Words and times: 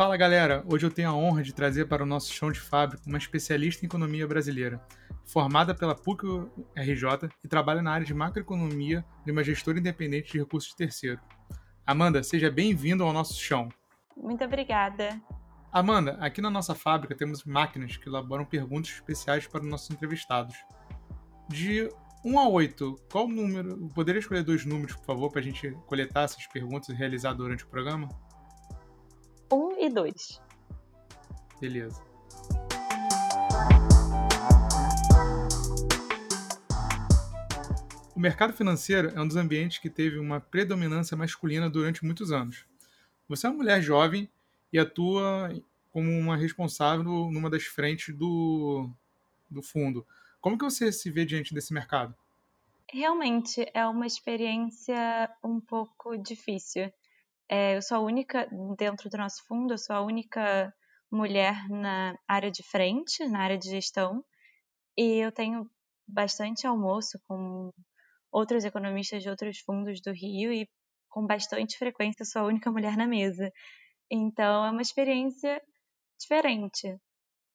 Fala 0.00 0.16
galera, 0.16 0.64
hoje 0.66 0.86
eu 0.86 0.90
tenho 0.90 1.10
a 1.10 1.14
honra 1.14 1.42
de 1.42 1.52
trazer 1.52 1.84
para 1.84 2.02
o 2.02 2.06
nosso 2.06 2.32
chão 2.32 2.50
de 2.50 2.58
fábrica 2.58 3.02
uma 3.06 3.18
especialista 3.18 3.84
em 3.84 3.86
economia 3.86 4.26
brasileira, 4.26 4.80
formada 5.26 5.74
pela 5.74 5.94
PUC-RJ 5.94 7.28
e 7.44 7.46
trabalha 7.46 7.82
na 7.82 7.92
área 7.92 8.06
de 8.06 8.14
macroeconomia 8.14 9.04
de 9.26 9.30
uma 9.30 9.44
gestora 9.44 9.78
independente 9.78 10.32
de 10.32 10.38
recursos 10.38 10.70
de 10.70 10.76
terceiro. 10.76 11.20
Amanda, 11.86 12.22
seja 12.22 12.50
bem-vindo 12.50 13.04
ao 13.04 13.12
nosso 13.12 13.38
chão. 13.38 13.68
Muito 14.16 14.42
obrigada. 14.42 15.20
Amanda, 15.70 16.16
aqui 16.18 16.40
na 16.40 16.48
nossa 16.48 16.74
fábrica 16.74 17.14
temos 17.14 17.44
máquinas 17.44 17.98
que 17.98 18.08
elaboram 18.08 18.46
perguntas 18.46 18.92
especiais 18.92 19.46
para 19.46 19.60
os 19.60 19.68
nossos 19.68 19.90
entrevistados. 19.90 20.56
De 21.46 21.90
1 22.24 22.38
a 22.38 22.48
8, 22.48 22.96
qual 23.12 23.28
número? 23.28 23.76
Poderia 23.94 24.20
escolher 24.20 24.44
dois 24.44 24.64
números, 24.64 24.96
por 24.96 25.04
favor, 25.04 25.30
para 25.30 25.42
a 25.42 25.44
gente 25.44 25.72
coletar 25.86 26.22
essas 26.22 26.46
perguntas 26.46 26.88
e 26.88 26.94
realizar 26.94 27.34
durante 27.34 27.64
o 27.64 27.68
programa? 27.68 28.08
1 29.52 29.78
e 29.78 29.88
2. 29.90 30.40
Beleza. 31.60 32.02
O 38.14 38.20
mercado 38.20 38.52
financeiro 38.52 39.10
é 39.14 39.20
um 39.20 39.26
dos 39.26 39.36
ambientes 39.36 39.78
que 39.78 39.90
teve 39.90 40.18
uma 40.18 40.40
predominância 40.40 41.16
masculina 41.16 41.68
durante 41.68 42.04
muitos 42.04 42.30
anos. 42.30 42.64
Você 43.28 43.46
é 43.46 43.50
uma 43.50 43.56
mulher 43.56 43.82
jovem 43.82 44.28
e 44.72 44.78
atua 44.78 45.52
como 45.90 46.10
uma 46.10 46.36
responsável 46.36 47.30
numa 47.30 47.50
das 47.50 47.64
frentes 47.64 48.14
do, 48.14 48.88
do 49.50 49.62
fundo. 49.62 50.06
Como 50.40 50.56
que 50.56 50.64
você 50.64 50.92
se 50.92 51.10
vê 51.10 51.24
diante 51.24 51.52
desse 51.52 51.72
mercado? 51.72 52.14
Realmente 52.92 53.66
é 53.72 53.86
uma 53.86 54.06
experiência 54.06 55.30
um 55.42 55.60
pouco 55.60 56.16
difícil. 56.16 56.92
É, 57.52 57.76
eu 57.76 57.82
sou 57.82 57.96
a 57.96 58.00
única, 58.00 58.48
dentro 58.78 59.10
do 59.10 59.18
nosso 59.18 59.44
fundo, 59.48 59.74
eu 59.74 59.78
sou 59.78 59.96
a 59.96 60.02
única 60.02 60.72
mulher 61.10 61.68
na 61.68 62.16
área 62.28 62.48
de 62.48 62.62
frente, 62.62 63.26
na 63.26 63.40
área 63.40 63.58
de 63.58 63.68
gestão, 63.68 64.24
e 64.96 65.16
eu 65.18 65.32
tenho 65.32 65.68
bastante 66.06 66.64
almoço 66.64 67.18
com 67.26 67.72
outros 68.30 68.64
economistas 68.64 69.22
de 69.22 69.28
outros 69.28 69.58
fundos 69.58 70.00
do 70.00 70.12
Rio 70.12 70.52
e 70.52 70.68
com 71.08 71.26
bastante 71.26 71.76
frequência 71.76 72.24
sou 72.24 72.42
a 72.42 72.46
única 72.46 72.70
mulher 72.70 72.96
na 72.96 73.06
mesa. 73.08 73.50
Então 74.08 74.64
é 74.64 74.70
uma 74.70 74.82
experiência 74.82 75.60
diferente. 76.20 76.96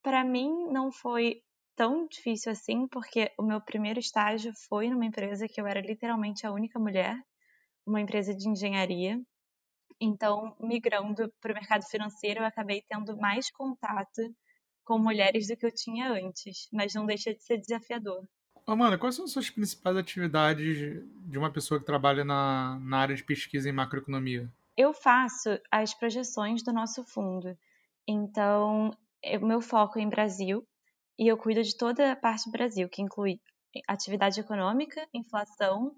Para 0.04 0.26
mim 0.26 0.50
não 0.72 0.92
foi 0.92 1.42
tão 1.76 2.06
difícil 2.08 2.52
assim, 2.52 2.86
porque 2.90 3.32
o 3.40 3.44
meu 3.44 3.62
primeiro 3.62 4.00
estágio 4.00 4.52
foi 4.68 4.90
numa 4.90 5.06
empresa 5.06 5.48
que 5.48 5.62
eu 5.62 5.68
era 5.68 5.80
literalmente 5.80 6.46
a 6.46 6.52
única 6.52 6.78
mulher, 6.80 7.18
uma 7.88 8.02
empresa 8.02 8.36
de 8.36 8.50
engenharia. 8.50 9.22
Então, 10.00 10.56
migrando 10.60 11.32
para 11.42 11.52
o 11.52 11.56
mercado 11.56 11.86
financeiro, 11.86 12.42
eu 12.42 12.46
acabei 12.46 12.84
tendo 12.88 13.18
mais 13.18 13.50
contato 13.52 14.22
com 14.84 15.00
mulheres 15.00 15.48
do 15.48 15.58
que 15.58 15.66
eu 15.66 15.74
tinha 15.74 16.12
antes, 16.12 16.68
mas 16.72 16.94
não 16.94 17.06
deixa 17.06 17.34
de 17.34 17.44
ser 17.44 17.58
desafiador. 17.58 18.24
Amanda, 18.68 18.98
quais 18.98 19.16
são 19.16 19.26
as 19.26 19.32
suas 19.32 19.50
principais 19.50 19.96
atividades 19.96 20.78
de 21.30 21.38
uma 21.38 21.52
pessoa 21.52 21.80
que 21.80 21.86
trabalha 21.86 22.24
na, 22.24 22.80
na 22.80 22.98
área 22.98 23.16
de 23.16 23.24
pesquisa 23.24 23.70
em 23.70 23.72
macroeconomia? 23.72 24.52
Eu 24.76 24.94
faço 24.94 25.60
as 25.72 25.94
projeções 25.94 26.64
do 26.64 26.74
nosso 26.74 27.04
fundo. 27.04 27.58
Então, 28.08 28.92
o 29.42 29.46
meu 29.46 29.62
foco 29.62 30.00
é 30.00 30.02
em 30.02 30.10
Brasil 30.10 30.68
e 31.18 31.28
eu 31.28 31.38
cuido 31.38 31.64
de 31.64 31.78
toda 31.78 32.12
a 32.12 32.16
parte 32.16 32.46
do 32.46 32.52
Brasil, 32.52 32.90
que 32.90 33.02
inclui 33.02 33.40
atividade 33.88 34.40
econômica, 34.40 35.08
inflação, 35.14 35.96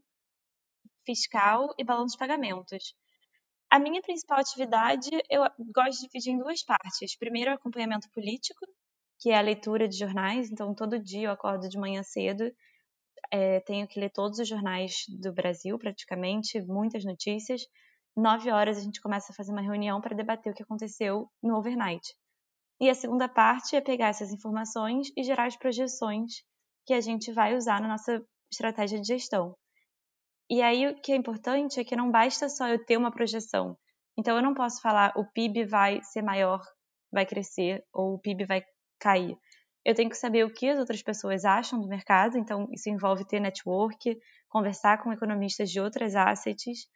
fiscal 1.06 1.73
e 1.78 1.84
balanço 1.84 2.14
de 2.14 2.20
pagamentos. 2.20 2.94
A 3.69 3.79
minha 3.79 4.01
principal 4.01 4.39
atividade 4.39 5.09
eu 5.29 5.44
gosto 5.73 6.01
de 6.01 6.07
dividir 6.07 6.31
em 6.31 6.38
duas 6.38 6.63
partes. 6.63 7.17
Primeiro, 7.17 7.51
acompanhamento 7.51 8.09
político, 8.11 8.66
que 9.19 9.29
é 9.29 9.38
a 9.38 9.41
leitura 9.41 9.88
de 9.88 9.97
jornais. 9.97 10.50
Então, 10.51 10.73
todo 10.73 11.00
dia 11.00 11.28
eu 11.28 11.31
acordo 11.31 11.67
de 11.67 11.77
manhã 11.77 12.01
cedo, 12.03 12.50
é, 13.31 13.59
tenho 13.61 13.88
que 13.88 14.00
ler 14.00 14.11
todos 14.11 14.39
os 14.39 14.47
jornais 14.47 15.03
do 15.19 15.33
Brasil, 15.33 15.77
praticamente, 15.77 16.61
muitas 16.61 17.03
notícias. 17.03 17.61
Nove 18.16 18.51
horas 18.51 18.77
a 18.77 18.81
gente 18.81 19.01
começa 19.01 19.31
a 19.31 19.35
fazer 19.35 19.51
uma 19.51 19.61
reunião 19.61 20.01
para 20.01 20.16
debater 20.16 20.51
o 20.51 20.56
que 20.56 20.63
aconteceu 20.63 21.29
no 21.44 21.57
overnight. 21.57 22.16
E 22.79 22.89
a 22.89 22.95
segunda 22.95 23.27
parte 23.27 23.75
é 23.75 23.81
pegar 23.81 24.09
essas 24.09 24.31
informações 24.31 25.09
e 25.16 25.23
gerar 25.23 25.45
as 25.47 25.57
projeções 25.57 26.44
que 26.85 26.94
a 26.94 27.01
gente 27.01 27.31
vai 27.33 27.56
usar 27.56 27.81
na 27.81 27.88
nossa 27.88 28.23
estratégia 28.51 29.00
de 29.01 29.07
gestão. 29.07 29.56
E 30.50 30.62
aí 30.62 30.88
o 30.88 30.96
que 31.02 31.12
é 31.12 31.16
importante 31.16 31.80
é 31.80 31.84
que 31.84 31.96
não 31.96 32.09
basta 32.09 32.47
só 32.47 32.68
eu 32.68 32.84
ter 32.84 32.97
uma 32.97 33.12
projeção. 33.12 33.78
Então 34.18 34.35
eu 34.38 34.41
não 34.41 34.53
posso 34.53 34.81
falar 34.81 35.13
o 35.16 35.25
PIB 35.25 35.66
vai 35.66 36.02
ser 36.03 36.22
maior, 36.22 36.62
vai 37.12 37.25
crescer 37.25 37.84
ou 37.94 38.13
o 38.13 38.19
PIB 38.19 38.46
vai 38.46 38.63
cair. 39.00 39.38
Eu 39.86 39.94
tenho 39.94 40.09
que 40.09 40.18
saber 40.18 40.46
o 40.46 40.53
que 40.53 40.69
as 40.69 40.80
outras 40.80 41.02
pessoas 41.02 41.46
acham 41.46 41.80
do 41.80 41.88
mercado, 41.88 42.38
então 42.38 42.68
isso 42.72 42.90
envolve 42.90 43.25
ter 43.25 43.40
network, 43.40 44.18
conversar 44.50 45.02
com 45.02 45.13
economistas 45.13 45.69
de 45.69 45.80
outras 45.80 46.16
assets, 46.16 46.88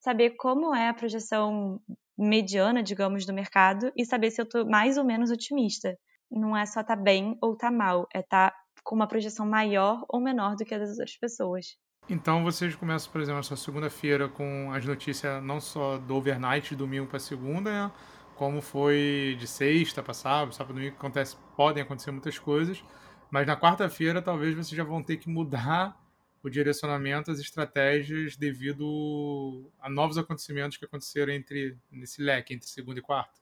saber 0.00 0.30
como 0.36 0.74
é 0.74 0.88
a 0.88 0.94
projeção 0.94 1.80
mediana, 2.18 2.82
digamos, 2.82 3.26
do 3.26 3.32
mercado 3.32 3.92
e 3.96 4.04
saber 4.04 4.30
se 4.30 4.40
eu 4.40 4.44
estou 4.44 4.66
mais 4.66 4.96
ou 4.96 5.04
menos 5.04 5.30
otimista. 5.30 5.96
Não 6.30 6.56
é 6.56 6.64
só 6.66 6.80
estar 6.80 6.96
tá 6.96 7.02
bem 7.02 7.36
ou 7.40 7.52
estar 7.52 7.70
tá 7.70 7.76
mal, 7.76 8.06
é 8.14 8.20
estar 8.20 8.50
tá 8.50 8.56
com 8.82 8.94
uma 8.94 9.06
projeção 9.08 9.46
maior 9.46 10.04
ou 10.08 10.20
menor 10.20 10.56
do 10.56 10.64
que 10.64 10.74
a 10.74 10.78
das 10.78 10.90
outras 10.90 11.16
pessoas. 11.18 11.66
Então 12.08 12.44
vocês 12.44 12.74
começam, 12.76 13.10
por 13.10 13.20
exemplo, 13.20 13.40
a 13.40 13.42
sua 13.42 13.56
segunda-feira 13.56 14.28
com 14.28 14.72
as 14.72 14.84
notícias 14.84 15.42
não 15.42 15.60
só 15.60 15.98
do 15.98 16.14
overnight, 16.14 16.74
domingo 16.76 17.06
para 17.06 17.18
segunda, 17.18 17.70
né? 17.70 17.92
como 18.36 18.60
foi 18.60 19.36
de 19.38 19.46
sexta 19.46 20.02
para 20.02 20.14
sábado, 20.14 20.54
sábado 20.54 20.74
domingo 20.74 20.94
acontece, 20.94 21.36
podem 21.56 21.82
acontecer 21.82 22.10
muitas 22.12 22.38
coisas, 22.38 22.84
mas 23.30 23.46
na 23.46 23.58
quarta-feira 23.58 24.22
talvez 24.22 24.54
vocês 24.54 24.76
já 24.76 24.84
vão 24.84 25.02
ter 25.02 25.16
que 25.16 25.28
mudar 25.28 26.00
o 26.42 26.50
direcionamento, 26.50 27.30
as 27.30 27.40
estratégias 27.40 28.36
devido 28.36 29.68
a 29.80 29.90
novos 29.90 30.16
acontecimentos 30.16 30.76
que 30.76 30.84
aconteceram 30.84 31.32
entre 31.32 31.76
nesse 31.90 32.22
leque 32.22 32.54
entre 32.54 32.68
segunda 32.68 33.00
e 33.00 33.02
quarta. 33.02 33.40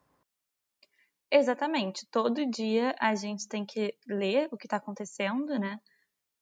Exatamente. 1.31 2.07
Todo 2.07 2.49
dia 2.49 2.95
a 2.99 3.15
gente 3.15 3.47
tem 3.47 3.67
que 3.67 3.95
ler 4.07 4.49
o 4.53 4.57
que 4.57 4.67
está 4.67 4.77
acontecendo, 4.77 5.59
né? 5.59 5.81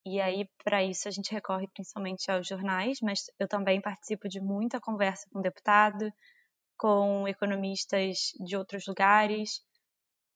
E 0.05 0.21
aí, 0.21 0.49
para 0.65 0.83
isso, 0.83 1.07
a 1.07 1.11
gente 1.11 1.31
recorre 1.31 1.69
principalmente 1.69 2.31
aos 2.31 2.47
jornais, 2.47 2.99
mas 3.01 3.27
eu 3.39 3.47
também 3.47 3.81
participo 3.81 4.29
de 4.29 4.41
muita 4.41 4.81
conversa 4.81 5.29
com 5.33 5.41
deputado, 5.41 6.13
com 6.77 7.29
economistas 7.29 8.33
de 8.45 8.57
outros 8.57 8.87
lugares, 8.87 9.61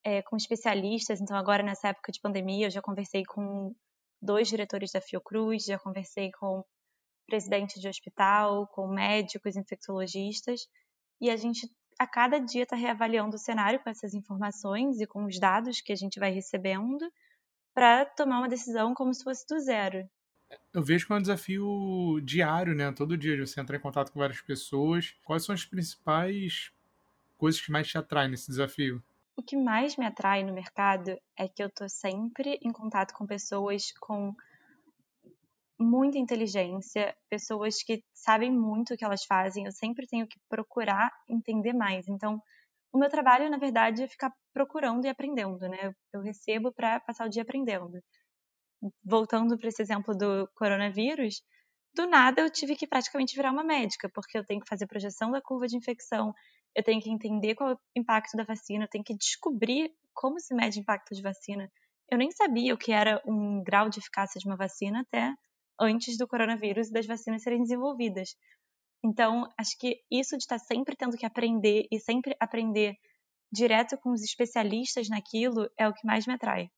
é, 0.04 0.22
com 0.22 0.36
especialistas. 0.36 1.20
Então, 1.20 1.36
agora, 1.36 1.64
nessa 1.64 1.88
época 1.88 2.12
de 2.12 2.20
pandemia, 2.20 2.66
eu 2.66 2.70
já 2.70 2.80
conversei 2.80 3.24
com 3.24 3.74
dois 4.22 4.48
diretores 4.48 4.92
da 4.92 5.00
Fiocruz, 5.00 5.64
já 5.64 5.78
conversei 5.78 6.30
com 6.38 6.64
presidente 7.26 7.80
de 7.80 7.88
hospital, 7.88 8.68
com 8.68 8.86
médicos, 8.86 9.56
infectologistas, 9.56 10.68
e 11.20 11.28
a 11.28 11.36
gente 11.36 11.68
a 11.98 12.06
cada 12.06 12.38
dia 12.38 12.62
está 12.62 12.76
reavaliando 12.76 13.36
o 13.36 13.38
cenário 13.38 13.82
com 13.82 13.88
essas 13.90 14.14
informações 14.14 15.00
e 15.00 15.06
com 15.06 15.24
os 15.24 15.40
dados 15.40 15.80
que 15.80 15.92
a 15.92 15.96
gente 15.96 16.20
vai 16.20 16.30
recebendo 16.30 17.10
para 17.76 18.06
tomar 18.06 18.38
uma 18.38 18.48
decisão 18.48 18.94
como 18.94 19.12
se 19.12 19.22
fosse 19.22 19.46
do 19.46 19.60
zero. 19.60 20.08
Eu 20.72 20.82
vejo 20.82 21.06
que 21.06 21.12
é 21.12 21.16
um 21.16 21.20
desafio 21.20 22.18
diário, 22.24 22.74
né? 22.74 22.90
Todo 22.90 23.18
dia 23.18 23.38
você 23.44 23.60
entra 23.60 23.76
em 23.76 23.80
contato 23.80 24.10
com 24.10 24.18
várias 24.18 24.40
pessoas. 24.40 25.14
Quais 25.26 25.44
são 25.44 25.54
as 25.54 25.66
principais 25.66 26.72
coisas 27.36 27.60
que 27.60 27.70
mais 27.70 27.86
te 27.86 27.98
atraem 27.98 28.30
nesse 28.30 28.46
desafio? 28.46 29.04
O 29.36 29.42
que 29.42 29.58
mais 29.58 29.94
me 29.98 30.06
atrai 30.06 30.42
no 30.42 30.54
mercado 30.54 31.20
é 31.36 31.46
que 31.46 31.62
eu 31.62 31.66
estou 31.66 31.86
sempre 31.86 32.58
em 32.62 32.72
contato 32.72 33.12
com 33.12 33.26
pessoas 33.26 33.92
com 34.00 34.34
muita 35.78 36.16
inteligência, 36.16 37.14
pessoas 37.28 37.82
que 37.82 38.02
sabem 38.14 38.50
muito 38.50 38.94
o 38.94 38.96
que 38.96 39.04
elas 39.04 39.26
fazem. 39.26 39.66
Eu 39.66 39.72
sempre 39.72 40.06
tenho 40.06 40.26
que 40.26 40.38
procurar 40.48 41.10
entender 41.28 41.74
mais. 41.74 42.08
Então, 42.08 42.42
o 42.92 42.98
meu 42.98 43.08
trabalho, 43.10 43.50
na 43.50 43.58
verdade, 43.58 44.02
é 44.02 44.08
ficar 44.08 44.32
procurando 44.52 45.04
e 45.04 45.08
aprendendo, 45.08 45.68
né? 45.68 45.92
Eu 46.12 46.20
recebo 46.20 46.72
para 46.72 47.00
passar 47.00 47.26
o 47.26 47.30
dia 47.30 47.42
aprendendo. 47.42 48.00
Voltando 49.04 49.58
para 49.58 49.68
esse 49.68 49.82
exemplo 49.82 50.14
do 50.16 50.48
coronavírus, 50.54 51.42
do 51.94 52.06
nada 52.06 52.42
eu 52.42 52.50
tive 52.50 52.76
que 52.76 52.86
praticamente 52.86 53.34
virar 53.34 53.50
uma 53.52 53.64
médica, 53.64 54.08
porque 54.14 54.36
eu 54.36 54.44
tenho 54.44 54.60
que 54.60 54.68
fazer 54.68 54.86
projeção 54.86 55.30
da 55.30 55.40
curva 55.40 55.66
de 55.66 55.76
infecção, 55.76 56.34
eu 56.74 56.82
tenho 56.82 57.00
que 57.00 57.10
entender 57.10 57.54
qual 57.54 57.70
é 57.70 57.74
o 57.74 57.78
impacto 57.96 58.36
da 58.36 58.44
vacina, 58.44 58.84
eu 58.84 58.88
tenho 58.88 59.04
que 59.04 59.16
descobrir 59.16 59.90
como 60.14 60.38
se 60.38 60.54
mede 60.54 60.78
o 60.78 60.82
impacto 60.82 61.14
de 61.14 61.22
vacina. 61.22 61.70
Eu 62.10 62.18
nem 62.18 62.30
sabia 62.30 62.74
o 62.74 62.78
que 62.78 62.92
era 62.92 63.20
um 63.26 63.62
grau 63.62 63.88
de 63.88 63.98
eficácia 63.98 64.38
de 64.38 64.46
uma 64.46 64.56
vacina 64.56 65.00
até 65.00 65.34
antes 65.80 66.16
do 66.18 66.28
coronavírus 66.28 66.88
e 66.88 66.92
das 66.92 67.06
vacinas 67.06 67.42
serem 67.42 67.62
desenvolvidas. 67.62 68.36
Então, 69.06 69.48
acho 69.58 69.78
que 69.78 70.00
isso 70.10 70.36
de 70.36 70.44
estar 70.44 70.58
sempre 70.58 70.96
tendo 70.96 71.16
que 71.16 71.26
aprender 71.26 71.86
e 71.90 72.00
sempre 72.00 72.36
aprender 72.40 72.96
direto 73.52 73.96
com 73.98 74.10
os 74.12 74.22
especialistas 74.22 75.08
naquilo 75.08 75.68
é 75.78 75.88
o 75.88 75.94
que 75.94 76.06
mais 76.06 76.26
me 76.26 76.34
atrai. 76.34 76.68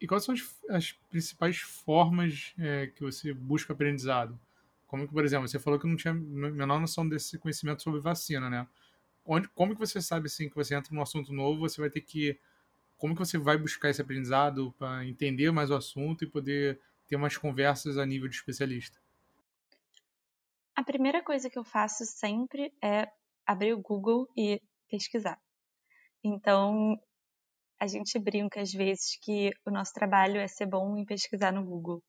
E 0.00 0.06
quais 0.06 0.24
são 0.24 0.34
as, 0.34 0.42
as 0.68 0.92
principais 1.10 1.58
formas 1.58 2.52
é, 2.58 2.88
que 2.88 3.02
você 3.02 3.32
busca 3.32 3.72
aprendizado? 3.72 4.38
Como 4.86 5.06
que, 5.06 5.14
por 5.14 5.24
exemplo, 5.24 5.48
você 5.48 5.58
falou 5.58 5.78
que 5.78 5.86
não 5.86 5.96
tinha 5.96 6.12
a 6.12 6.14
menor 6.14 6.80
noção 6.80 7.08
desse 7.08 7.38
conhecimento 7.38 7.82
sobre 7.82 8.00
vacina, 8.00 8.50
né? 8.50 8.66
onde, 9.24 9.48
como 9.48 9.74
que 9.74 9.80
você 9.80 10.00
sabe 10.00 10.26
assim 10.26 10.48
que 10.48 10.56
você 10.56 10.74
entra 10.74 10.94
num 10.94 11.02
assunto 11.02 11.32
novo, 11.32 11.60
você 11.60 11.80
vai 11.80 11.90
ter 11.90 12.00
que 12.02 12.38
como 12.98 13.14
que 13.14 13.20
você 13.20 13.38
vai 13.38 13.58
buscar 13.58 13.90
esse 13.90 14.02
aprendizado 14.02 14.74
para 14.78 15.06
entender 15.06 15.50
mais 15.52 15.70
o 15.70 15.74
assunto 15.74 16.24
e 16.24 16.28
poder 16.28 16.80
ter 17.06 17.16
umas 17.16 17.36
conversas 17.36 17.98
a 17.98 18.06
nível 18.06 18.28
de 18.28 18.36
especialista? 18.36 18.98
A 20.76 20.82
primeira 20.82 21.22
coisa 21.22 21.48
que 21.48 21.58
eu 21.58 21.64
faço 21.64 22.04
sempre 22.04 22.72
é 22.82 23.06
abrir 23.46 23.74
o 23.74 23.80
Google 23.80 24.26
e 24.36 24.60
pesquisar. 24.88 25.38
Então, 26.22 26.98
a 27.80 27.86
gente 27.86 28.18
brinca 28.18 28.60
às 28.60 28.72
vezes 28.72 29.16
que 29.22 29.50
o 29.64 29.70
nosso 29.70 29.92
trabalho 29.92 30.40
é 30.40 30.48
ser 30.48 30.66
bom 30.66 30.96
em 30.96 31.04
pesquisar 31.04 31.52
no 31.52 31.64
Google. 31.64 32.02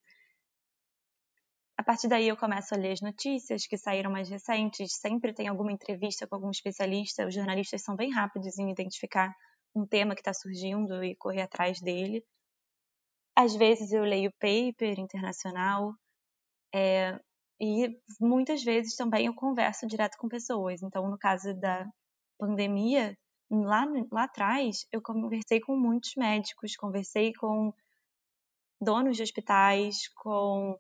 A 1.78 1.84
partir 1.84 2.08
daí 2.08 2.28
eu 2.28 2.38
começo 2.38 2.74
a 2.74 2.78
ler 2.78 2.94
as 2.94 3.02
notícias 3.02 3.68
que 3.68 3.78
saíram 3.78 4.10
mais 4.10 4.30
recentes, 4.30 4.96
sempre 4.96 5.34
tem 5.34 5.48
alguma 5.48 5.72
entrevista 5.72 6.26
com 6.26 6.36
algum 6.36 6.50
especialista, 6.50 7.28
os 7.28 7.36
jornalistas 7.36 7.84
são 7.84 7.96
bem 7.96 8.12
rápidos 8.12 8.58
em 8.58 8.72
identificar 8.72 9.36
um 9.76 9.86
tema 9.86 10.16
que 10.16 10.22
está 10.22 10.34
surgindo 10.34 11.04
e 11.04 11.16
correr 11.18 11.42
atrás 11.42 11.82
dele. 11.82 12.24
Às 13.36 13.54
vezes 13.56 13.92
eu 13.92 14.04
leio 14.04 14.32
paper 14.40 14.98
internacional 14.98 15.94
é, 16.74 17.20
e 17.60 17.98
muitas 18.20 18.64
vezes 18.64 18.96
também 18.96 19.28
eu 19.28 19.34
converso 19.34 19.88
direto 19.88 20.18
com 20.18 20.28
pessoas. 20.28 20.82
Então, 20.82 21.10
no 21.10 21.18
caso 21.18 21.54
da 21.54 21.88
pandemia, 22.38 23.18
lá, 23.50 23.86
lá 24.12 24.24
atrás, 24.24 24.86
eu 24.92 25.02
conversei 25.02 25.60
com 25.60 25.76
muitos 25.78 26.14
médicos, 26.16 26.76
conversei 26.76 27.34
com 27.34 27.74
donos 28.82 29.16
de 29.16 29.24
hospitais, 29.24 30.10
com 30.16 30.78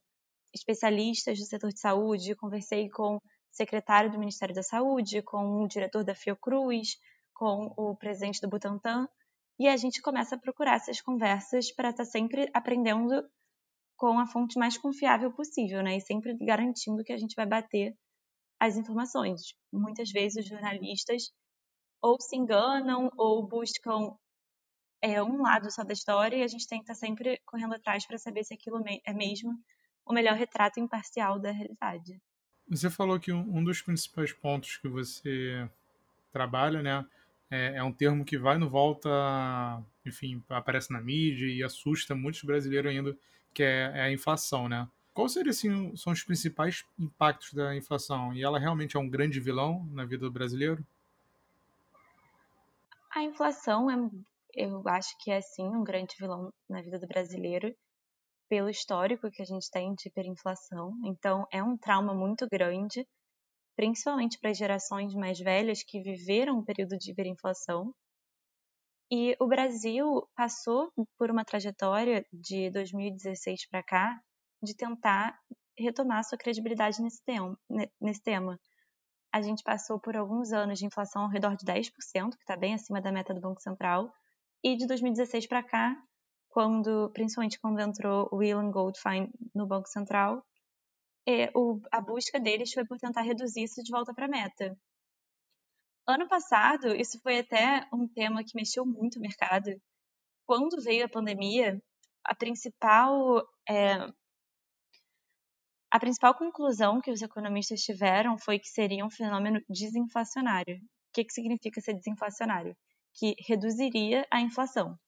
especialistas 0.53 1.37
do 1.39 1.45
setor 1.45 1.71
de 1.71 1.79
saúde, 1.79 2.35
conversei 2.35 2.89
com 2.89 3.17
o 3.17 3.21
secretário 3.51 4.11
do 4.11 4.19
Ministério 4.19 4.55
da 4.55 4.63
Saúde, 4.63 5.21
com 5.21 5.63
o 5.63 5.67
diretor 5.67 6.03
da 6.03 6.15
Fiocruz, 6.15 6.97
com 7.33 7.73
o 7.77 7.95
presidente 7.95 8.41
do 8.41 8.49
Butantan, 8.49 9.07
e 9.59 9.67
a 9.67 9.77
gente 9.77 10.01
começa 10.01 10.35
a 10.35 10.39
procurar 10.39 10.75
essas 10.75 11.01
conversas 11.01 11.71
para 11.71 11.89
estar 11.89 12.03
tá 12.03 12.09
sempre 12.09 12.49
aprendendo 12.53 13.23
com 13.95 14.19
a 14.19 14.27
fonte 14.27 14.57
mais 14.59 14.77
confiável 14.77 15.31
possível, 15.31 15.81
né? 15.81 15.97
E 15.97 16.01
sempre 16.01 16.35
garantindo 16.37 17.03
que 17.03 17.13
a 17.13 17.17
gente 17.17 17.35
vai 17.35 17.45
bater 17.45 17.95
as 18.59 18.77
informações. 18.77 19.53
Muitas 19.71 20.11
vezes 20.11 20.43
os 20.43 20.49
jornalistas 20.49 21.31
ou 22.01 22.19
se 22.19 22.35
enganam 22.35 23.09
ou 23.17 23.47
buscam 23.47 24.15
é, 25.01 25.21
um 25.21 25.41
lado 25.41 25.71
só 25.71 25.83
da 25.83 25.93
história 25.93 26.37
e 26.37 26.43
a 26.43 26.47
gente 26.47 26.67
tem 26.67 26.79
que 26.79 26.83
estar 26.83 26.93
tá 26.93 26.99
sempre 26.99 27.39
correndo 27.45 27.75
atrás 27.75 28.05
para 28.05 28.17
saber 28.17 28.43
se 28.43 28.53
aquilo 28.53 28.83
é 29.05 29.13
mesmo 29.13 29.51
o 30.05 30.13
melhor 30.13 30.35
retrato 30.35 30.79
imparcial 30.79 31.39
da 31.39 31.51
realidade. 31.51 32.21
Você 32.67 32.89
falou 32.89 33.19
que 33.19 33.31
um 33.31 33.63
dos 33.63 33.81
principais 33.81 34.33
pontos 34.33 34.77
que 34.77 34.87
você 34.87 35.69
trabalha, 36.31 36.81
né, 36.81 37.05
é, 37.49 37.77
é 37.77 37.83
um 37.83 37.93
termo 37.93 38.25
que 38.25 38.37
vai 38.37 38.57
no 38.57 38.69
volta, 38.69 39.09
enfim, 40.05 40.43
aparece 40.49 40.91
na 40.91 40.99
mídia 40.99 41.47
e 41.47 41.63
assusta 41.63 42.15
muitos 42.15 42.43
brasileiros 42.43 42.91
ainda, 42.91 43.17
que 43.55 43.63
é, 43.63 43.91
é 43.95 44.01
a 44.01 44.11
inflação, 44.11 44.69
né? 44.69 44.87
Quais 45.13 45.31
seriam 45.31 45.49
assim, 45.49 45.95
são 45.95 46.13
os 46.13 46.23
principais 46.23 46.85
impactos 46.99 47.53
da 47.53 47.75
inflação? 47.75 48.33
E 48.33 48.43
ela 48.43 48.59
realmente 48.59 48.97
é 48.97 48.99
um 48.99 49.09
grande 49.09 49.39
vilão 49.39 49.87
na 49.91 50.03
vida 50.03 50.25
do 50.25 50.31
brasileiro? 50.31 50.85
A 53.09 53.23
inflação 53.23 53.89
é, 53.89 53.95
eu 54.53 54.83
acho 54.87 55.17
que 55.19 55.31
é 55.31 55.39
sim 55.39 55.67
um 55.67 55.83
grande 55.83 56.15
vilão 56.19 56.53
na 56.69 56.81
vida 56.81 56.99
do 56.99 57.07
brasileiro, 57.07 57.73
pelo 58.49 58.69
histórico 58.69 59.31
que 59.31 59.41
a 59.41 59.45
gente 59.45 59.71
tem 59.71 59.95
de 59.95 60.09
hiperinflação. 60.09 60.91
Então, 61.05 61.47
é 61.49 61.63
um 61.63 61.77
trauma 61.77 62.13
muito 62.13 62.45
grande 62.51 63.07
principalmente 63.75 64.39
para 64.39 64.51
as 64.51 64.57
gerações 64.57 65.13
mais 65.13 65.39
velhas 65.39 65.83
que 65.83 66.01
viveram 66.01 66.59
um 66.59 66.63
período 66.63 66.97
de 66.97 67.11
hiperinflação. 67.11 67.93
E 69.11 69.35
o 69.39 69.47
Brasil 69.47 70.27
passou 70.35 70.91
por 71.17 71.29
uma 71.29 71.45
trajetória 71.45 72.25
de 72.33 72.71
2016 72.71 73.67
para 73.69 73.83
cá 73.83 74.19
de 74.63 74.75
tentar 74.75 75.39
retomar 75.77 76.23
sua 76.23 76.37
credibilidade 76.37 77.01
nesse 77.01 77.23
tema, 77.23 77.57
nesse 78.01 78.23
tema. 78.23 78.59
A 79.31 79.41
gente 79.41 79.63
passou 79.63 79.99
por 79.99 80.15
alguns 80.15 80.51
anos 80.51 80.79
de 80.79 80.85
inflação 80.85 81.23
ao 81.23 81.29
redor 81.29 81.55
de 81.55 81.65
10%, 81.65 81.91
que 82.31 82.41
está 82.41 82.55
bem 82.55 82.73
acima 82.73 83.01
da 83.01 83.11
meta 83.11 83.33
do 83.33 83.41
Banco 83.41 83.61
Central, 83.61 84.11
e 84.63 84.75
de 84.75 84.87
2016 84.87 85.45
para 85.47 85.61
cá, 85.61 85.95
quando, 86.49 87.11
principalmente 87.13 87.59
quando 87.59 87.79
entrou 87.81 88.29
o 88.31 88.37
William 88.37 88.71
Goldfein 88.71 89.29
no 89.53 89.67
Banco 89.67 89.89
Central, 89.89 90.43
o, 91.53 91.81
a 91.91 92.01
busca 92.01 92.39
deles 92.39 92.71
foi 92.73 92.85
por 92.85 92.97
tentar 92.97 93.21
reduzir 93.21 93.63
isso 93.63 93.83
de 93.83 93.91
volta 93.91 94.13
para 94.13 94.25
a 94.25 94.29
meta. 94.29 94.77
Ano 96.07 96.27
passado, 96.27 96.95
isso 96.95 97.19
foi 97.21 97.39
até 97.39 97.87
um 97.91 98.07
tema 98.07 98.43
que 98.43 98.55
mexeu 98.55 98.85
muito 98.85 99.17
o 99.17 99.21
mercado. 99.21 99.71
Quando 100.45 100.81
veio 100.83 101.05
a 101.05 101.09
pandemia, 101.09 101.81
a 102.23 102.35
principal 102.35 103.43
é, 103.67 104.07
a 105.95 105.99
principal 105.99 106.35
conclusão 106.35 106.99
que 106.99 107.09
os 107.09 107.21
economistas 107.21 107.79
tiveram 107.81 108.37
foi 108.37 108.59
que 108.59 108.67
seria 108.67 109.05
um 109.05 109.09
fenômeno 109.09 109.61
desinflacionário. 109.69 110.75
O 110.75 111.13
que, 111.13 111.23
que 111.23 111.33
significa 111.33 111.79
ser 111.79 111.93
desinflacionário? 111.93 112.75
Que 113.13 113.33
reduziria 113.47 114.27
a 114.29 114.41
inflação. 114.41 114.99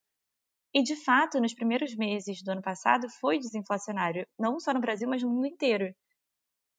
E, 0.74 0.82
de 0.82 0.96
fato, 0.96 1.42
nos 1.42 1.54
primeiros 1.54 1.94
meses 1.96 2.42
do 2.42 2.52
ano 2.52 2.62
passado, 2.62 3.10
foi 3.20 3.38
desinflacionário, 3.38 4.26
não 4.40 4.60
só 4.60 4.74
no 4.74 4.80
Brasil, 4.80 5.10
mas 5.10 5.22
no 5.22 5.30
mundo 5.30 5.48
inteiro. 5.48 5.94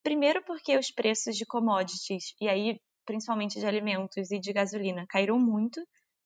Primeiro 0.03 0.43
porque 0.44 0.79
os 0.79 0.91
preços 0.91 1.37
de 1.37 1.44
commodities, 1.44 2.35
e 2.41 2.49
aí 2.49 2.81
principalmente 3.09 3.59
de 3.59 3.65
alimentos 3.65 4.31
e 4.31 4.39
de 4.39 4.53
gasolina, 4.53 5.07
caíram 5.09 5.39
muito. 5.39 5.81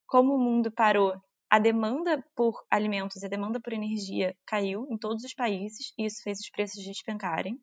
Como 0.04 0.34
o 0.34 0.38
mundo 0.38 0.68
parou, 0.72 1.14
a 1.48 1.60
demanda 1.60 2.20
por 2.34 2.60
alimentos 2.68 3.22
e 3.22 3.26
a 3.26 3.28
demanda 3.28 3.60
por 3.60 3.72
energia 3.72 4.36
caiu 4.44 4.88
em 4.90 4.98
todos 4.98 5.22
os 5.22 5.32
países, 5.32 5.92
e 5.96 6.06
isso 6.06 6.20
fez 6.24 6.40
os 6.40 6.50
preços 6.50 6.82
despencarem. 6.84 7.56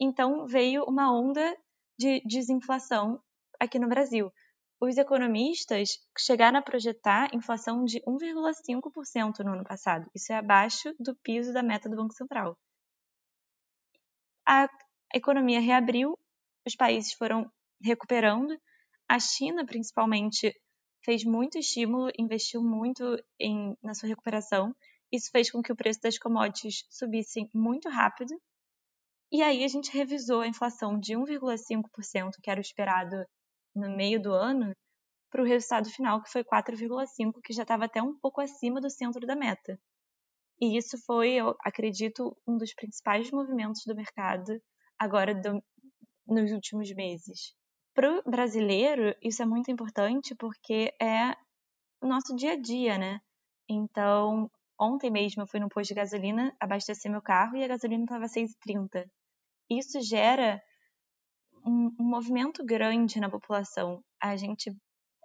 Então 0.00 0.46
veio 0.46 0.82
uma 0.84 1.12
onda 1.12 1.54
de 1.98 2.22
desinflação 2.24 3.20
aqui 3.60 3.78
no 3.78 3.88
Brasil. 3.88 4.32
Os 4.80 4.96
economistas 4.96 5.90
chegaram 6.18 6.58
a 6.58 6.62
projetar 6.62 7.34
inflação 7.34 7.84
de 7.84 8.00
1,5% 8.00 9.44
no 9.44 9.52
ano 9.52 9.64
passado. 9.64 10.10
Isso 10.14 10.32
é 10.32 10.36
abaixo 10.36 10.94
do 10.98 11.14
piso 11.16 11.52
da 11.52 11.62
meta 11.62 11.86
do 11.86 11.96
Banco 11.96 12.14
Central. 12.14 12.56
A 14.48 14.68
economia 15.14 15.60
reabriu, 15.60 16.18
os 16.66 16.74
países 16.74 17.12
foram 17.12 17.50
recuperando. 17.82 18.56
A 19.08 19.18
China, 19.18 19.64
principalmente, 19.64 20.52
fez 21.04 21.24
muito 21.24 21.58
estímulo, 21.58 22.10
investiu 22.18 22.62
muito 22.62 23.16
em, 23.38 23.76
na 23.82 23.94
sua 23.94 24.08
recuperação. 24.08 24.74
Isso 25.12 25.30
fez 25.30 25.50
com 25.50 25.62
que 25.62 25.72
o 25.72 25.76
preço 25.76 26.00
das 26.02 26.18
commodities 26.18 26.84
subissem 26.90 27.48
muito 27.54 27.88
rápido. 27.88 28.34
E 29.30 29.42
aí 29.42 29.64
a 29.64 29.68
gente 29.68 29.90
revisou 29.90 30.40
a 30.40 30.48
inflação 30.48 30.98
de 30.98 31.14
1,5%, 31.14 32.30
que 32.42 32.50
era 32.50 32.58
o 32.58 32.62
esperado 32.62 33.24
no 33.74 33.94
meio 33.94 34.20
do 34.20 34.32
ano, 34.32 34.74
para 35.30 35.42
o 35.42 35.46
resultado 35.46 35.88
final, 35.90 36.22
que 36.22 36.30
foi 36.30 36.42
4,5%, 36.44 37.40
que 37.44 37.52
já 37.52 37.62
estava 37.62 37.84
até 37.84 38.02
um 38.02 38.18
pouco 38.18 38.40
acima 38.40 38.80
do 38.80 38.90
centro 38.90 39.26
da 39.26 39.36
meta. 39.36 39.78
E 40.60 40.76
isso 40.78 40.96
foi, 41.04 41.32
eu 41.32 41.54
acredito, 41.60 42.36
um 42.46 42.56
dos 42.56 42.72
principais 42.74 43.30
movimentos 43.30 43.82
do 43.86 43.94
mercado 43.94 44.58
agora 44.98 45.34
do, 45.34 45.62
nos 46.26 46.50
últimos 46.52 46.90
meses. 46.94 47.54
Para 47.96 48.12
o 48.12 48.30
brasileiro, 48.30 49.16
isso 49.22 49.42
é 49.42 49.46
muito 49.46 49.70
importante 49.70 50.34
porque 50.34 50.94
é 51.00 51.30
o 52.02 52.06
nosso 52.06 52.36
dia 52.36 52.52
a 52.52 52.60
dia, 52.60 52.98
né? 52.98 53.22
Então, 53.66 54.50
ontem 54.78 55.10
mesmo 55.10 55.42
eu 55.42 55.46
fui 55.46 55.58
no 55.58 55.70
posto 55.70 55.88
de 55.88 55.94
gasolina 55.94 56.54
abastecer 56.60 57.10
meu 57.10 57.22
carro 57.22 57.56
e 57.56 57.64
a 57.64 57.68
gasolina 57.68 58.04
estava 58.04 58.26
6,30. 58.26 59.08
Isso 59.70 59.98
gera 60.02 60.62
um, 61.64 61.86
um, 61.98 62.04
movimento 62.04 62.62
grande 62.62 63.18
na 63.18 63.30
população. 63.30 64.04
A 64.20 64.36
gente 64.36 64.76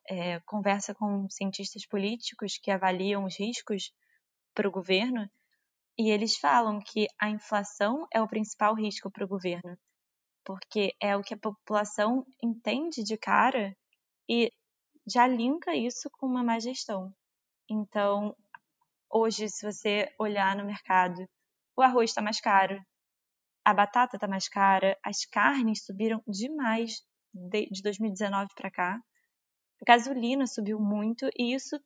é, 0.08 0.40
conversa 0.46 0.96
com 0.96 1.30
cientistas 1.30 1.86
políticos 1.86 2.58
que 2.58 2.72
avaliam 2.72 3.26
os 3.26 3.38
riscos 3.38 3.92
para 4.56 4.70
o 4.70 4.72
governo 4.72 5.30
e 6.00 6.10
eles 6.10 6.38
falam 6.38 6.80
que 6.80 7.06
a 7.20 7.30
inflação 7.30 8.08
é 8.14 8.22
o 8.22 8.30
principal 8.30 8.74
risco 8.74 9.12
para 9.12 9.26
o 9.26 9.28
governo, 9.28 9.78
porque 10.44 10.96
é 11.02 11.16
o 11.16 11.22
que 11.22 11.34
a 11.34 11.38
população 11.38 12.26
entende 12.44 13.04
de 13.04 13.18
cara 13.18 13.76
e 14.30 14.52
já 15.08 15.28
linka 15.28 15.76
isso 15.76 16.10
com 16.12 16.28
uma 16.28 16.44
má 16.44 16.60
gestão. 16.60 17.14
Então, 17.70 18.36
hoje, 19.10 19.50
se 19.50 19.66
você 19.66 20.14
olhar 20.20 20.56
no 20.56 20.66
mercado, 20.66 21.28
o 21.76 21.82
arroz 21.82 22.12
está 22.12 22.22
mais 22.22 22.40
caro, 22.40 22.82
a 23.66 23.74
batata 23.74 24.18
está 24.18 24.28
mais 24.28 24.48
cara, 24.48 24.98
as 25.04 25.26
carnes 25.26 25.86
subiram 25.86 26.22
demais 26.28 27.02
de, 27.34 27.68
de 27.68 27.82
2019 27.82 28.50
para 28.56 28.72
cá, 28.72 29.00
a 29.82 29.86
gasolina 29.86 30.46
subiu 30.46 30.80
muito 30.80 31.28
e 31.38 31.54
isso 31.54 31.80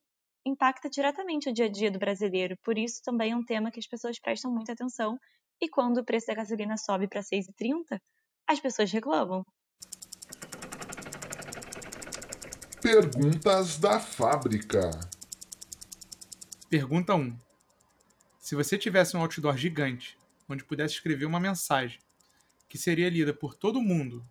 impacta 0.46 0.90
diretamente 0.90 1.50
o 1.50 1.54
dia 1.54 1.66
a 1.66 1.70
dia 1.70 1.90
do 1.90 1.98
brasileiro. 1.98 2.58
Por 2.64 2.78
isso 2.78 3.02
também 3.04 3.32
é 3.32 3.36
um 3.36 3.44
tema 3.44 3.72
que 3.72 3.80
as 3.80 3.88
pessoas 3.88 4.20
prestam 4.20 4.52
muita 4.52 4.74
atenção. 4.74 5.18
E 5.62 5.70
quando 5.70 6.00
o 6.00 6.06
preço 6.06 6.28
da 6.28 6.36
gasolina 6.36 6.78
sobe 6.78 7.08
para 7.08 7.22
6,30, 7.22 8.00
as 8.48 8.60
pessoas 8.60 8.92
reclamam. 8.92 9.46
Perguntas 12.82 13.80
da 13.80 14.00
fábrica. 14.00 14.92
Pergunta 16.70 17.16
1. 17.16 17.36
Se 18.40 18.56
você 18.56 18.78
tivesse 18.78 19.18
um 19.18 19.22
outdoor 19.22 19.58
gigante, 19.58 20.18
onde 20.48 20.64
pudesse 20.64 20.94
escrever 20.96 21.26
uma 21.26 21.40
mensagem 21.40 22.00
que 22.70 22.78
seria 22.78 23.10
lida 23.10 23.34
por 23.34 23.56
todo 23.56 23.82
mundo, 23.82 24.24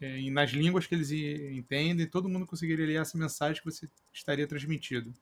é, 0.00 0.18
e 0.18 0.30
nas 0.30 0.50
línguas 0.50 0.86
que 0.86 0.94
eles 0.94 1.10
entendem, 1.10 2.06
todo 2.06 2.28
mundo 2.28 2.46
conseguiria 2.46 2.86
ler 2.86 3.00
essa 3.00 3.16
mensagem 3.16 3.62
que 3.62 3.70
você 3.70 3.88
estaria 4.12 4.46
transmitindo. 4.46 5.12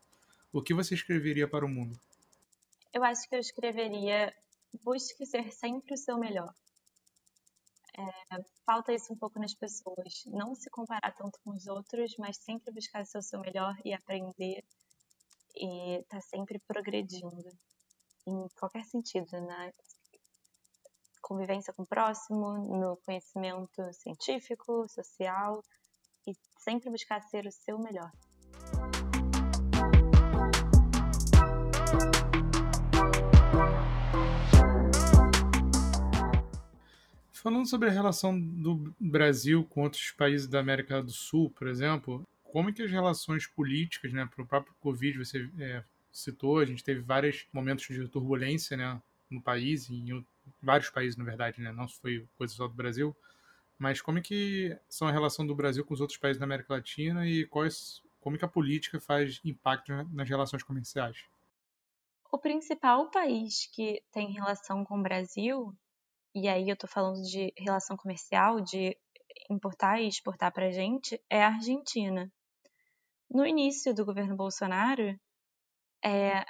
O 0.53 0.61
que 0.61 0.75
você 0.75 0.95
escreveria 0.95 1.47
para 1.47 1.65
o 1.65 1.69
mundo? 1.69 1.99
Eu 2.93 3.05
acho 3.05 3.29
que 3.29 3.35
eu 3.35 3.41
escreveria 3.41 4.35
busque 4.83 5.25
ser 5.25 5.53
sempre 5.53 5.95
o 5.95 5.97
seu 5.97 6.19
melhor. 6.19 6.53
É, 7.99 8.45
falta 8.65 8.93
isso 8.93 9.13
um 9.13 9.17
pouco 9.17 9.39
nas 9.39 9.55
pessoas. 9.55 10.25
Não 10.27 10.55
se 10.55 10.69
comparar 10.71 11.13
tanto 11.13 11.39
com 11.43 11.51
os 11.51 11.67
outros, 11.67 12.15
mas 12.19 12.37
sempre 12.37 12.73
buscar 12.73 13.07
ser 13.07 13.19
o 13.19 13.23
seu 13.23 13.41
melhor 13.41 13.75
e 13.85 13.95
aprender 13.95 14.63
e 15.55 16.05
tá 16.09 16.21
sempre 16.21 16.59
progredindo 16.59 17.51
em 18.27 18.49
qualquer 18.59 18.85
sentido, 18.85 19.41
na 19.41 19.73
convivência 21.23 21.73
com 21.73 21.83
o 21.83 21.87
próximo, 21.87 22.59
no 22.79 22.97
conhecimento 22.99 23.93
científico, 23.95 24.87
social 24.89 25.63
e 26.27 26.35
sempre 26.59 26.91
buscar 26.91 27.23
ser 27.23 27.47
o 27.47 27.53
seu 27.53 27.79
melhor. 27.79 28.13
Falando 37.47 37.69
sobre 37.69 37.89
a 37.89 37.93
relação 37.93 38.37
do 38.37 38.93
Brasil 38.99 39.65
com 39.71 39.83
outros 39.83 40.11
países 40.11 40.49
da 40.49 40.59
América 40.59 41.01
do 41.01 41.13
Sul, 41.13 41.49
por 41.51 41.69
exemplo, 41.69 42.27
como 42.43 42.71
é 42.71 42.73
que 42.73 42.83
as 42.83 42.91
relações 42.91 43.47
políticas, 43.47 44.13
né, 44.13 44.27
para 44.27 44.43
o 44.43 44.47
próprio 44.49 44.75
Covid, 44.81 45.17
você 45.17 45.49
é, 45.61 45.85
citou, 46.11 46.59
a 46.59 46.65
gente 46.65 46.83
teve 46.83 47.03
vários 47.03 47.47
momentos 47.53 47.87
de 47.87 48.09
turbulência, 48.09 48.77
né, 48.77 49.01
no 49.31 49.41
país, 49.41 49.89
em 49.89 50.27
vários 50.61 50.91
países, 50.91 51.17
na 51.17 51.23
verdade, 51.23 51.61
né, 51.61 51.71
não 51.71 51.87
foi 51.87 52.27
coisa 52.37 52.53
só 52.53 52.67
do 52.67 52.75
Brasil, 52.75 53.15
mas 53.79 54.01
como 54.01 54.19
é 54.19 54.23
que 54.23 54.77
são 54.89 55.07
a 55.07 55.13
relação 55.13 55.47
do 55.47 55.55
Brasil 55.55 55.85
com 55.85 55.95
os 55.95 56.01
outros 56.01 56.19
países 56.19 56.41
da 56.41 56.47
América 56.47 56.75
Latina 56.75 57.29
e 57.29 57.47
quais, 57.47 58.03
como 58.21 58.35
é 58.35 58.41
que 58.41 58.45
a 58.45 58.49
política 58.49 58.99
faz 58.99 59.41
impacto 59.45 59.93
nas 60.13 60.29
relações 60.29 60.65
comerciais? 60.65 61.19
O 62.33 62.39
principal 62.39 63.09
país 63.09 63.71
que 63.73 64.03
tem 64.11 64.33
relação 64.33 64.85
com 64.85 64.99
o 64.99 65.03
Brasil 65.05 65.73
e 66.37 66.49
aí 66.49 66.69
eu 66.69 66.75
estou 66.75 66.89
falando 66.89 67.23
de 67.23 67.51
relação 67.57 67.97
comercial, 67.97 68.61
de 68.61 68.95
importar 69.49 70.03
e 70.03 70.07
exportar 70.07 70.53
para 70.53 70.67
a 70.67 70.71
gente, 70.71 71.19
é 71.31 71.43
a 71.43 71.49
Argentina. 71.49 72.31
No 73.31 73.47
início 73.47 73.95
do 73.95 74.05
governo 74.05 74.37
Bolsonaro, 74.37 75.19
é, 76.05 76.45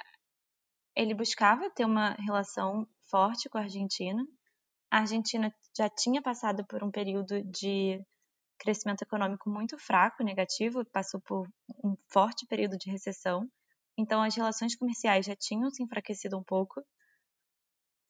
ele 0.93 1.13
buscava 1.13 1.69
ter 1.69 1.85
uma 1.85 2.09
relação 2.15 2.85
forte 3.09 3.47
com 3.47 3.57
a 3.57 3.61
Argentina. 3.61 4.21
A 4.91 4.99
Argentina 4.99 5.55
já 5.73 5.87
tinha 5.89 6.21
passado 6.21 6.65
por 6.67 6.83
um 6.83 6.91
período 6.91 7.41
de 7.45 7.97
crescimento 8.59 9.03
econômico 9.03 9.49
muito 9.49 9.77
fraco, 9.77 10.21
negativo, 10.21 10.83
passou 10.91 11.21
por 11.21 11.47
um 11.81 11.95
forte 12.11 12.45
período 12.45 12.77
de 12.77 12.91
recessão. 12.91 13.49
Então, 13.97 14.21
as 14.21 14.35
relações 14.35 14.75
comerciais 14.75 15.25
já 15.25 15.35
tinham 15.37 15.69
se 15.69 15.81
enfraquecido 15.81 16.37
um 16.37 16.43
pouco 16.43 16.83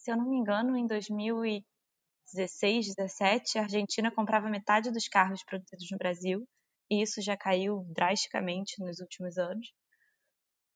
se 0.07 0.11
eu 0.11 0.15
não 0.15 0.29
me 0.29 0.37
engano, 0.37 0.77
em 0.77 0.87
2016, 0.87 2.95
17, 2.95 3.59
a 3.59 3.63
Argentina 3.63 4.09
comprava 4.09 4.49
metade 4.49 4.89
dos 4.89 5.05
carros 5.09 5.43
produzidos 5.43 5.91
no 5.91 5.97
Brasil, 5.97 6.47
e 6.89 7.01
isso 7.01 7.21
já 7.21 7.35
caiu 7.35 7.83
drasticamente 7.89 8.81
nos 8.81 9.01
últimos 9.01 9.37
anos. 9.37 9.73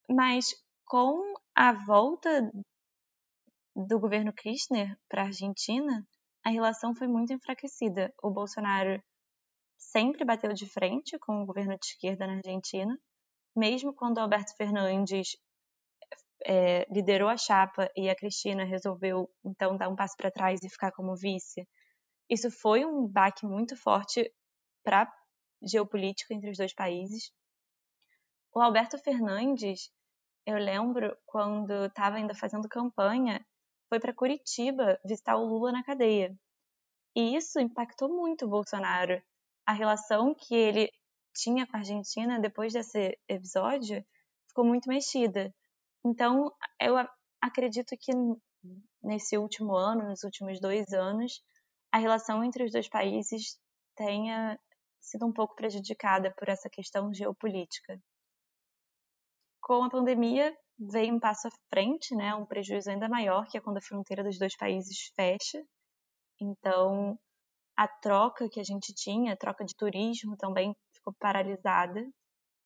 Mas 0.09 0.53
com 0.83 1.33
a 1.55 1.71
volta 1.71 2.51
do 3.73 3.99
governo 4.01 4.33
Kirchner 4.33 4.99
para 5.07 5.21
a 5.21 5.27
Argentina, 5.27 6.05
a 6.43 6.49
relação 6.49 6.93
foi 6.93 7.07
muito 7.07 7.31
enfraquecida. 7.31 8.13
O 8.21 8.29
Bolsonaro 8.29 9.01
sempre 9.77 10.25
bateu 10.25 10.51
de 10.51 10.67
frente 10.67 11.17
com 11.19 11.41
o 11.41 11.45
governo 11.45 11.79
de 11.79 11.85
esquerda 11.85 12.27
na 12.27 12.33
Argentina, 12.33 12.99
mesmo 13.55 13.93
quando 13.93 14.17
Alberto 14.17 14.53
Fernandes 14.57 15.37
é, 16.45 16.85
liderou 16.91 17.29
a 17.29 17.37
chapa 17.37 17.89
e 17.95 18.09
a 18.09 18.15
Cristina 18.15 18.63
resolveu 18.63 19.29
então 19.45 19.77
dar 19.77 19.89
um 19.89 19.95
passo 19.95 20.15
para 20.17 20.31
trás 20.31 20.59
e 20.63 20.69
ficar 20.69 20.91
como 20.91 21.15
vice, 21.15 21.67
isso 22.29 22.49
foi 22.49 22.85
um 22.85 23.05
baque 23.05 23.45
muito 23.45 23.75
forte 23.75 24.33
para 24.83 25.11
geopolítica 25.61 26.33
entre 26.33 26.49
os 26.49 26.57
dois 26.57 26.73
países. 26.73 27.29
O 28.53 28.61
Alberto 28.61 28.97
Fernandes, 28.97 29.91
eu 30.45 30.57
lembro 30.57 31.13
quando 31.25 31.87
estava 31.87 32.15
ainda 32.15 32.33
fazendo 32.33 32.69
campanha, 32.69 33.45
foi 33.89 33.99
para 33.99 34.13
Curitiba 34.13 34.97
visitar 35.05 35.35
o 35.35 35.45
Lula 35.45 35.73
na 35.73 35.83
cadeia. 35.83 36.33
E 37.13 37.35
isso 37.35 37.59
impactou 37.59 38.07
muito 38.07 38.45
o 38.45 38.49
Bolsonaro. 38.49 39.21
A 39.65 39.73
relação 39.73 40.33
que 40.33 40.55
ele 40.55 40.89
tinha 41.35 41.67
com 41.67 41.75
a 41.75 41.79
Argentina 41.79 42.39
depois 42.39 42.71
desse 42.71 43.17
episódio 43.27 44.03
ficou 44.47 44.65
muito 44.65 44.87
mexida. 44.87 45.53
Então, 46.05 46.51
eu 46.79 46.95
acredito 47.41 47.95
que 47.99 48.11
nesse 49.03 49.37
último 49.37 49.75
ano, 49.75 50.09
nos 50.09 50.23
últimos 50.23 50.59
dois 50.59 50.91
anos, 50.93 51.43
a 51.91 51.97
relação 51.97 52.43
entre 52.43 52.63
os 52.63 52.71
dois 52.71 52.87
países 52.89 53.59
tenha 53.95 54.59
sido 54.99 55.25
um 55.25 55.33
pouco 55.33 55.55
prejudicada 55.55 56.33
por 56.37 56.47
essa 56.47 56.69
questão 56.69 57.13
geopolítica. 57.13 57.99
Com 59.61 59.83
a 59.83 59.89
pandemia, 59.89 60.55
veio 60.79 61.13
um 61.13 61.19
passo 61.19 61.47
à 61.47 61.51
frente, 61.69 62.15
né, 62.15 62.33
um 62.33 62.45
prejuízo 62.45 62.89
ainda 62.89 63.07
maior, 63.09 63.45
que 63.47 63.57
é 63.57 63.61
quando 63.61 63.77
a 63.77 63.81
fronteira 63.81 64.23
dos 64.23 64.37
dois 64.37 64.55
países 64.55 65.11
fecha. 65.15 65.63
Então, 66.39 67.17
a 67.75 67.87
troca 67.87 68.49
que 68.49 68.59
a 68.59 68.63
gente 68.63 68.93
tinha, 68.93 69.33
a 69.33 69.37
troca 69.37 69.63
de 69.63 69.75
turismo 69.75 70.35
também 70.37 70.75
ficou 70.93 71.13
paralisada. 71.19 72.03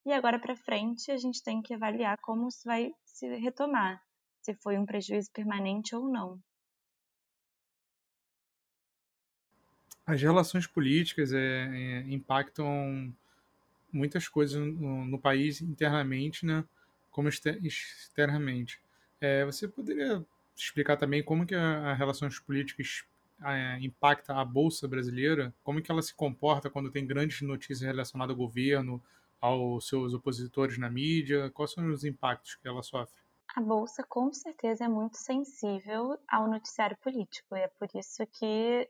E 0.05 0.13
agora 0.13 0.37
para 0.37 0.55
frente, 0.55 1.09
a 1.11 1.17
gente 1.17 1.43
tem 1.43 1.61
que 1.61 1.73
avaliar 1.73 2.19
como 2.21 2.47
isso 2.47 2.61
vai 2.63 2.93
se 3.03 3.27
retomar, 3.37 3.99
se 4.39 4.53
foi 4.53 4.77
um 4.77 4.85
prejuízo 4.85 5.31
permanente 5.31 5.95
ou 5.95 6.07
não. 6.07 6.39
As 10.05 10.21
relações 10.21 10.67
políticas 10.67 11.33
é, 11.33 11.39
é, 11.39 11.99
impactam 12.13 13.11
muitas 13.91 14.27
coisas 14.27 14.59
no, 14.59 15.05
no, 15.05 15.17
país 15.17 15.61
internamente, 15.61 16.45
né, 16.45 16.63
como 17.09 17.27
externamente. 17.27 18.79
É, 19.19 19.43
você 19.43 19.67
poderia 19.67 20.23
explicar 20.55 20.97
também 20.97 21.23
como 21.23 21.47
que 21.47 21.55
as 21.55 21.97
relações 21.97 22.39
políticas 22.39 23.03
é, 23.43 23.79
impacta 23.81 24.35
a 24.35 24.45
bolsa 24.45 24.87
brasileira? 24.87 25.51
Como 25.63 25.81
que 25.81 25.89
ela 25.89 26.03
se 26.03 26.13
comporta 26.13 26.69
quando 26.69 26.91
tem 26.91 27.07
grandes 27.07 27.41
notícias 27.41 27.81
relacionadas 27.81 28.33
ao 28.33 28.37
governo, 28.37 29.01
aos 29.41 29.87
seus 29.87 30.13
opositores 30.13 30.77
na 30.77 30.89
mídia? 30.89 31.49
Quais 31.51 31.71
são 31.71 31.87
os 31.91 32.03
impactos 32.03 32.55
que 32.55 32.67
ela 32.67 32.81
sofre? 32.83 33.15
A 33.55 33.61
bolsa 33.61 34.03
com 34.03 34.33
certeza 34.33 34.85
é 34.85 34.87
muito 34.87 35.17
sensível 35.17 36.17
ao 36.27 36.49
noticiário 36.49 36.97
político, 36.97 37.55
e 37.55 37.61
é 37.61 37.67
por 37.67 37.87
isso 37.95 38.25
que 38.27 38.89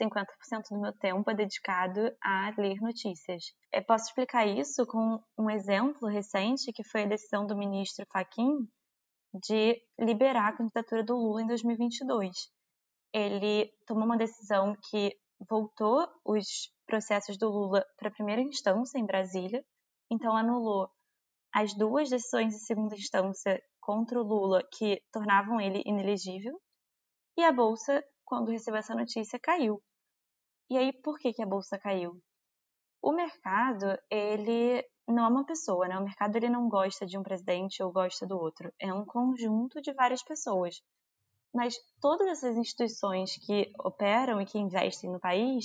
50% 0.00 0.70
do 0.70 0.80
meu 0.80 0.92
tempo 0.92 1.30
é 1.30 1.34
dedicado 1.34 2.00
a 2.22 2.54
ler 2.56 2.80
notícias. 2.80 3.54
Eu 3.72 3.84
posso 3.84 4.06
explicar 4.06 4.46
isso 4.46 4.86
com 4.86 5.22
um 5.38 5.50
exemplo 5.50 6.08
recente, 6.08 6.72
que 6.72 6.82
foi 6.82 7.02
a 7.02 7.08
decisão 7.08 7.46
do 7.46 7.56
ministro 7.56 8.06
Fachin 8.10 8.68
de 9.34 9.80
liberar 9.98 10.48
a 10.48 10.56
candidatura 10.56 11.02
do 11.02 11.16
Lula 11.16 11.42
em 11.42 11.46
2022. 11.46 12.30
Ele 13.12 13.70
tomou 13.86 14.04
uma 14.04 14.16
decisão 14.16 14.76
que 14.90 15.16
voltou 15.48 16.06
os 16.24 16.70
processos 16.92 17.38
do 17.38 17.48
Lula 17.48 17.82
para 17.96 18.10
primeira 18.10 18.42
instância 18.42 18.98
em 18.98 19.06
Brasília, 19.06 19.64
então 20.10 20.36
anulou 20.36 20.90
as 21.50 21.72
duas 21.74 22.10
decisões 22.10 22.52
de 22.52 22.60
segunda 22.60 22.94
instância 22.94 23.58
contra 23.80 24.20
o 24.20 24.22
Lula 24.22 24.62
que 24.70 25.02
tornavam 25.10 25.58
ele 25.58 25.82
inelegível, 25.86 26.60
e 27.34 27.42
a 27.44 27.50
bolsa, 27.50 28.04
quando 28.26 28.50
recebeu 28.50 28.78
essa 28.78 28.94
notícia, 28.94 29.40
caiu. 29.42 29.82
E 30.68 30.76
aí, 30.76 30.92
por 30.92 31.18
que, 31.18 31.32
que 31.32 31.42
a 31.42 31.46
bolsa 31.46 31.78
caiu? 31.78 32.20
O 33.02 33.10
mercado, 33.10 33.98
ele 34.10 34.84
não 35.08 35.24
é 35.24 35.28
uma 35.28 35.46
pessoa, 35.46 35.88
né? 35.88 35.98
O 35.98 36.04
mercado 36.04 36.36
ele 36.36 36.50
não 36.50 36.68
gosta 36.68 37.06
de 37.06 37.16
um 37.16 37.22
presidente 37.22 37.82
ou 37.82 37.90
gosta 37.90 38.26
do 38.26 38.36
outro. 38.36 38.70
É 38.78 38.92
um 38.92 39.06
conjunto 39.06 39.80
de 39.80 39.94
várias 39.94 40.22
pessoas. 40.22 40.74
Mas 41.54 41.74
todas 42.02 42.28
essas 42.28 42.54
instituições 42.54 43.34
que 43.46 43.72
operam 43.78 44.42
e 44.42 44.46
que 44.46 44.58
investem 44.58 45.10
no 45.10 45.18
país 45.18 45.64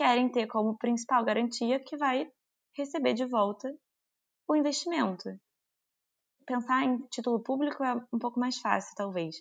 querem 0.00 0.30
ter 0.30 0.46
como 0.46 0.78
principal 0.78 1.22
garantia 1.22 1.78
que 1.78 1.94
vai 1.94 2.26
receber 2.74 3.12
de 3.12 3.26
volta 3.26 3.70
o 4.48 4.56
investimento. 4.56 5.28
Pensar 6.46 6.84
em 6.84 7.06
título 7.08 7.42
público 7.42 7.84
é 7.84 7.94
um 8.10 8.18
pouco 8.18 8.40
mais 8.40 8.58
fácil, 8.58 8.94
talvez. 8.96 9.36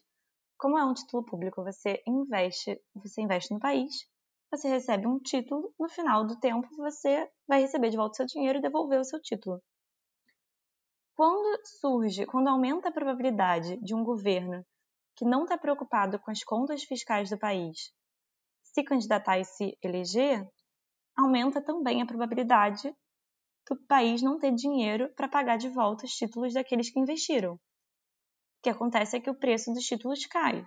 Como 0.57 0.77
é 0.77 0.83
um 0.83 0.93
título 0.93 1.23
público, 1.23 1.63
você 1.63 2.03
investe, 2.05 2.77
você 2.93 3.21
investe 3.21 3.53
no 3.53 3.59
país 3.61 4.05
você 4.51 4.67
recebe 4.67 5.07
um 5.07 5.19
título, 5.19 5.71
no 5.79 5.87
final 5.87 6.25
do 6.25 6.37
tempo 6.39 6.67
você 6.75 7.29
vai 7.47 7.61
receber 7.61 7.91
de 7.91 7.97
volta 7.97 8.13
o 8.13 8.15
seu 8.15 8.25
dinheiro 8.25 8.57
e 8.57 8.61
devolver 8.61 8.99
o 8.99 9.05
seu 9.05 9.21
título. 9.21 9.61
Quando 11.15 11.61
surge, 11.63 12.25
quando 12.25 12.47
aumenta 12.47 12.89
a 12.89 12.91
probabilidade 12.91 13.77
de 13.77 13.93
um 13.93 14.03
governo 14.03 14.65
que 15.15 15.23
não 15.23 15.43
está 15.43 15.55
preocupado 15.57 16.19
com 16.19 16.31
as 16.31 16.43
contas 16.43 16.83
fiscais 16.83 17.29
do 17.29 17.37
país 17.37 17.93
se 18.73 18.83
candidatar 18.83 19.39
e 19.39 19.45
se 19.45 19.77
eleger, 19.83 20.47
aumenta 21.17 21.61
também 21.61 22.01
a 22.01 22.05
probabilidade 22.05 22.93
do 23.69 23.77
país 23.87 24.21
não 24.21 24.39
ter 24.39 24.53
dinheiro 24.53 25.13
para 25.15 25.27
pagar 25.27 25.57
de 25.57 25.69
volta 25.69 26.05
os 26.05 26.11
títulos 26.11 26.53
daqueles 26.53 26.91
que 26.91 26.99
investiram. 26.99 27.53
O 27.53 27.59
que 28.63 28.69
acontece 28.69 29.17
é 29.17 29.19
que 29.19 29.29
o 29.29 29.37
preço 29.37 29.71
dos 29.71 29.83
títulos 29.83 30.25
cai. 30.25 30.65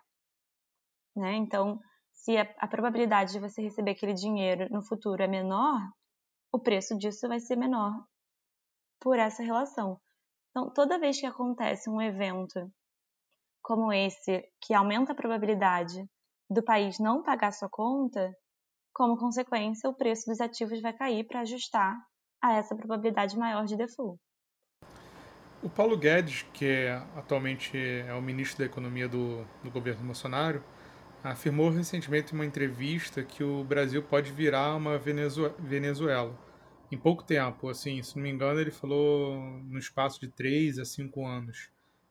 Né? 1.17 1.35
Então, 1.35 1.79
se 2.13 2.37
a, 2.37 2.43
a 2.59 2.69
probabilidade 2.69 3.33
de 3.33 3.41
você 3.41 3.63
receber 3.63 3.93
aquele 3.93 4.15
dinheiro 4.15 4.69
no 4.71 4.83
futuro 4.83 5.23
é 5.23 5.27
menor, 5.27 5.81
o 6.53 6.59
preço 6.59 6.97
disso 6.97 7.29
vai 7.29 7.41
ser 7.41 7.57
menor 7.57 7.93
por 9.01 9.19
essa 9.19 9.43
relação. 9.43 10.01
Então, 10.51 10.73
toda 10.73 10.99
vez 10.99 11.19
que 11.19 11.27
acontece 11.27 11.91
um 11.91 12.01
evento 12.01 12.71
como 13.63 13.93
esse, 13.93 14.43
que 14.61 14.75
aumenta 14.75 15.13
a 15.13 15.17
probabilidade 15.17 16.05
do 16.53 16.63
país 16.63 16.99
não 16.99 17.23
pagar 17.23 17.53
sua 17.53 17.69
conta, 17.69 18.33
como 18.93 19.17
consequência, 19.17 19.89
o 19.89 19.95
preço 19.95 20.27
dos 20.27 20.41
ativos 20.41 20.81
vai 20.81 20.93
cair 20.93 21.25
para 21.27 21.41
ajustar 21.41 21.97
a 22.43 22.55
essa 22.55 22.75
probabilidade 22.75 23.37
maior 23.37 23.65
de 23.65 23.77
default. 23.77 24.21
O 25.63 25.71
Paulo 25.71 25.97
Guedes, 25.97 26.43
que 26.53 26.67
é, 26.67 26.95
atualmente 27.17 27.79
é 27.79 28.13
o 28.15 28.21
ministro 28.21 28.59
da 28.59 28.65
Economia 28.65 29.09
do, 29.09 29.45
do 29.63 29.71
governo 29.71 30.05
Bolsonaro, 30.05 30.63
afirmou 31.23 31.71
recentemente 31.71 32.33
em 32.33 32.35
uma 32.35 32.45
entrevista 32.45 33.23
que 33.23 33.45
o 33.45 33.63
Brasil 33.63 34.03
pode 34.03 34.33
virar 34.33 34.75
uma 34.75 34.99
Venezuela 34.99 36.37
em 36.91 36.99
pouco 36.99 37.23
tempo. 37.23 37.69
Assim, 37.69 38.03
se 38.03 38.17
não 38.17 38.25
me 38.25 38.31
engano, 38.31 38.61
ele 38.61 38.73
falou 38.73 39.37
no 39.65 39.79
espaço 39.79 40.21
de 40.21 40.29
3 40.29 40.81
a 40.81 40.85
5 40.85 41.25
anos. 41.25 41.71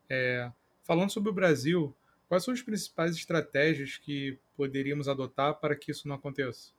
É, 0.09 0.49
falando 0.81 1.11
sobre 1.11 1.29
o 1.29 1.33
Brasil, 1.33 1.93
quais 2.31 2.45
são 2.45 2.53
as 2.53 2.61
principais 2.61 3.17
estratégias 3.17 3.97
que 3.97 4.39
poderíamos 4.55 5.09
adotar 5.09 5.59
para 5.59 5.75
que 5.75 5.91
isso 5.91 6.07
não 6.07 6.15
aconteça? 6.15 6.71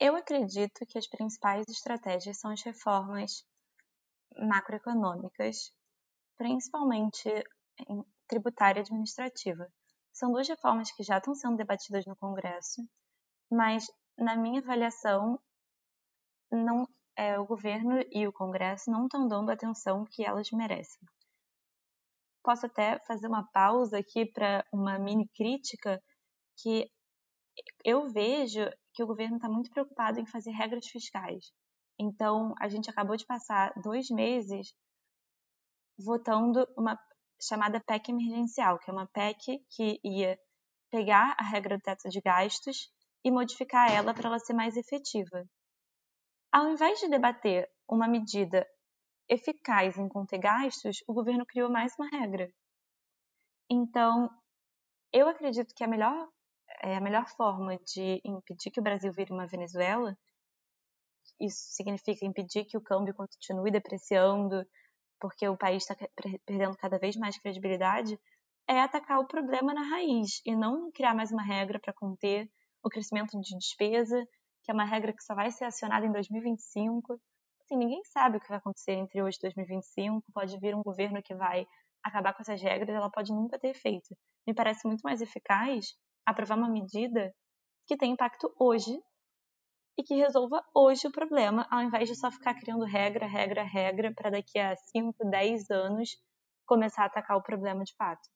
Eu 0.00 0.16
acredito 0.16 0.86
que 0.86 0.96
as 0.96 1.06
principais 1.06 1.68
estratégias 1.68 2.38
são 2.38 2.50
as 2.50 2.62
reformas 2.62 3.46
macroeconômicas, 4.38 5.70
principalmente 6.38 7.28
tributária 8.26 8.80
e 8.80 8.84
administrativa. 8.84 9.70
São 10.14 10.32
duas 10.32 10.48
reformas 10.48 10.90
que 10.92 11.02
já 11.02 11.18
estão 11.18 11.34
sendo 11.34 11.58
debatidas 11.58 12.06
no 12.06 12.16
Congresso, 12.16 12.88
mas, 13.50 13.84
na 14.16 14.34
minha 14.34 14.62
avaliação, 14.62 15.38
não, 16.50 16.88
é, 17.14 17.38
o 17.38 17.44
governo 17.44 18.02
e 18.10 18.26
o 18.26 18.32
Congresso 18.32 18.90
não 18.90 19.04
estão 19.04 19.28
dando 19.28 19.50
a 19.50 19.52
atenção 19.52 20.06
que 20.06 20.24
elas 20.24 20.50
merecem. 20.52 21.06
Posso 22.46 22.64
até 22.64 23.00
fazer 23.08 23.26
uma 23.26 23.44
pausa 23.50 23.98
aqui 23.98 24.24
para 24.24 24.64
uma 24.72 25.00
mini 25.00 25.28
crítica 25.34 26.00
que 26.62 26.88
eu 27.84 28.08
vejo 28.08 28.70
que 28.94 29.02
o 29.02 29.06
governo 29.08 29.34
está 29.34 29.48
muito 29.48 29.68
preocupado 29.68 30.20
em 30.20 30.26
fazer 30.26 30.52
regras 30.52 30.86
fiscais. 30.86 31.50
Então, 31.98 32.54
a 32.60 32.68
gente 32.68 32.88
acabou 32.88 33.16
de 33.16 33.26
passar 33.26 33.72
dois 33.82 34.08
meses 34.10 34.72
votando 35.98 36.64
uma 36.78 36.96
chamada 37.42 37.80
PEC 37.80 38.10
emergencial, 38.10 38.78
que 38.78 38.90
é 38.90 38.92
uma 38.92 39.08
PEC 39.08 39.58
que 39.68 39.98
ia 40.04 40.38
pegar 40.88 41.34
a 41.36 41.42
regra 41.42 41.76
do 41.76 41.82
teto 41.82 42.08
de 42.08 42.20
gastos 42.20 42.92
e 43.24 43.30
modificar 43.32 43.90
ela 43.90 44.14
para 44.14 44.28
ela 44.28 44.38
ser 44.38 44.52
mais 44.52 44.76
efetiva. 44.76 45.44
Ao 46.52 46.68
invés 46.70 47.00
de 47.00 47.08
debater 47.08 47.68
uma 47.88 48.06
medida 48.06 48.64
eficaz 49.28 49.96
em 49.98 50.08
conter 50.08 50.38
gastos, 50.38 51.02
o 51.06 51.12
governo 51.12 51.46
criou 51.46 51.70
mais 51.70 51.94
uma 51.98 52.08
regra. 52.08 52.50
Então, 53.70 54.30
eu 55.12 55.28
acredito 55.28 55.74
que 55.74 55.82
a 55.82 55.88
melhor, 55.88 56.28
é, 56.82 56.96
a 56.96 57.00
melhor 57.00 57.26
forma 57.28 57.76
de 57.78 58.20
impedir 58.24 58.70
que 58.70 58.80
o 58.80 58.82
Brasil 58.82 59.12
vire 59.12 59.32
uma 59.32 59.46
Venezuela, 59.46 60.16
isso 61.40 61.58
significa 61.72 62.24
impedir 62.24 62.64
que 62.64 62.76
o 62.76 62.80
câmbio 62.80 63.14
continue 63.14 63.70
depreciando, 63.70 64.64
porque 65.20 65.48
o 65.48 65.56
país 65.56 65.82
está 65.82 65.96
perdendo 66.46 66.76
cada 66.76 66.98
vez 66.98 67.16
mais 67.16 67.38
credibilidade, 67.38 68.18
é 68.68 68.80
atacar 68.80 69.18
o 69.18 69.26
problema 69.26 69.72
na 69.72 69.82
raiz 69.82 70.40
e 70.44 70.54
não 70.54 70.90
criar 70.92 71.14
mais 71.14 71.30
uma 71.30 71.42
regra 71.42 71.78
para 71.78 71.92
conter 71.92 72.50
o 72.82 72.88
crescimento 72.88 73.38
de 73.40 73.56
despesa, 73.56 74.24
que 74.62 74.70
é 74.70 74.74
uma 74.74 74.84
regra 74.84 75.12
que 75.12 75.22
só 75.22 75.34
vai 75.34 75.50
ser 75.50 75.64
acionada 75.64 76.06
em 76.06 76.12
2025. 76.12 77.20
Assim, 77.66 77.76
ninguém 77.76 78.00
sabe 78.04 78.36
o 78.36 78.40
que 78.40 78.48
vai 78.48 78.58
acontecer 78.58 78.92
entre 78.92 79.20
hoje 79.20 79.38
e 79.38 79.42
2025. 79.42 80.22
Pode 80.32 80.56
vir 80.60 80.72
um 80.76 80.84
governo 80.84 81.20
que 81.20 81.34
vai 81.34 81.66
acabar 82.02 82.32
com 82.32 82.40
essas 82.40 82.62
regras, 82.62 82.94
ela 82.94 83.10
pode 83.10 83.32
nunca 83.32 83.58
ter 83.58 83.70
efeito. 83.70 84.16
Me 84.46 84.54
parece 84.54 84.86
muito 84.86 85.00
mais 85.02 85.20
eficaz 85.20 85.86
aprovar 86.24 86.56
uma 86.56 86.68
medida 86.68 87.34
que 87.88 87.96
tem 87.96 88.12
impacto 88.12 88.54
hoje 88.56 88.96
e 89.98 90.04
que 90.04 90.14
resolva 90.14 90.62
hoje 90.72 91.08
o 91.08 91.12
problema, 91.12 91.66
ao 91.68 91.82
invés 91.82 92.08
de 92.08 92.14
só 92.14 92.30
ficar 92.30 92.54
criando 92.54 92.84
regra, 92.84 93.26
regra, 93.26 93.64
regra, 93.64 94.14
para 94.14 94.30
daqui 94.30 94.60
a 94.60 94.76
5, 94.76 95.28
10 95.28 95.68
anos 95.68 96.10
começar 96.66 97.02
a 97.02 97.06
atacar 97.06 97.36
o 97.36 97.42
problema 97.42 97.82
de 97.82 97.96
fato. 97.96 98.28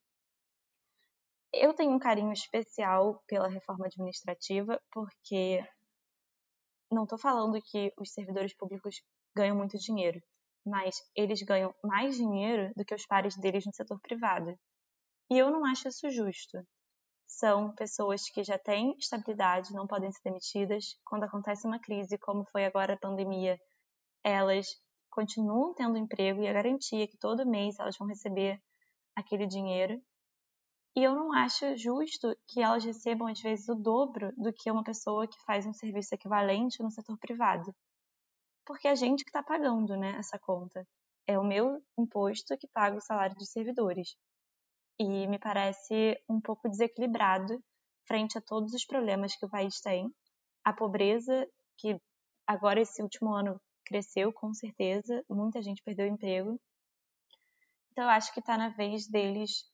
Eu 1.53 1.73
tenho 1.73 1.93
um 1.93 1.99
carinho 1.99 2.33
especial 2.33 3.23
pela 3.27 3.47
reforma 3.47 3.85
administrativa, 3.85 4.81
porque 4.91 5.63
não 6.91 7.03
estou 7.03 7.17
falando 7.17 7.61
que 7.61 7.93
os 7.97 8.11
servidores 8.11 8.53
públicos 8.53 9.01
ganham 9.35 9.55
muito 9.55 9.77
dinheiro, 9.77 10.21
mas 10.65 10.95
eles 11.15 11.41
ganham 11.41 11.73
mais 11.83 12.15
dinheiro 12.15 12.73
do 12.75 12.85
que 12.85 12.95
os 12.95 13.05
pares 13.05 13.35
deles 13.37 13.65
no 13.65 13.73
setor 13.73 13.99
privado. 14.01 14.57
E 15.29 15.37
eu 15.37 15.49
não 15.49 15.65
acho 15.65 15.87
isso 15.87 16.09
justo 16.09 16.57
são 17.31 17.73
pessoas 17.73 18.29
que 18.29 18.43
já 18.43 18.57
têm 18.59 18.95
estabilidade, 18.97 19.73
não 19.73 19.87
podem 19.87 20.11
ser 20.11 20.21
demitidas. 20.23 20.97
Quando 21.05 21.23
acontece 21.23 21.65
uma 21.65 21.79
crise, 21.79 22.17
como 22.17 22.45
foi 22.51 22.65
agora 22.65 22.93
a 22.93 22.99
pandemia, 22.99 23.57
elas 24.23 24.67
continuam 25.09 25.73
tendo 25.73 25.97
emprego 25.97 26.41
e 26.41 26.47
a 26.47 26.53
garantia 26.53 27.07
que 27.07 27.17
todo 27.17 27.47
mês 27.47 27.79
elas 27.79 27.97
vão 27.97 28.07
receber 28.07 28.61
aquele 29.15 29.47
dinheiro. 29.47 30.01
E 30.95 31.03
eu 31.03 31.15
não 31.15 31.31
acho 31.31 31.77
justo 31.77 32.35
que 32.49 32.61
elas 32.61 32.83
recebam, 32.83 33.27
às 33.27 33.39
vezes, 33.39 33.67
o 33.69 33.75
dobro 33.75 34.33
do 34.35 34.51
que 34.51 34.69
uma 34.69 34.83
pessoa 34.83 35.25
que 35.25 35.41
faz 35.45 35.65
um 35.65 35.73
serviço 35.73 36.13
equivalente 36.13 36.83
no 36.83 36.91
setor 36.91 37.17
privado. 37.17 37.73
Porque 38.65 38.87
é 38.87 38.91
a 38.91 38.95
gente 38.95 39.23
que 39.23 39.29
está 39.29 39.43
pagando 39.43 39.97
né, 39.97 40.15
essa 40.17 40.37
conta. 40.39 40.85
É 41.27 41.37
o 41.37 41.43
meu 41.43 41.81
imposto 41.97 42.57
que 42.57 42.67
paga 42.67 42.97
o 42.97 43.01
salário 43.01 43.35
dos 43.35 43.51
servidores 43.51 44.15
e 44.99 45.27
me 45.27 45.39
parece 45.39 46.15
um 46.29 46.39
pouco 46.39 46.69
desequilibrado 46.69 47.59
frente 48.07 48.37
a 48.37 48.41
todos 48.41 48.73
os 48.73 48.85
problemas 48.85 49.35
que 49.35 49.45
o 49.45 49.49
país 49.49 49.79
tem. 49.81 50.13
A 50.63 50.73
pobreza, 50.73 51.47
que 51.77 51.99
agora 52.45 52.81
esse 52.81 53.01
último 53.01 53.33
ano 53.33 53.59
cresceu 53.85 54.31
com 54.31 54.53
certeza, 54.53 55.23
muita 55.29 55.61
gente 55.61 55.81
perdeu 55.83 56.07
emprego. 56.07 56.59
Então 57.91 58.03
eu 58.03 58.09
acho 58.11 58.33
que 58.33 58.39
está 58.39 58.57
na 58.57 58.69
vez 58.69 59.07
deles 59.07 59.65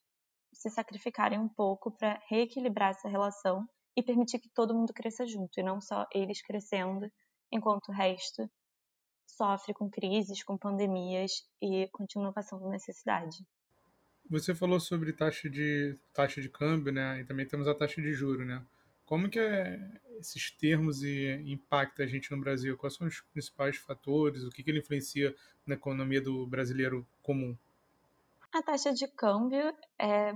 se 0.53 0.69
sacrificarem 0.69 1.39
um 1.39 1.49
pouco 1.49 1.91
para 1.91 2.21
reequilibrar 2.29 2.91
essa 2.91 3.09
relação 3.09 3.67
e 3.95 4.03
permitir 4.03 4.39
que 4.39 4.49
todo 4.49 4.73
mundo 4.73 4.93
cresça 4.93 5.25
junto, 5.25 5.59
e 5.59 5.63
não 5.63 5.81
só 5.81 6.05
eles 6.13 6.41
crescendo, 6.41 7.11
enquanto 7.51 7.89
o 7.89 7.93
resto 7.93 8.49
sofre 9.27 9.73
com 9.73 9.89
crises, 9.89 10.43
com 10.43 10.57
pandemias 10.57 11.47
e 11.61 11.87
continua 11.89 12.31
passando 12.31 12.69
necessidade. 12.69 13.45
Você 14.29 14.55
falou 14.55 14.79
sobre 14.79 15.13
taxa 15.13 15.49
de 15.49 15.97
taxa 16.13 16.41
de 16.41 16.49
câmbio, 16.49 16.91
né? 16.91 17.21
E 17.21 17.25
também 17.25 17.45
temos 17.45 17.67
a 17.67 17.75
taxa 17.75 18.01
de 18.01 18.13
juro, 18.13 18.43
né? 18.45 18.65
Como 19.05 19.29
que 19.29 19.39
é, 19.39 19.79
esses 20.19 20.51
termos 20.51 21.01
e 21.01 21.41
impacta 21.45 22.03
a 22.03 22.07
gente 22.07 22.29
no 22.31 22.41
Brasil? 22.41 22.77
Quais 22.77 22.95
são 22.95 23.07
os 23.07 23.21
principais 23.31 23.77
fatores? 23.77 24.43
O 24.43 24.49
que, 24.49 24.63
que 24.63 24.69
ele 24.69 24.79
influencia 24.79 25.33
na 25.65 25.75
economia 25.75 26.21
do 26.21 26.45
brasileiro 26.45 27.07
comum? 27.21 27.57
A 28.51 28.61
taxa 28.61 28.91
de 28.91 29.07
câmbio 29.07 29.73
é, 29.97 30.35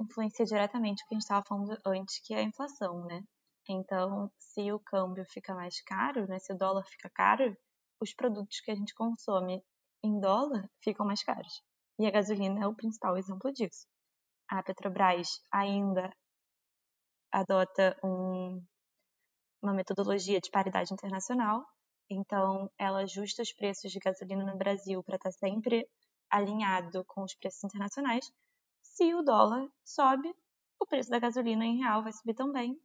influencia 0.00 0.44
diretamente 0.44 1.02
o 1.02 1.08
que 1.08 1.14
a 1.14 1.16
gente 1.16 1.22
estava 1.22 1.44
falando 1.44 1.76
antes, 1.84 2.20
que 2.20 2.34
é 2.34 2.38
a 2.38 2.42
inflação, 2.42 3.04
né? 3.06 3.24
Então, 3.68 4.30
se 4.38 4.70
o 4.70 4.78
câmbio 4.78 5.24
fica 5.24 5.54
mais 5.54 5.80
caro, 5.80 6.26
né, 6.28 6.38
se 6.38 6.52
o 6.52 6.56
dólar 6.56 6.84
fica 6.84 7.08
caro, 7.08 7.56
os 8.00 8.14
produtos 8.14 8.60
que 8.60 8.70
a 8.70 8.74
gente 8.74 8.94
consome 8.94 9.62
em 10.02 10.20
dólar 10.20 10.68
ficam 10.82 11.06
mais 11.06 11.22
caros. 11.22 11.62
E 11.98 12.06
a 12.06 12.10
gasolina 12.10 12.64
é 12.64 12.66
o 12.66 12.74
principal 12.74 13.16
exemplo 13.16 13.52
disso. 13.52 13.86
A 14.48 14.62
Petrobras 14.62 15.40
ainda 15.50 16.12
adota 17.32 17.98
um, 18.04 18.62
uma 19.62 19.72
metodologia 19.72 20.40
de 20.40 20.50
paridade 20.50 20.92
internacional, 20.92 21.64
então 22.10 22.70
ela 22.78 23.00
ajusta 23.00 23.42
os 23.42 23.52
preços 23.52 23.90
de 23.90 23.98
gasolina 23.98 24.44
no 24.44 24.58
Brasil 24.58 25.02
para 25.02 25.16
estar 25.16 25.30
tá 25.30 25.38
sempre 25.38 25.88
alinhado 26.30 27.04
com 27.06 27.22
os 27.22 27.34
preços 27.34 27.64
internacionais. 27.64 28.30
Se 28.82 29.14
o 29.14 29.22
dólar 29.22 29.66
sobe, 29.84 30.34
o 30.80 30.86
preço 30.86 31.10
da 31.10 31.18
gasolina 31.18 31.64
em 31.64 31.78
real 31.78 32.02
vai 32.02 32.12
subir 32.12 32.34
também. 32.34 32.78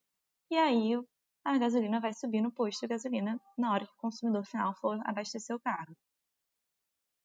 e 0.50 0.58
aí 0.58 0.96
a 1.44 1.58
gasolina 1.58 2.00
vai 2.00 2.14
subir 2.14 2.42
no 2.42 2.52
posto 2.52 2.82
de 2.82 2.88
gasolina 2.88 3.40
na 3.58 3.74
hora 3.74 3.86
que 3.86 3.94
o 3.94 4.02
consumidor 4.02 4.46
final 4.46 4.76
for 4.76 5.00
abastecer 5.06 5.56
o 5.56 5.60
carro. 5.60 5.96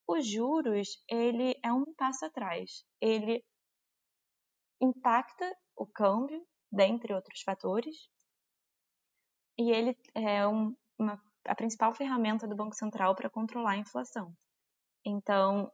Os 0.06 0.26
juros, 0.26 1.02
ele 1.08 1.58
é 1.62 1.72
um 1.72 1.94
passo 1.94 2.26
atrás. 2.26 2.84
Ele 3.00 3.42
impacta 4.80 5.56
o 5.76 5.86
câmbio, 5.86 6.46
dentre 6.70 7.14
outros 7.14 7.40
fatores, 7.42 7.96
e 9.58 9.70
ele 9.70 9.96
é 10.14 10.46
um, 10.46 10.76
uma, 10.98 11.20
a 11.46 11.54
principal 11.54 11.94
ferramenta 11.94 12.46
do 12.46 12.56
Banco 12.56 12.74
Central 12.74 13.14
para 13.14 13.30
controlar 13.30 13.72
a 13.72 13.78
inflação. 13.78 14.34
Então, 15.04 15.70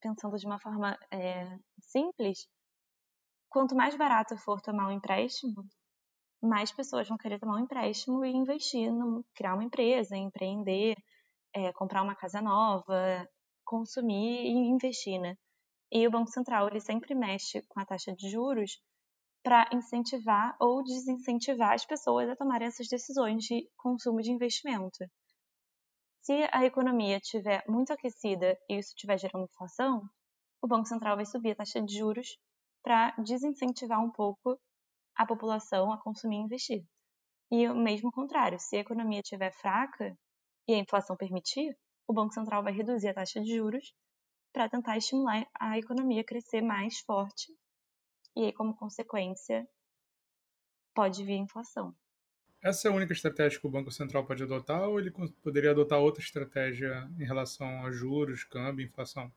pensando 0.00 0.36
de 0.36 0.46
uma 0.46 0.58
forma 0.58 0.98
é, 1.10 1.58
simples, 1.80 2.48
quanto 3.48 3.74
mais 3.74 3.96
barato 3.96 4.36
for 4.38 4.60
tomar 4.60 4.88
um 4.88 4.92
empréstimo, 4.92 5.64
mais 6.42 6.72
pessoas 6.72 7.08
vão 7.08 7.18
querer 7.18 7.38
tomar 7.38 7.56
um 7.56 7.64
empréstimo 7.64 8.24
e 8.24 8.30
investir, 8.30 8.92
no, 8.92 9.24
criar 9.34 9.54
uma 9.54 9.64
empresa, 9.64 10.16
empreender, 10.16 10.96
é, 11.54 11.72
comprar 11.72 12.02
uma 12.02 12.14
casa 12.14 12.40
nova, 12.40 13.28
consumir 13.64 14.44
e 14.44 14.50
investir, 14.50 15.20
né? 15.20 15.36
E 15.92 16.06
o 16.06 16.10
Banco 16.10 16.30
Central 16.30 16.68
ele 16.68 16.80
sempre 16.80 17.14
mexe 17.14 17.62
com 17.68 17.80
a 17.80 17.84
taxa 17.84 18.14
de 18.14 18.30
juros 18.30 18.80
para 19.42 19.68
incentivar 19.72 20.56
ou 20.60 20.82
desincentivar 20.84 21.72
as 21.72 21.84
pessoas 21.84 22.28
a 22.28 22.36
tomarem 22.36 22.68
essas 22.68 22.88
decisões 22.88 23.42
de 23.44 23.68
consumo 23.76 24.20
de 24.20 24.30
investimento. 24.30 25.04
Se 26.22 26.48
a 26.52 26.64
economia 26.64 27.16
estiver 27.16 27.64
muito 27.66 27.92
aquecida 27.92 28.56
e 28.68 28.78
isso 28.78 28.90
estiver 28.90 29.18
gerando 29.18 29.44
inflação, 29.44 30.02
o 30.62 30.68
Banco 30.68 30.86
Central 30.86 31.16
vai 31.16 31.24
subir 31.24 31.52
a 31.52 31.56
taxa 31.56 31.80
de 31.82 31.96
juros 31.96 32.38
para 32.82 33.12
desincentivar 33.18 34.00
um 34.00 34.10
pouco 34.10 34.60
a 35.20 35.26
população 35.26 35.92
a 35.92 35.98
consumir 35.98 36.36
e 36.36 36.40
investir. 36.40 36.84
E 37.50 37.68
o 37.68 37.74
mesmo 37.74 38.10
contrário, 38.10 38.58
se 38.58 38.76
a 38.76 38.80
economia 38.80 39.20
estiver 39.20 39.52
fraca 39.52 40.16
e 40.66 40.74
a 40.74 40.78
inflação 40.78 41.16
permitir, 41.16 41.76
o 42.08 42.14
Banco 42.14 42.32
Central 42.32 42.62
vai 42.62 42.72
reduzir 42.72 43.08
a 43.08 43.14
taxa 43.14 43.40
de 43.40 43.54
juros 43.54 43.92
para 44.52 44.68
tentar 44.68 44.96
estimular 44.96 45.46
a 45.58 45.78
economia 45.78 46.22
a 46.22 46.24
crescer 46.24 46.62
mais 46.62 47.00
forte 47.00 47.52
e 48.34 48.44
aí, 48.44 48.52
como 48.52 48.74
consequência, 48.74 49.68
pode 50.94 51.22
vir 51.24 51.34
a 51.34 51.44
inflação. 51.44 51.94
Essa 52.62 52.88
é 52.88 52.90
a 52.90 52.94
única 52.94 53.12
estratégia 53.12 53.60
que 53.60 53.66
o 53.66 53.70
Banco 53.70 53.90
Central 53.90 54.24
pode 54.26 54.42
adotar 54.42 54.88
ou 54.88 54.98
ele 54.98 55.10
poderia 55.42 55.70
adotar 55.70 55.98
outra 55.98 56.22
estratégia 56.22 57.10
em 57.18 57.24
relação 57.24 57.84
a 57.84 57.90
juros, 57.90 58.44
câmbio, 58.44 58.86
inflação? 58.86 59.32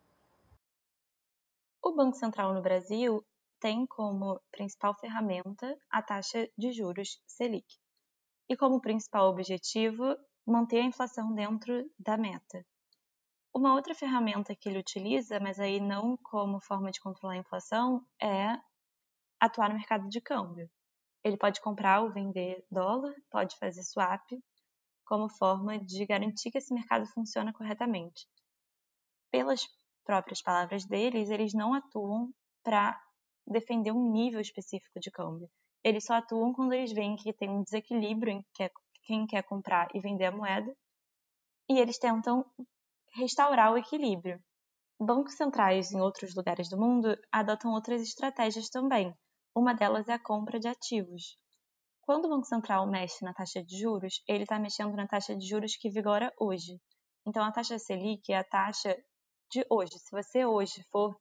O 1.82 1.93
Banco 1.93 2.15
Central 2.15 2.54
no 2.54 2.62
Brasil 2.62 3.26
tem 3.63 3.88
como 3.88 4.41
principal 4.52 4.93
ferramenta 4.99 5.73
a 5.89 6.02
taxa 6.02 6.49
de 6.58 6.73
juros 6.73 7.21
Selic 7.26 7.65
e 8.49 8.58
como 8.58 8.82
principal 8.82 9.30
objetivo 9.30 10.17
manter 10.45 10.82
a 10.82 10.86
inflação 10.86 11.34
dentro 11.34 11.89
da 11.97 12.17
meta. 12.17 12.65
Uma 13.56 13.73
outra 13.73 13.95
ferramenta 13.95 14.54
que 14.54 14.67
ele 14.67 14.80
utiliza, 14.80 15.39
mas 15.39 15.62
aí 15.62 15.80
não 15.80 16.17
como 16.17 16.60
forma 16.60 16.91
de 16.91 16.99
controlar 16.99 17.36
a 17.36 17.38
inflação, 17.38 18.06
é 18.21 18.60
atuar 19.39 19.69
no 19.69 19.76
mercado 19.76 20.10
de 20.10 20.19
câmbio. 20.19 20.69
Ele 21.23 21.38
pode 21.38 21.62
comprar 21.62 22.02
ou 22.02 22.12
vender 22.12 22.65
dólar, 22.69 23.15
pode 23.32 23.58
fazer 23.58 23.84
swap, 23.84 24.30
como 25.06 25.30
forma 25.30 25.80
de 25.80 26.06
garantir 26.06 26.52
que 26.52 26.58
esse 26.58 26.73
mercado 26.73 27.06
funciona 27.13 27.54
corretamente. 27.54 28.28
Pelas 29.32 29.65
próprias 30.04 30.41
palavras 30.41 30.86
deles, 30.86 31.30
eles 31.30 31.54
não 31.54 31.73
atuam 31.73 32.30
para 32.62 33.02
defender 33.46 33.92
um 33.92 34.12
nível 34.12 34.40
específico 34.40 35.00
de 35.00 35.12
câmbio. 35.12 35.50
Eles 35.84 36.06
só 36.06 36.16
atuam 36.16 36.54
quando 36.54 36.74
eles 36.74 36.94
veem 36.94 37.16
que 37.16 37.34
tem 37.34 37.50
um 37.50 37.64
desequilíbrio 37.64 38.34
em 38.34 38.46
quem 39.04 39.28
quer 39.28 39.44
comprar 39.44 39.88
e 39.94 40.00
vender 40.00 40.26
a 40.26 40.32
moeda, 40.32 40.74
e 41.70 41.80
eles 41.80 41.98
tentam 41.98 42.46
restaurar 43.14 43.72
o 43.72 43.78
equilíbrio. 43.78 44.42
Bancos 45.00 45.36
centrais 45.36 45.92
em 45.92 46.00
outros 46.00 46.36
lugares 46.36 46.70
do 46.70 46.78
mundo 46.78 47.18
adotam 47.32 47.72
outras 47.72 48.02
estratégias 48.02 48.70
também. 48.70 49.14
Uma 49.56 49.74
delas 49.74 50.08
é 50.08 50.14
a 50.14 50.20
compra 50.20 50.60
de 50.60 50.68
ativos. 50.68 51.38
Quando 52.02 52.26
o 52.26 52.30
Banco 52.30 52.46
Central 52.46 52.86
mexe 52.88 53.24
na 53.24 53.34
taxa 53.34 53.64
de 53.64 53.80
juros, 53.80 54.22
ele 54.28 54.44
está 54.44 54.60
mexendo 54.60 54.94
na 54.96 55.08
taxa 55.08 55.36
de 55.36 55.48
juros 55.48 55.76
que 55.78 55.90
vigora 55.90 56.34
hoje. 56.40 56.80
Então, 57.26 57.44
a 57.44 57.52
taxa 57.52 57.80
Selic 57.80 58.32
é 58.32 58.38
a 58.38 58.44
taxa 58.44 58.96
de 59.50 59.66
hoje. 59.70 59.98
Se 60.00 60.12
você 60.12 60.46
hoje 60.46 60.84
for 60.92 61.16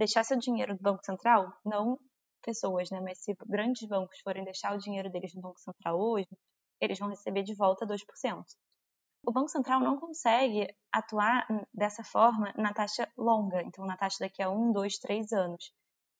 deixar 0.00 0.24
seu 0.24 0.38
dinheiro 0.38 0.72
no 0.72 0.80
Banco 0.80 1.04
Central, 1.04 1.52
não 1.62 1.98
pessoas, 2.42 2.90
né? 2.90 3.00
Mas 3.02 3.22
se 3.22 3.36
grandes 3.46 3.86
bancos 3.86 4.18
forem 4.24 4.42
deixar 4.44 4.74
o 4.74 4.78
dinheiro 4.78 5.10
deles 5.10 5.34
no 5.34 5.42
Banco 5.42 5.60
Central 5.60 6.00
hoje, 6.00 6.28
eles 6.80 6.98
vão 6.98 7.10
receber 7.10 7.42
de 7.42 7.54
volta 7.54 7.86
2%. 7.86 8.44
O 9.26 9.30
Banco 9.30 9.50
Central 9.50 9.80
não 9.80 10.00
consegue 10.00 10.66
atuar 10.90 11.46
dessa 11.74 12.02
forma 12.02 12.50
na 12.56 12.72
taxa 12.72 13.06
longa, 13.18 13.60
então 13.62 13.84
na 13.84 13.94
taxa 13.94 14.16
daqui 14.20 14.42
a 14.42 14.50
um, 14.50 14.72
dois, 14.72 14.96
três 14.98 15.30
anos, 15.32 15.70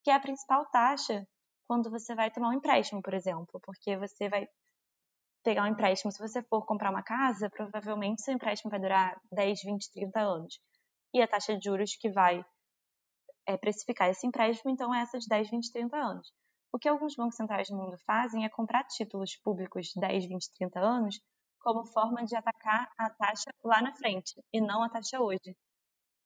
que 0.05 0.11
é 0.11 0.15
a 0.15 0.21
principal 0.21 0.67
taxa 0.67 1.27
quando 1.67 1.91
você 1.91 2.15
vai 2.15 2.31
tomar 2.31 2.51
um 2.51 2.59
empréstimo, 2.59 3.01
por 3.01 3.15
exemplo, 3.15 3.59
porque 3.63 3.97
você 3.97 4.29
vai 4.29 4.47
pegar 5.43 5.63
um 5.63 5.69
empréstimo, 5.69 6.13
se 6.13 6.19
você 6.19 6.43
for 6.43 6.67
comprar 6.67 6.91
uma 6.91 7.03
casa, 7.03 7.49
provavelmente 7.49 8.21
seu 8.21 8.35
empréstimo 8.35 8.71
vai 8.71 8.79
durar 8.79 9.19
10, 9.33 9.63
20, 9.65 9.91
30 9.91 10.21
anos. 10.21 10.61
E 11.15 11.23
a 11.23 11.27
taxa 11.27 11.57
de 11.57 11.65
juros 11.65 11.97
que 11.97 12.11
vai 12.11 12.45
é, 13.47 13.57
precificar 13.57 14.09
esse 14.09 14.27
empréstimo, 14.27 14.71
então, 14.71 14.95
é 14.95 15.01
essa 15.03 15.19
de 15.19 15.27
10, 15.27 15.51
20, 15.51 15.73
30 15.73 15.97
anos. 15.97 16.33
O 16.73 16.79
que 16.79 16.89
alguns 16.89 17.17
bancos 17.17 17.37
centrais 17.37 17.69
do 17.69 17.77
mundo 17.77 17.97
fazem 18.07 18.45
é 18.45 18.49
comprar 18.49 18.85
títulos 18.85 19.37
públicos 19.37 19.87
de 19.87 20.01
10, 20.01 20.27
20, 20.27 20.53
30 20.55 20.81
anos 20.81 21.21
como 21.59 21.85
forma 21.85 22.25
de 22.25 22.35
atacar 22.37 22.89
a 22.97 23.11
taxa 23.11 23.51
lá 23.63 23.83
na 23.83 23.93
frente 23.95 24.41
e 24.53 24.61
não 24.61 24.83
a 24.83 24.89
taxa 24.89 25.21
hoje, 25.21 25.57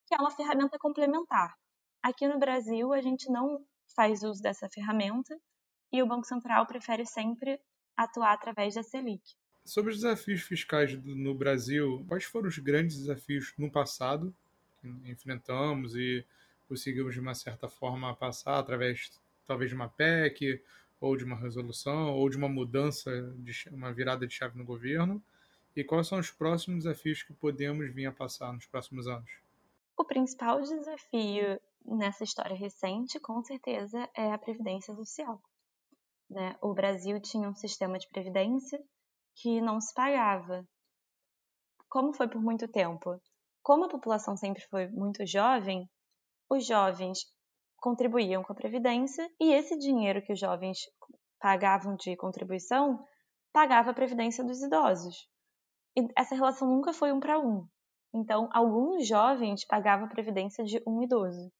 que 0.06 0.14
é 0.14 0.18
uma 0.18 0.30
ferramenta 0.30 0.78
complementar. 0.78 1.54
Aqui 2.02 2.28
no 2.28 2.38
Brasil, 2.38 2.92
a 2.92 3.00
gente 3.00 3.30
não 3.30 3.64
faz 3.96 4.22
uso 4.22 4.42
dessa 4.42 4.68
ferramenta 4.68 5.36
e 5.92 6.02
o 6.02 6.06
Banco 6.06 6.26
Central 6.26 6.66
prefere 6.66 7.06
sempre 7.06 7.58
atuar 7.96 8.32
através 8.32 8.74
da 8.74 8.82
Selic. 8.82 9.22
Sobre 9.64 9.92
os 9.92 9.96
desafios 10.00 10.42
fiscais 10.42 10.92
no 11.02 11.34
Brasil, 11.34 12.04
quais 12.06 12.24
foram 12.24 12.48
os 12.48 12.58
grandes 12.58 12.98
desafios 12.98 13.54
no 13.56 13.70
passado 13.70 14.34
que 14.78 14.88
enfrentamos 15.10 15.94
e 15.94 16.24
conseguimos 16.74 17.14
de 17.14 17.20
uma 17.20 17.34
certa 17.34 17.68
forma 17.68 18.16
passar 18.16 18.58
através 18.58 19.12
talvez 19.46 19.70
de 19.70 19.76
uma 19.76 19.88
PEC 19.88 20.60
ou 21.00 21.16
de 21.16 21.24
uma 21.24 21.36
resolução 21.36 22.12
ou 22.12 22.28
de 22.28 22.36
uma 22.36 22.48
mudança 22.48 23.10
de 23.38 23.68
uma 23.70 23.92
virada 23.92 24.26
de 24.26 24.34
chave 24.34 24.58
no 24.58 24.64
governo 24.64 25.22
e 25.76 25.84
quais 25.84 26.08
são 26.08 26.18
os 26.18 26.32
próximos 26.32 26.82
desafios 26.82 27.22
que 27.22 27.32
podemos 27.32 27.94
vir 27.94 28.06
a 28.06 28.12
passar 28.12 28.52
nos 28.52 28.66
próximos 28.66 29.06
anos? 29.06 29.30
O 29.96 30.04
principal 30.04 30.60
desafio 30.60 31.60
nessa 31.84 32.24
história 32.24 32.56
recente, 32.56 33.20
com 33.20 33.40
certeza, 33.44 34.08
é 34.16 34.32
a 34.32 34.38
previdência 34.38 34.92
social. 34.96 35.40
Né? 36.28 36.56
O 36.60 36.74
Brasil 36.74 37.20
tinha 37.20 37.48
um 37.48 37.54
sistema 37.54 37.98
de 37.98 38.08
previdência 38.08 38.82
que 39.36 39.60
não 39.60 39.80
se 39.80 39.94
pagava. 39.94 40.66
Como 41.88 42.12
foi 42.12 42.26
por 42.26 42.40
muito 42.40 42.66
tempo? 42.66 43.20
Como 43.62 43.84
a 43.84 43.88
população 43.88 44.36
sempre 44.36 44.64
foi 44.68 44.88
muito 44.88 45.24
jovem, 45.24 45.88
os 46.48 46.66
jovens 46.66 47.26
contribuíam 47.78 48.42
com 48.42 48.52
a 48.52 48.56
Previdência 48.56 49.28
e 49.40 49.52
esse 49.52 49.76
dinheiro 49.78 50.22
que 50.22 50.32
os 50.32 50.40
jovens 50.40 50.78
pagavam 51.38 51.94
de 51.96 52.16
contribuição 52.16 53.04
pagava 53.52 53.90
a 53.90 53.94
Previdência 53.94 54.42
dos 54.42 54.62
idosos. 54.62 55.28
E 55.96 56.08
essa 56.16 56.34
relação 56.34 56.68
nunca 56.68 56.92
foi 56.92 57.12
um 57.12 57.20
para 57.20 57.38
um. 57.38 57.68
Então, 58.12 58.48
alguns 58.52 59.06
jovens 59.06 59.66
pagavam 59.66 60.06
a 60.06 60.08
Previdência 60.10 60.64
de 60.64 60.82
um 60.86 61.02
idoso. 61.02 61.52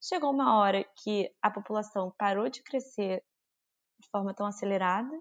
Chegou 0.00 0.30
uma 0.32 0.58
hora 0.58 0.84
que 1.02 1.30
a 1.42 1.50
população 1.50 2.12
parou 2.18 2.48
de 2.48 2.62
crescer 2.62 3.22
de 4.00 4.08
forma 4.10 4.34
tão 4.34 4.46
acelerada. 4.46 5.14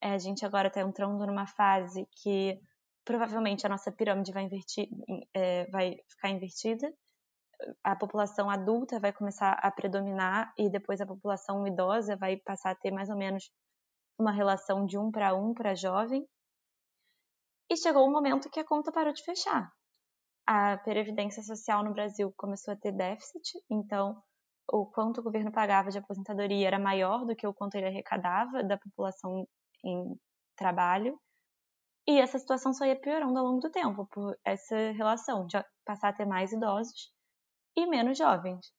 É, 0.00 0.12
a 0.12 0.18
gente 0.18 0.44
agora 0.44 0.68
está 0.68 0.80
entrando 0.80 1.26
numa 1.26 1.46
fase 1.46 2.08
que 2.22 2.60
provavelmente 3.04 3.66
a 3.66 3.68
nossa 3.68 3.92
pirâmide 3.92 4.32
vai, 4.32 4.44
invertir, 4.44 4.88
é, 5.34 5.66
vai 5.70 5.96
ficar 6.08 6.30
invertida 6.30 6.92
a 7.82 7.96
população 7.96 8.48
adulta 8.50 8.98
vai 8.98 9.12
começar 9.12 9.52
a 9.52 9.70
predominar 9.70 10.52
e 10.56 10.70
depois 10.70 11.00
a 11.00 11.06
população 11.06 11.66
idosa 11.66 12.16
vai 12.16 12.36
passar 12.36 12.70
a 12.70 12.74
ter 12.74 12.90
mais 12.90 13.08
ou 13.08 13.16
menos 13.16 13.50
uma 14.18 14.32
relação 14.32 14.84
de 14.86 14.98
um 14.98 15.10
para 15.10 15.34
um 15.34 15.54
para 15.54 15.74
jovem. 15.74 16.26
E 17.70 17.76
chegou 17.76 18.06
um 18.06 18.12
momento 18.12 18.50
que 18.50 18.60
a 18.60 18.66
conta 18.66 18.92
parou 18.92 19.12
de 19.12 19.22
fechar. 19.22 19.70
A 20.46 20.78
previdência 20.78 21.42
social 21.42 21.84
no 21.84 21.92
Brasil 21.92 22.32
começou 22.36 22.74
a 22.74 22.76
ter 22.76 22.92
déficit, 22.92 23.62
então 23.70 24.20
o 24.72 24.86
quanto 24.86 25.20
o 25.20 25.22
governo 25.22 25.52
pagava 25.52 25.90
de 25.90 25.98
aposentadoria 25.98 26.66
era 26.66 26.78
maior 26.78 27.24
do 27.24 27.36
que 27.36 27.46
o 27.46 27.54
quanto 27.54 27.76
ele 27.76 27.86
arrecadava 27.86 28.62
da 28.62 28.76
população 28.76 29.46
em 29.84 30.16
trabalho. 30.56 31.18
E 32.06 32.18
essa 32.18 32.38
situação 32.38 32.72
só 32.72 32.84
ia 32.84 33.00
piorando 33.00 33.38
ao 33.38 33.44
longo 33.44 33.60
do 33.60 33.70
tempo, 33.70 34.06
por 34.10 34.36
essa 34.44 34.92
relação 34.92 35.46
de 35.46 35.62
passar 35.84 36.08
a 36.08 36.12
ter 36.12 36.24
mais 36.24 36.50
idosos 36.52 37.12
e 37.76 37.86
menos 37.86 38.18
jovens. 38.18 38.72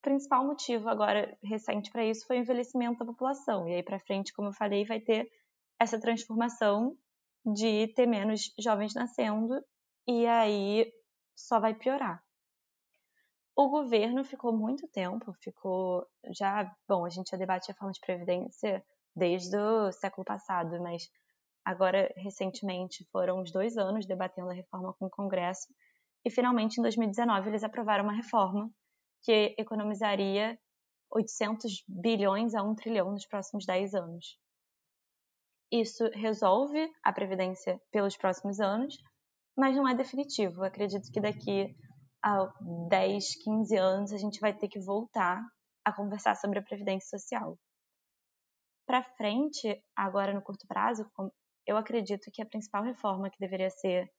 principal 0.00 0.44
motivo 0.44 0.88
agora 0.88 1.36
recente 1.42 1.90
para 1.90 2.04
isso 2.04 2.26
foi 2.26 2.38
o 2.38 2.40
envelhecimento 2.40 2.98
da 2.98 3.06
população. 3.06 3.68
E 3.68 3.74
aí 3.74 3.82
para 3.82 4.00
frente, 4.00 4.32
como 4.32 4.48
eu 4.48 4.52
falei, 4.52 4.84
vai 4.84 5.00
ter 5.00 5.30
essa 5.78 6.00
transformação 6.00 6.96
de 7.44 7.88
ter 7.94 8.06
menos 8.06 8.52
jovens 8.58 8.94
nascendo 8.94 9.62
e 10.06 10.26
aí 10.26 10.92
só 11.34 11.60
vai 11.60 11.74
piorar. 11.74 12.22
O 13.54 13.68
governo 13.68 14.24
ficou 14.24 14.52
muito 14.56 14.88
tempo, 14.88 15.32
ficou 15.34 16.06
já, 16.30 16.74
bom, 16.88 17.04
a 17.04 17.10
gente 17.10 17.30
já 17.30 17.36
debate 17.36 17.70
a 17.70 17.74
forma 17.74 17.92
de 17.92 18.00
previdência 18.00 18.82
desde 19.14 19.56
o 19.56 19.92
século 19.92 20.24
passado, 20.24 20.80
mas 20.80 21.10
agora 21.64 22.10
recentemente 22.16 23.06
foram 23.12 23.40
uns 23.40 23.52
dois 23.52 23.76
anos 23.76 24.06
debatendo 24.06 24.50
a 24.50 24.54
reforma 24.54 24.94
com 24.94 25.06
o 25.06 25.10
Congresso 25.10 25.68
e 26.24 26.30
finalmente 26.30 26.78
em 26.78 26.82
2019 26.82 27.48
eles 27.48 27.64
aprovaram 27.64 28.04
uma 28.04 28.14
reforma 28.14 28.70
que 29.22 29.54
economizaria 29.58 30.58
800 31.10 31.84
bilhões 31.86 32.54
a 32.54 32.62
1 32.62 32.74
trilhão 32.74 33.10
nos 33.12 33.26
próximos 33.26 33.66
10 33.66 33.94
anos. 33.94 34.38
Isso 35.70 36.04
resolve 36.12 36.90
a 37.02 37.12
previdência 37.12 37.80
pelos 37.90 38.16
próximos 38.16 38.60
anos, 38.60 38.94
mas 39.56 39.76
não 39.76 39.88
é 39.88 39.94
definitivo. 39.94 40.62
Acredito 40.62 41.10
que 41.10 41.20
daqui 41.20 41.74
a 42.22 42.46
10, 42.88 43.42
15 43.42 43.76
anos 43.76 44.12
a 44.12 44.18
gente 44.18 44.38
vai 44.40 44.56
ter 44.56 44.68
que 44.68 44.80
voltar 44.80 45.42
a 45.84 45.92
conversar 45.92 46.34
sobre 46.36 46.58
a 46.58 46.62
previdência 46.62 47.18
social. 47.18 47.58
Para 48.86 49.02
frente, 49.16 49.82
agora 49.96 50.34
no 50.34 50.42
curto 50.42 50.66
prazo, 50.66 51.04
eu 51.66 51.76
acredito 51.76 52.30
que 52.32 52.42
a 52.42 52.46
principal 52.46 52.82
reforma 52.82 53.30
que 53.30 53.38
deveria 53.38 53.70
ser 53.70 54.10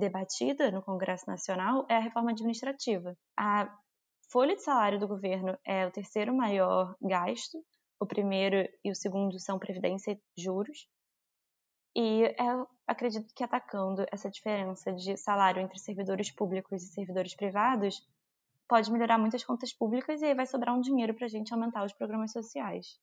debatida 0.00 0.70
no 0.70 0.82
Congresso 0.82 1.26
Nacional 1.28 1.86
é 1.88 1.96
a 1.96 2.00
reforma 2.00 2.32
administrativa. 2.32 3.16
A 3.38 3.72
folha 4.32 4.56
de 4.56 4.62
salário 4.62 4.98
do 4.98 5.06
governo 5.06 5.56
é 5.64 5.86
o 5.86 5.92
terceiro 5.92 6.34
maior 6.34 6.96
gasto, 7.00 7.64
o 8.00 8.06
primeiro 8.06 8.68
e 8.82 8.90
o 8.90 8.94
segundo 8.94 9.38
são 9.38 9.58
previdência 9.58 10.12
e 10.12 10.42
juros. 10.42 10.88
E 11.94 12.34
eu 12.38 12.66
acredito 12.86 13.32
que 13.34 13.44
atacando 13.44 14.06
essa 14.10 14.30
diferença 14.30 14.92
de 14.92 15.16
salário 15.16 15.60
entre 15.60 15.78
servidores 15.78 16.30
públicos 16.30 16.82
e 16.82 16.92
servidores 16.92 17.34
privados 17.34 18.00
pode 18.68 18.90
melhorar 18.90 19.18
muitas 19.18 19.44
contas 19.44 19.72
públicas 19.72 20.22
e 20.22 20.26
aí 20.26 20.34
vai 20.34 20.46
sobrar 20.46 20.74
um 20.74 20.80
dinheiro 20.80 21.14
para 21.14 21.26
a 21.26 21.28
gente 21.28 21.52
aumentar 21.52 21.84
os 21.84 21.92
programas 21.92 22.32
sociais. 22.32 22.98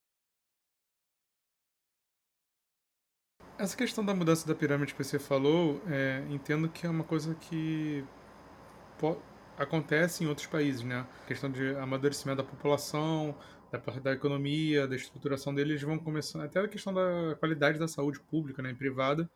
Essa 3.60 3.76
questão 3.76 4.06
da 4.06 4.14
mudança 4.14 4.48
da 4.48 4.54
pirâmide 4.54 4.94
que 4.94 5.04
você 5.04 5.18
falou, 5.18 5.82
é, 5.88 6.24
entendo 6.30 6.70
que 6.70 6.86
é 6.86 6.90
uma 6.90 7.04
coisa 7.04 7.34
que 7.34 8.06
acontece 9.58 10.24
em 10.24 10.28
outros 10.28 10.46
países, 10.46 10.84
né? 10.84 11.08
A 11.24 11.28
questão 11.28 11.52
de 11.52 11.76
amadurecimento 11.78 12.38
da 12.38 12.48
população, 12.48 13.36
da, 13.72 13.80
da 14.00 14.14
economia, 14.14 14.88
da 14.88 14.96
estruturação 14.96 15.56
deles, 15.56 15.82
vão 15.82 15.98
começando, 15.98 16.44
até 16.44 16.60
a 16.60 16.68
questão 16.68 16.94
da 16.94 17.36
qualidade 17.40 17.80
da 17.80 17.88
saúde 17.88 18.20
pública 18.20 18.62
né, 18.62 18.70
e 18.70 18.76
privada, 18.76 19.28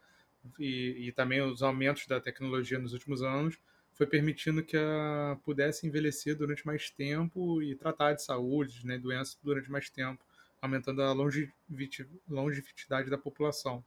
e, 0.60 1.08
e 1.08 1.12
também 1.12 1.42
os 1.42 1.64
aumentos 1.64 2.06
da 2.06 2.22
tecnologia 2.22 2.78
nos 2.78 2.94
últimos 2.94 3.24
anos, 3.24 3.58
foi 3.94 4.06
permitindo 4.06 4.64
que 4.64 4.78
a 4.78 5.36
pudesse 5.44 5.88
envelhecer 5.88 6.36
durante 6.36 6.64
mais 6.64 6.92
tempo 6.92 7.60
e 7.64 7.74
tratar 7.76 8.14
de 8.14 8.22
saúde, 8.22 8.86
né, 8.86 9.00
doenças 9.00 9.36
durante 9.44 9.72
mais 9.72 9.90
tempo, 9.90 10.24
aumentando 10.62 11.02
a 11.02 11.12
longevidade 11.12 13.10
da 13.10 13.18
população. 13.18 13.84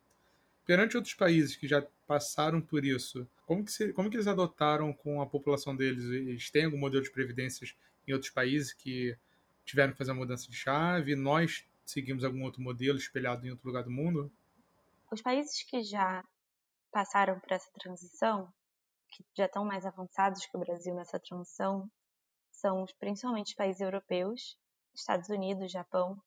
Perante 0.65 0.97
outros 0.97 1.15
países 1.15 1.57
que 1.57 1.69
já 1.69 1.87
passaram 2.07 2.61
por 2.61 2.85
isso, 2.85 3.29
como 3.47 3.65
que, 3.65 3.73
se, 3.73 3.93
como 3.93 4.09
que 4.09 4.17
eles 4.17 4.27
adotaram 4.27 4.93
com 4.93 5.21
a 5.21 5.27
população 5.27 5.77
deles? 5.77 6.05
Eles 6.05 6.51
têm 6.51 6.65
algum 6.65 6.79
modelo 6.79 7.03
de 7.03 7.11
previdências 7.11 7.77
em 8.07 8.13
outros 8.13 8.31
países 8.31 8.73
que 8.73 9.17
tiveram 9.65 9.93
que 9.93 9.99
fazer 9.99 10.13
a 10.13 10.15
mudança 10.15 10.49
de 10.49 10.57
chave? 10.57 11.15
Nós 11.15 11.67
seguimos 11.85 12.25
algum 12.25 12.43
outro 12.43 12.63
modelo 12.63 12.99
espelhado 12.99 13.47
em 13.47 13.51
outro 13.51 13.67
lugar 13.67 13.85
do 13.85 13.91
mundo? 13.91 14.33
Os 15.11 15.21
países 15.21 15.63
que 15.63 15.83
já 15.83 16.25
passaram 16.91 17.39
por 17.41 17.53
essa 17.53 17.71
transição, 17.73 18.53
que 19.11 19.25
já 19.37 19.47
estão 19.47 19.65
mais 19.65 19.85
avançados 19.85 20.47
que 20.47 20.57
o 20.57 20.61
Brasil 20.61 20.95
nessa 20.95 21.19
transição, 21.19 21.91
são 22.51 22.87
principalmente 22.99 23.49
os 23.49 23.55
países 23.55 23.81
europeus, 23.81 24.59
Estados 24.95 25.29
Unidos, 25.29 25.71
Japão. 25.71 26.21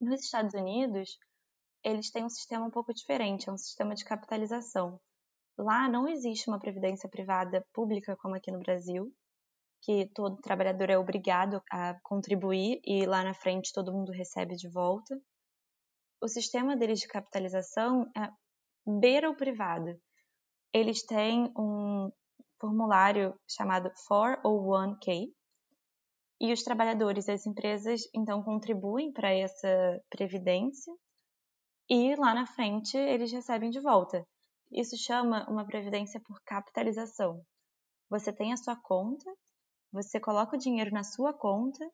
Nos 0.00 0.24
Estados 0.24 0.54
Unidos, 0.54 1.18
eles 1.90 2.10
têm 2.10 2.24
um 2.24 2.28
sistema 2.28 2.66
um 2.66 2.70
pouco 2.70 2.92
diferente, 2.92 3.48
é 3.48 3.52
um 3.52 3.58
sistema 3.58 3.94
de 3.94 4.04
capitalização. 4.04 5.00
Lá 5.56 5.88
não 5.88 6.06
existe 6.06 6.48
uma 6.48 6.58
previdência 6.58 7.08
privada 7.08 7.64
pública 7.72 8.16
como 8.16 8.34
aqui 8.36 8.50
no 8.50 8.60
Brasil, 8.60 9.12
que 9.82 10.08
todo 10.14 10.40
trabalhador 10.40 10.90
é 10.90 10.98
obrigado 10.98 11.62
a 11.70 11.98
contribuir 12.02 12.80
e 12.84 13.06
lá 13.06 13.22
na 13.22 13.34
frente 13.34 13.72
todo 13.72 13.92
mundo 13.92 14.12
recebe 14.12 14.54
de 14.54 14.68
volta. 14.68 15.18
O 16.20 16.28
sistema 16.28 16.76
deles 16.76 17.00
de 17.00 17.08
capitalização 17.08 18.10
é 18.16 18.28
beira 19.00 19.30
o 19.30 19.36
privado. 19.36 19.96
Eles 20.72 21.04
têm 21.04 21.52
um 21.56 22.10
formulário 22.60 23.34
chamado 23.48 23.90
401k 24.10 25.28
e 26.40 26.52
os 26.52 26.62
trabalhadores 26.62 27.28
e 27.28 27.32
as 27.32 27.46
empresas 27.46 28.02
então 28.14 28.42
contribuem 28.42 29.12
para 29.12 29.32
essa 29.32 30.00
previdência 30.10 30.92
e 31.88 32.14
lá 32.16 32.34
na 32.34 32.46
frente 32.46 32.96
eles 32.96 33.32
recebem 33.32 33.70
de 33.70 33.80
volta. 33.80 34.26
Isso 34.70 34.96
chama 34.96 35.48
uma 35.48 35.64
previdência 35.64 36.20
por 36.20 36.40
capitalização. 36.44 37.42
Você 38.10 38.32
tem 38.32 38.52
a 38.52 38.56
sua 38.56 38.76
conta, 38.76 39.30
você 39.92 40.20
coloca 40.20 40.56
o 40.56 40.58
dinheiro 40.58 40.90
na 40.92 41.02
sua 41.02 41.32
conta 41.32 41.88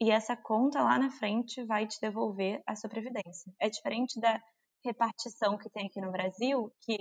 e 0.00 0.10
essa 0.10 0.36
conta 0.36 0.82
lá 0.82 0.98
na 0.98 1.10
frente 1.10 1.64
vai 1.64 1.86
te 1.86 1.98
devolver 2.00 2.62
a 2.66 2.76
sua 2.76 2.90
previdência. 2.90 3.52
É 3.58 3.68
diferente 3.68 4.20
da 4.20 4.40
repartição 4.84 5.58
que 5.58 5.70
tem 5.70 5.86
aqui 5.86 6.00
no 6.00 6.12
Brasil, 6.12 6.72
que 6.82 6.98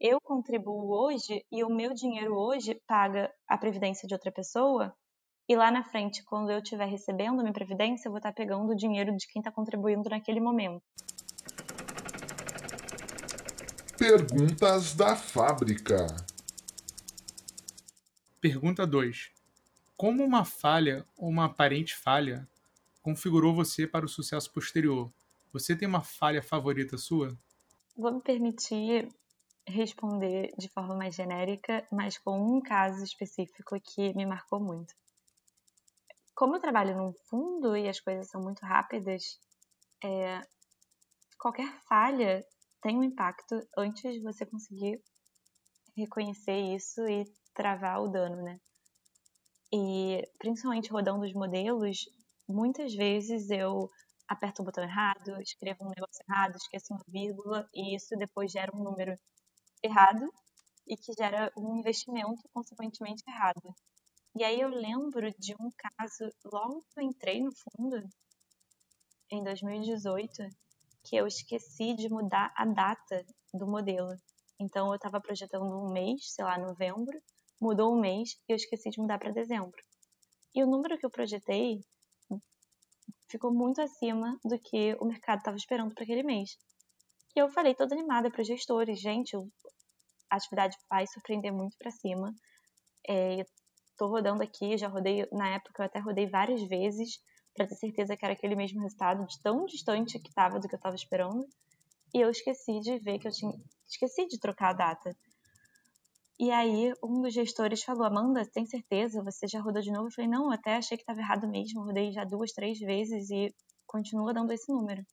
eu 0.00 0.18
contribuo 0.22 0.90
hoje 0.90 1.44
e 1.50 1.62
o 1.64 1.70
meu 1.70 1.94
dinheiro 1.94 2.34
hoje 2.36 2.80
paga 2.86 3.32
a 3.46 3.56
previdência 3.56 4.06
de 4.06 4.14
outra 4.14 4.32
pessoa, 4.32 4.94
e 5.48 5.56
lá 5.56 5.70
na 5.70 5.82
frente, 5.82 6.24
quando 6.24 6.50
eu 6.50 6.58
estiver 6.58 6.86
recebendo 6.86 7.42
minha 7.42 7.52
previdência, 7.52 8.06
eu 8.08 8.12
vou 8.12 8.18
estar 8.18 8.32
pegando 8.32 8.70
o 8.70 8.76
dinheiro 8.76 9.14
de 9.16 9.26
quem 9.26 9.40
está 9.40 9.50
contribuindo 9.50 10.08
naquele 10.08 10.40
momento. 10.40 10.82
Perguntas 14.02 14.96
da 14.96 15.14
fábrica. 15.14 16.08
Pergunta 18.40 18.84
2. 18.84 19.30
Como 19.96 20.24
uma 20.24 20.44
falha 20.44 21.06
ou 21.16 21.28
uma 21.28 21.44
aparente 21.44 21.94
falha 21.94 22.48
configurou 23.00 23.54
você 23.54 23.86
para 23.86 24.04
o 24.04 24.08
sucesso 24.08 24.52
posterior? 24.52 25.08
Você 25.52 25.76
tem 25.76 25.86
uma 25.86 26.02
falha 26.02 26.42
favorita 26.42 26.98
sua? 26.98 27.38
Vou 27.96 28.12
me 28.12 28.20
permitir 28.20 29.08
responder 29.64 30.50
de 30.58 30.68
forma 30.68 30.96
mais 30.96 31.14
genérica, 31.14 31.86
mas 31.92 32.18
com 32.18 32.56
um 32.56 32.60
caso 32.60 33.04
específico 33.04 33.80
que 33.80 34.12
me 34.16 34.26
marcou 34.26 34.58
muito. 34.58 34.92
Como 36.34 36.56
eu 36.56 36.60
trabalho 36.60 36.96
num 36.96 37.12
fundo 37.30 37.76
e 37.76 37.88
as 37.88 38.00
coisas 38.00 38.28
são 38.28 38.42
muito 38.42 38.66
rápidas, 38.66 39.38
é, 40.02 40.40
qualquer 41.38 41.72
falha 41.88 42.44
tem 42.82 42.98
um 42.98 43.04
impacto 43.04 43.60
antes 43.76 44.14
de 44.14 44.20
você 44.20 44.44
conseguir 44.44 45.00
reconhecer 45.96 46.74
isso 46.74 47.00
e 47.08 47.24
travar 47.54 48.02
o 48.02 48.08
dano, 48.08 48.42
né? 48.42 48.58
E 49.72 50.22
principalmente 50.38 50.90
rodando 50.90 51.24
os 51.24 51.32
modelos, 51.32 52.04
muitas 52.48 52.94
vezes 52.94 53.50
eu 53.50 53.88
aperto 54.28 54.62
o 54.62 54.64
botão 54.64 54.84
errado, 54.84 55.40
escrevo 55.40 55.84
um 55.84 55.88
negócio 55.88 56.22
errado, 56.28 56.56
esqueço 56.56 56.92
uma 56.92 57.02
vírgula 57.08 57.68
e 57.72 57.94
isso 57.94 58.16
depois 58.16 58.50
gera 58.50 58.74
um 58.74 58.82
número 58.82 59.14
errado 59.82 60.30
e 60.86 60.96
que 60.96 61.12
gera 61.12 61.52
um 61.56 61.78
investimento 61.78 62.42
consequentemente 62.52 63.22
errado. 63.28 63.74
E 64.36 64.44
aí 64.44 64.60
eu 64.60 64.68
lembro 64.68 65.30
de 65.38 65.54
um 65.60 65.70
caso 65.70 66.30
logo 66.44 66.82
que 66.92 67.00
eu 67.00 67.04
entrei 67.04 67.42
no 67.42 67.50
fundo, 67.52 68.02
em 69.30 69.42
2018, 69.42 70.42
que 71.04 71.16
eu 71.16 71.26
esqueci 71.26 71.94
de 71.94 72.08
mudar 72.08 72.52
a 72.56 72.64
data 72.64 73.24
do 73.52 73.66
modelo. 73.66 74.14
Então 74.60 74.88
eu 74.88 74.96
estava 74.96 75.20
projetando 75.20 75.64
um 75.64 75.92
mês, 75.92 76.32
sei 76.32 76.44
lá, 76.44 76.58
novembro, 76.58 77.20
mudou 77.60 77.94
um 77.94 78.00
mês 78.00 78.30
e 78.48 78.52
eu 78.52 78.56
esqueci 78.56 78.90
de 78.90 79.00
mudar 79.00 79.18
para 79.18 79.32
dezembro. 79.32 79.80
E 80.54 80.62
o 80.62 80.66
número 80.66 80.98
que 80.98 81.06
eu 81.06 81.10
projetei 81.10 81.80
ficou 83.28 83.52
muito 83.52 83.80
acima 83.80 84.38
do 84.44 84.58
que 84.58 84.94
o 85.00 85.06
mercado 85.06 85.38
estava 85.38 85.56
esperando 85.56 85.94
para 85.94 86.04
aquele 86.04 86.22
mês. 86.22 86.50
E 87.34 87.40
eu 87.40 87.48
falei 87.48 87.74
toda 87.74 87.94
animada 87.94 88.30
para 88.30 88.42
os 88.42 88.46
gestores, 88.46 89.00
gente, 89.00 89.34
a 90.30 90.36
atividade 90.36 90.76
vai 90.88 91.06
surpreender 91.06 91.52
muito 91.52 91.76
para 91.78 91.90
cima. 91.90 92.34
É, 93.08 93.44
tô 93.96 94.06
rodando 94.08 94.42
aqui, 94.42 94.76
já 94.76 94.88
rodei, 94.88 95.26
na 95.32 95.54
época 95.54 95.82
eu 95.82 95.86
até 95.86 95.98
rodei 95.98 96.28
várias 96.28 96.62
vezes, 96.68 97.18
para 97.54 97.66
ter 97.66 97.74
certeza 97.74 98.16
que 98.16 98.24
era 98.24 98.34
aquele 98.34 98.56
mesmo 98.56 98.80
resultado, 98.80 99.26
de 99.26 99.40
tão 99.40 99.64
distante 99.66 100.18
que 100.18 100.28
estava 100.28 100.58
do 100.58 100.68
que 100.68 100.74
eu 100.74 100.78
estava 100.78 100.96
esperando. 100.96 101.46
E 102.14 102.20
eu 102.20 102.30
esqueci 102.30 102.80
de 102.80 102.98
ver 102.98 103.18
que 103.18 103.28
eu 103.28 103.32
tinha. 103.32 103.52
Esqueci 103.86 104.26
de 104.26 104.38
trocar 104.38 104.70
a 104.70 104.72
data. 104.72 105.16
E 106.38 106.50
aí, 106.50 106.92
um 107.02 107.22
dos 107.22 107.32
gestores 107.32 107.82
falou: 107.82 108.04
Amanda, 108.04 108.44
tem 108.44 108.66
certeza? 108.66 109.22
Você 109.22 109.46
já 109.46 109.60
rodou 109.60 109.82
de 109.82 109.92
novo? 109.92 110.08
Eu 110.08 110.12
falei: 110.12 110.30
Não, 110.30 110.50
até 110.50 110.76
achei 110.76 110.96
que 110.96 111.02
estava 111.02 111.20
errado 111.20 111.48
mesmo. 111.48 111.84
Rodei 111.84 112.12
já 112.12 112.24
duas, 112.24 112.52
três 112.52 112.78
vezes 112.78 113.30
e 113.30 113.54
continua 113.86 114.34
dando 114.34 114.52
esse 114.52 114.72
número. 114.72 115.04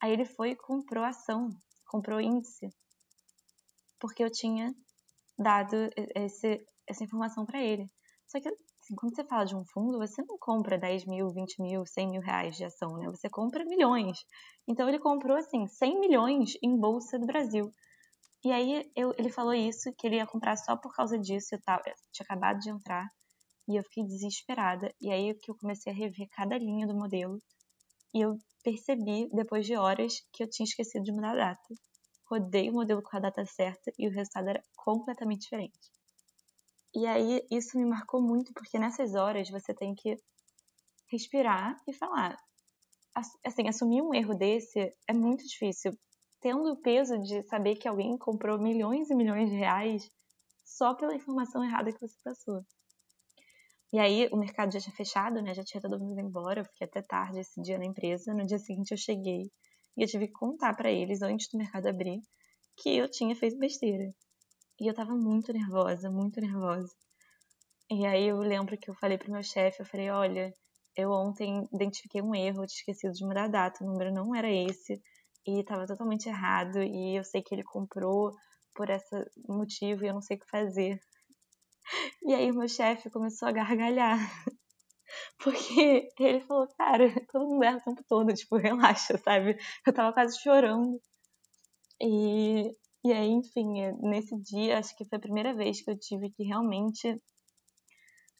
Aí 0.00 0.12
ele 0.12 0.24
foi 0.24 0.50
e 0.50 0.56
comprou 0.56 1.04
ação, 1.04 1.50
comprou 1.86 2.20
índice, 2.20 2.68
porque 3.98 4.22
eu 4.22 4.30
tinha 4.30 4.74
dado 5.38 5.76
esse, 6.14 6.64
essa 6.86 7.04
informação 7.04 7.44
para 7.44 7.62
ele. 7.62 7.90
Só 8.26 8.40
que, 8.40 8.50
assim, 8.84 8.94
quando 8.94 9.16
você 9.16 9.24
fala 9.24 9.44
de 9.44 9.56
um 9.56 9.64
fundo, 9.64 9.98
você 9.98 10.22
não 10.22 10.38
compra 10.38 10.78
10 10.78 11.06
mil, 11.06 11.30
20 11.30 11.60
mil, 11.60 11.86
100 11.86 12.10
mil 12.10 12.20
reais 12.20 12.56
de 12.56 12.64
ação, 12.64 12.96
né? 12.98 13.06
Você 13.06 13.28
compra 13.30 13.64
milhões. 13.64 14.18
Então 14.68 14.88
ele 14.88 14.98
comprou, 14.98 15.36
assim, 15.36 15.66
100 15.66 16.00
milhões 16.00 16.52
em 16.62 16.76
bolsa 16.78 17.18
do 17.18 17.26
Brasil. 17.26 17.72
E 18.44 18.52
aí 18.52 18.90
eu, 18.94 19.14
ele 19.18 19.30
falou 19.30 19.54
isso, 19.54 19.92
que 19.96 20.06
ele 20.06 20.16
ia 20.16 20.26
comprar 20.26 20.56
só 20.56 20.76
por 20.76 20.94
causa 20.94 21.18
disso. 21.18 21.54
Eu, 21.54 21.62
tava, 21.62 21.82
eu 21.86 21.94
tinha 22.12 22.24
acabado 22.24 22.58
de 22.60 22.70
entrar 22.70 23.08
e 23.68 23.76
eu 23.76 23.82
fiquei 23.84 24.04
desesperada. 24.04 24.94
E 25.00 25.10
aí 25.10 25.34
que 25.34 25.50
eu 25.50 25.56
comecei 25.56 25.92
a 25.92 25.96
rever 25.96 26.28
cada 26.32 26.58
linha 26.58 26.86
do 26.86 26.94
modelo. 26.94 27.40
E 28.14 28.20
eu 28.20 28.38
percebi, 28.62 29.28
depois 29.32 29.66
de 29.66 29.76
horas, 29.76 30.14
que 30.32 30.44
eu 30.44 30.50
tinha 30.50 30.64
esquecido 30.64 31.04
de 31.04 31.12
mudar 31.12 31.32
a 31.32 31.36
data. 31.36 31.74
Rodei 32.30 32.70
o 32.70 32.74
modelo 32.74 33.02
com 33.02 33.16
a 33.16 33.20
data 33.20 33.44
certa 33.46 33.92
e 33.98 34.08
o 34.08 34.10
resultado 34.10 34.48
era 34.48 34.62
completamente 34.76 35.42
diferente. 35.42 35.93
E 36.94 37.06
aí 37.06 37.44
isso 37.50 37.76
me 37.76 37.84
marcou 37.84 38.22
muito, 38.22 38.52
porque 38.52 38.78
nessas 38.78 39.14
horas 39.14 39.50
você 39.50 39.74
tem 39.74 39.94
que 39.94 40.16
respirar 41.10 41.76
e 41.88 41.92
falar. 41.92 42.36
Assim, 43.44 43.68
assumir 43.68 44.02
um 44.02 44.14
erro 44.14 44.34
desse 44.34 44.92
é 45.08 45.12
muito 45.12 45.44
difícil, 45.44 45.92
tendo 46.40 46.72
o 46.72 46.80
peso 46.80 47.18
de 47.18 47.42
saber 47.44 47.76
que 47.76 47.88
alguém 47.88 48.16
comprou 48.18 48.58
milhões 48.58 49.10
e 49.10 49.14
milhões 49.14 49.50
de 49.50 49.56
reais 49.56 50.10
só 50.64 50.94
pela 50.94 51.14
informação 51.14 51.64
errada 51.64 51.92
que 51.92 52.00
você 52.00 52.16
passou. 52.24 52.64
E 53.92 53.98
aí 53.98 54.28
o 54.32 54.36
mercado 54.36 54.72
já 54.72 54.80
tinha 54.80 54.94
fechado, 54.94 55.40
né? 55.40 55.54
Já 55.54 55.62
tinha 55.62 55.80
todo 55.80 55.98
mundo 55.98 56.18
ido 56.18 56.20
embora. 56.20 56.60
Eu 56.60 56.64
fiquei 56.64 56.86
até 56.86 57.00
tarde 57.00 57.38
esse 57.38 57.60
dia 57.62 57.78
na 57.78 57.84
empresa. 57.84 58.34
No 58.34 58.44
dia 58.44 58.58
seguinte 58.58 58.90
eu 58.90 58.98
cheguei 58.98 59.50
e 59.96 60.02
eu 60.02 60.08
tive 60.08 60.26
que 60.26 60.32
contar 60.32 60.74
para 60.74 60.90
eles 60.90 61.22
antes 61.22 61.48
do 61.48 61.58
mercado 61.58 61.86
abrir 61.86 62.20
que 62.76 62.96
eu 62.96 63.08
tinha 63.08 63.36
feito 63.36 63.56
besteira. 63.56 64.12
E 64.80 64.88
eu 64.88 64.94
tava 64.94 65.14
muito 65.14 65.52
nervosa, 65.52 66.10
muito 66.10 66.40
nervosa. 66.40 66.92
E 67.90 68.06
aí 68.06 68.28
eu 68.28 68.38
lembro 68.38 68.76
que 68.78 68.90
eu 68.90 68.94
falei 68.94 69.18
pro 69.18 69.30
meu 69.30 69.42
chefe, 69.42 69.80
eu 69.80 69.86
falei, 69.86 70.10
olha, 70.10 70.52
eu 70.96 71.10
ontem 71.10 71.68
identifiquei 71.72 72.22
um 72.22 72.34
erro, 72.34 72.62
eu 72.62 72.66
tinha 72.66 72.80
esquecido 72.80 73.12
de 73.12 73.24
mudar 73.24 73.44
a 73.44 73.48
data, 73.48 73.84
o 73.84 73.86
número 73.86 74.12
não 74.12 74.34
era 74.34 74.50
esse 74.50 75.00
e 75.46 75.60
estava 75.60 75.86
totalmente 75.86 76.28
errado 76.28 76.82
e 76.82 77.16
eu 77.16 77.24
sei 77.24 77.42
que 77.42 77.54
ele 77.54 77.62
comprou 77.62 78.32
por 78.74 78.88
esse 78.90 79.14
motivo 79.48 80.04
e 80.04 80.08
eu 80.08 80.14
não 80.14 80.22
sei 80.22 80.36
o 80.36 80.40
que 80.40 80.48
fazer. 80.48 80.98
E 82.22 82.34
aí 82.34 82.50
o 82.50 82.54
meu 82.54 82.68
chefe 82.68 83.10
começou 83.10 83.48
a 83.48 83.52
gargalhar. 83.52 84.18
Porque 85.38 86.08
ele 86.18 86.40
falou, 86.40 86.66
cara, 86.76 87.04
todo 87.30 87.46
mundo 87.46 87.62
erra 87.64 87.78
o 87.78 87.82
tempo 87.82 88.02
todo, 88.08 88.34
tipo, 88.34 88.56
relaxa, 88.56 89.18
sabe? 89.18 89.58
Eu 89.86 89.92
tava 89.92 90.12
quase 90.12 90.40
chorando. 90.40 91.00
E, 92.00 92.74
e 93.04 93.12
aí, 93.12 93.30
enfim, 93.30 93.80
é, 93.82 93.92
nesse 93.92 94.36
dia, 94.40 94.78
acho 94.78 94.96
que 94.96 95.04
foi 95.04 95.18
a 95.18 95.20
primeira 95.20 95.54
vez 95.54 95.82
que 95.82 95.90
eu 95.90 95.98
tive 95.98 96.30
que 96.30 96.44
realmente 96.44 97.20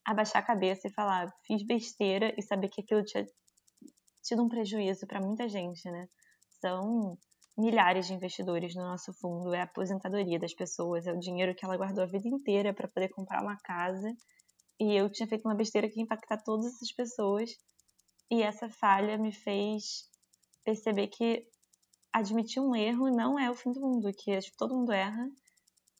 abaixar 0.05 0.42
a 0.42 0.46
cabeça 0.46 0.88
e 0.88 0.92
falar, 0.92 1.33
fiz 1.46 1.64
besteira 1.64 2.35
e 2.37 2.42
saber 2.42 2.68
que 2.68 2.81
aquilo 2.83 3.05
tinha 3.05 3.24
tido 4.22 4.42
um 4.42 4.48
prejuízo 4.48 5.07
para 5.07 5.20
muita 5.20 5.48
gente, 5.48 5.90
né? 5.90 6.07
são 6.64 7.18
milhares 7.59 8.07
de 8.07 8.14
investidores 8.14 8.74
no 8.74 8.83
nosso 8.83 9.12
fundo, 9.20 9.53
é 9.53 9.61
a 9.61 9.64
aposentadoria 9.64 10.38
das 10.38 10.55
pessoas, 10.55 11.07
é 11.07 11.12
o 11.12 11.18
dinheiro 11.18 11.55
que 11.55 11.64
ela 11.64 11.77
guardou 11.77 12.03
a 12.03 12.07
vida 12.07 12.27
inteira 12.27 12.72
para 12.72 12.88
poder 12.88 13.11
comprar 13.11 13.42
uma 13.42 13.59
casa. 13.59 14.11
E 14.81 14.94
eu 14.94 15.11
tinha 15.11 15.29
feito 15.29 15.44
uma 15.44 15.55
besteira 15.55 15.88
que 15.88 15.98
ia 15.98 16.05
impactar 16.05 16.42
todas 16.42 16.66
essas 16.66 16.90
pessoas. 16.92 17.50
E 18.31 18.42
essa 18.42 18.68
falha 18.68 19.18
me 19.18 19.31
fez 19.31 20.09
perceber 20.64 21.09
que 21.09 21.46
admitir 22.14 22.62
um 22.62 22.77
erro 22.77 23.11
não 23.11 23.37
é 23.37 23.50
o 23.50 23.57
fim 23.57 23.72
do 23.72 23.81
mundo, 23.81 24.12
que 24.12 24.38
todo 24.57 24.74
mundo 24.74 24.92
erra. 24.92 25.29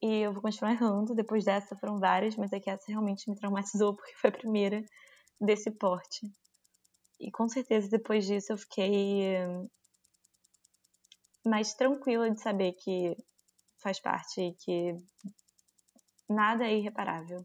E 0.01 0.21
eu 0.21 0.33
vou 0.33 0.41
continuar 0.41 0.73
errando. 0.73 1.15
Depois 1.15 1.45
dessa 1.45 1.75
foram 1.77 1.99
várias, 1.99 2.37
mas 2.37 2.53
é 2.53 2.61
que 2.61 2.71
essa 2.71 2.85
realmente 2.87 3.29
me 3.29 3.37
traumatizou 3.37 3.95
porque 3.97 4.15
foi 4.15 4.31
a 4.31 4.33
primeira 4.33 4.85
desse 5.41 5.73
porte. 5.73 6.31
E 7.19 7.31
com 7.33 7.49
certeza 7.49 7.91
depois 7.91 8.27
disso 8.27 8.53
eu 8.53 8.59
fiquei 8.59 9.37
mais 11.45 11.75
tranquila 11.75 12.31
de 12.31 12.41
saber 12.41 12.73
que 12.75 13.17
faz 13.79 14.01
parte 14.01 14.41
e 14.41 14.55
que 14.55 14.97
nada 16.29 16.65
é 16.65 16.77
irreparável. 16.77 17.45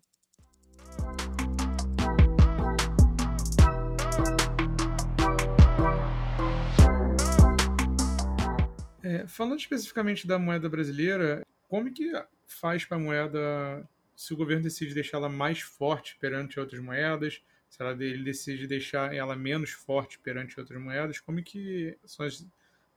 É, 9.04 9.26
falando 9.28 9.60
especificamente 9.60 10.28
da 10.28 10.38
moeda 10.38 10.68
brasileira, 10.68 11.46
como 11.68 11.92
que 11.92 12.12
faz 12.48 12.84
para 12.86 12.98
a 12.98 13.00
moeda 13.00 13.88
se 14.16 14.34
o 14.34 14.38
governo 14.38 14.64
decide 14.64 14.94
deixá-la 14.94 15.30
mais 15.30 15.62
forte 15.62 16.18
perante 16.20 16.60
outras 16.60 16.82
moedas? 16.82 17.42
Se 17.70 17.82
ela, 17.82 17.92
ele 18.04 18.24
decide 18.24 18.68
deixar 18.68 19.14
ela 19.14 19.36
menos 19.36 19.72
forte 19.72 20.20
perante 20.20 20.60
outras 20.60 20.82
moedas, 20.82 21.20
como 21.20 21.42
que 21.42 21.98
são 22.04 22.26
as 22.26 22.46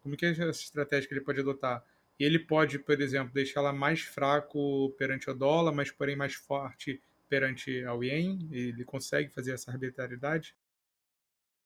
como 0.02 0.16
que 0.16 0.26
é 0.26 0.30
essa 0.30 0.50
estratégia 0.50 1.08
que 1.08 1.14
ele 1.14 1.20
pode 1.20 1.40
adotar? 1.40 1.84
Ele 2.18 2.38
pode, 2.38 2.78
por 2.78 3.00
exemplo, 3.00 3.32
deixá-la 3.32 3.72
mais 3.72 4.00
fraco 4.00 4.90
perante 4.98 5.30
o 5.30 5.34
dólar, 5.34 5.72
mas 5.72 5.90
porém 5.90 6.16
mais 6.16 6.34
forte 6.34 7.00
perante 7.28 7.84
ao 7.84 8.02
ien? 8.02 8.48
Ele 8.50 8.84
consegue 8.84 9.32
fazer 9.32 9.52
essa 9.52 9.70
arbitrariedade? 9.70 10.56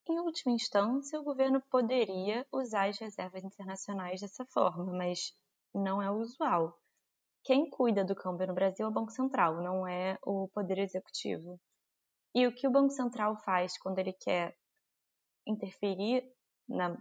Em 0.09 0.21
última 0.21 0.55
instância, 0.55 1.19
o 1.19 1.25
governo 1.25 1.61
poderia 1.69 2.47
usar 2.53 2.89
as 2.89 2.99
reservas 2.99 3.43
internacionais 3.43 4.21
dessa 4.21 4.45
forma, 4.47 4.93
mas 4.93 5.33
não 5.75 6.01
é 6.01 6.09
o 6.09 6.19
usual. 6.19 6.79
Quem 7.43 7.69
cuida 7.69 8.05
do 8.05 8.15
câmbio 8.15 8.47
no 8.47 8.55
Brasil 8.55 8.87
é 8.87 8.89
o 8.89 8.93
Banco 8.93 9.11
Central, 9.11 9.63
não 9.63 9.87
é 9.87 10.17
o 10.23 10.49
Poder 10.55 10.79
Executivo. 10.79 11.61
E 12.33 12.47
o 12.47 12.55
que 12.55 12.69
o 12.69 12.71
Banco 12.71 12.91
Central 12.91 13.37
faz 13.39 13.77
quando 13.79 13.99
ele 13.99 14.13
quer 14.13 14.57
interferir 15.47 16.25
na 16.69 16.97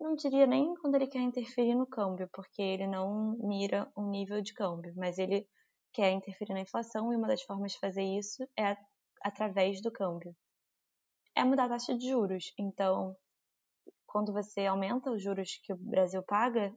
não 0.00 0.14
diria 0.14 0.46
nem 0.46 0.74
quando 0.76 0.96
ele 0.96 1.06
quer 1.06 1.20
interferir 1.20 1.74
no 1.74 1.86
câmbio, 1.86 2.28
porque 2.32 2.60
ele 2.60 2.86
não 2.86 3.36
mira 3.38 3.90
um 3.96 4.08
nível 4.10 4.40
de 4.42 4.52
câmbio, 4.52 4.92
mas 4.96 5.18
ele 5.18 5.48
quer 5.92 6.10
interferir 6.12 6.52
na 6.52 6.60
inflação 6.60 7.12
e 7.12 7.16
uma 7.16 7.28
das 7.28 7.42
formas 7.42 7.72
de 7.72 7.78
fazer 7.78 8.02
isso 8.02 8.46
é 8.58 8.76
através 9.22 9.80
do 9.80 9.90
câmbio. 9.90 10.36
É 11.36 11.44
mudar 11.44 11.64
a 11.64 11.68
taxa 11.68 11.96
de 11.96 12.08
juros. 12.08 12.52
Então, 12.58 13.16
quando 14.06 14.32
você 14.32 14.66
aumenta 14.66 15.10
os 15.10 15.22
juros 15.22 15.58
que 15.62 15.72
o 15.72 15.76
Brasil 15.76 16.22
paga, 16.22 16.72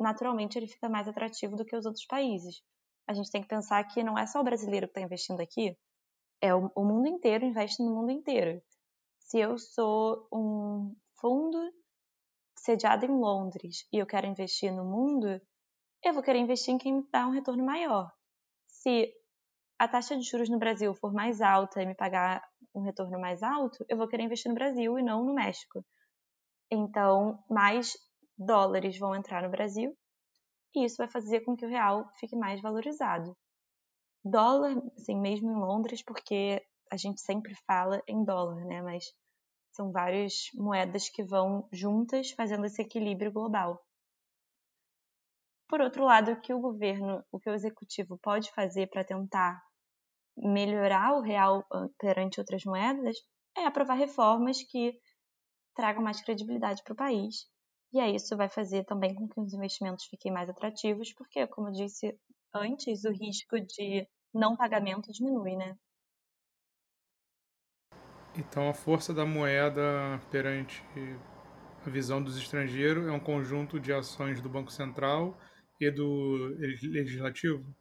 naturalmente 0.00 0.58
ele 0.58 0.66
fica 0.66 0.88
mais 0.88 1.06
atrativo 1.06 1.56
do 1.56 1.64
que 1.64 1.76
os 1.76 1.84
outros 1.84 2.06
países. 2.06 2.62
A 3.06 3.12
gente 3.12 3.30
tem 3.30 3.42
que 3.42 3.48
pensar 3.48 3.82
que 3.84 4.02
não 4.02 4.18
é 4.18 4.26
só 4.26 4.40
o 4.40 4.44
brasileiro 4.44 4.86
que 4.86 4.92
está 4.92 5.02
investindo 5.02 5.40
aqui, 5.40 5.76
é 6.40 6.54
o, 6.54 6.70
o 6.74 6.84
mundo 6.84 7.06
inteiro 7.06 7.44
investe 7.44 7.82
no 7.82 7.94
mundo 7.94 8.10
inteiro. 8.10 8.60
Se 9.20 9.38
eu 9.38 9.56
sou 9.58 10.26
um 10.32 10.94
fundo 11.20 11.58
sediada 12.58 13.06
em 13.06 13.10
Londres 13.10 13.86
e 13.92 13.98
eu 13.98 14.06
quero 14.06 14.26
investir 14.26 14.72
no 14.72 14.84
mundo, 14.84 15.40
eu 16.02 16.12
vou 16.12 16.22
querer 16.22 16.40
investir 16.40 16.74
em 16.74 16.78
quem 16.78 16.94
me 16.94 17.08
dá 17.10 17.26
um 17.26 17.30
retorno 17.30 17.64
maior. 17.64 18.12
Se 18.66 19.12
a 19.82 19.88
taxa 19.88 20.16
de 20.16 20.22
juros 20.22 20.48
no 20.48 20.60
Brasil 20.60 20.94
for 20.94 21.12
mais 21.12 21.40
alta 21.40 21.82
e 21.82 21.86
me 21.86 21.92
pagar 21.92 22.40
um 22.72 22.82
retorno 22.82 23.18
mais 23.18 23.42
alto, 23.42 23.84
eu 23.88 23.96
vou 23.96 24.06
querer 24.06 24.22
investir 24.22 24.48
no 24.48 24.54
Brasil 24.54 24.96
e 24.96 25.02
não 25.02 25.24
no 25.24 25.34
México. 25.34 25.84
Então, 26.70 27.42
mais 27.50 27.92
dólares 28.38 28.96
vão 28.96 29.12
entrar 29.12 29.42
no 29.42 29.50
Brasil 29.50 29.92
e 30.72 30.84
isso 30.84 30.98
vai 30.98 31.08
fazer 31.10 31.40
com 31.40 31.56
que 31.56 31.66
o 31.66 31.68
real 31.68 32.08
fique 32.20 32.36
mais 32.36 32.62
valorizado. 32.62 33.36
Dólar, 34.24 34.80
assim, 34.96 35.18
mesmo 35.18 35.50
em 35.50 35.56
Londres, 35.56 36.00
porque 36.00 36.64
a 36.88 36.96
gente 36.96 37.20
sempre 37.20 37.52
fala 37.66 38.00
em 38.06 38.24
dólar, 38.24 38.64
né? 38.64 38.80
Mas 38.82 39.04
são 39.72 39.90
várias 39.90 40.48
moedas 40.54 41.08
que 41.08 41.24
vão 41.24 41.68
juntas 41.72 42.30
fazendo 42.30 42.66
esse 42.66 42.80
equilíbrio 42.80 43.32
global. 43.32 43.84
Por 45.68 45.80
outro 45.80 46.04
lado, 46.04 46.30
o 46.30 46.40
que 46.40 46.54
o 46.54 46.60
governo, 46.60 47.24
o 47.32 47.40
que 47.40 47.50
o 47.50 47.54
executivo 47.54 48.16
pode 48.22 48.52
fazer 48.52 48.86
para 48.86 49.02
tentar 49.02 49.60
melhorar 50.36 51.14
o 51.14 51.20
real 51.20 51.64
ah, 51.72 51.88
perante 51.98 52.40
outras 52.40 52.64
moedas 52.64 53.16
é 53.56 53.64
aprovar 53.64 53.94
reformas 53.94 54.62
que 54.62 54.98
tragam 55.74 56.02
mais 56.02 56.22
credibilidade 56.22 56.82
para 56.82 56.92
o 56.92 56.96
país. 56.96 57.46
E 57.92 58.00
aí 58.00 58.16
isso 58.16 58.36
vai 58.36 58.48
fazer 58.48 58.84
também 58.84 59.14
com 59.14 59.28
que 59.28 59.40
os 59.40 59.52
investimentos 59.52 60.06
fiquem 60.06 60.32
mais 60.32 60.48
atrativos, 60.48 61.12
porque, 61.12 61.46
como 61.46 61.68
eu 61.68 61.72
disse 61.72 62.18
antes, 62.54 63.04
o 63.04 63.10
risco 63.10 63.60
de 63.60 64.06
não 64.32 64.56
pagamento 64.56 65.12
diminui, 65.12 65.56
né? 65.56 65.76
Então, 68.34 68.70
a 68.70 68.74
força 68.74 69.12
da 69.12 69.26
moeda 69.26 69.82
perante 70.30 70.82
a 71.84 71.90
visão 71.90 72.22
dos 72.22 72.38
estrangeiros 72.38 73.06
é 73.06 73.12
um 73.12 73.20
conjunto 73.20 73.78
de 73.78 73.92
ações 73.92 74.40
do 74.40 74.48
Banco 74.48 74.72
Central 74.72 75.38
e 75.78 75.90
do 75.90 76.56
Legislativo? 76.58 77.74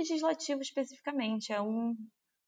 Legislativo 0.00 0.62
especificamente, 0.62 1.52
é 1.52 1.60
um 1.60 1.94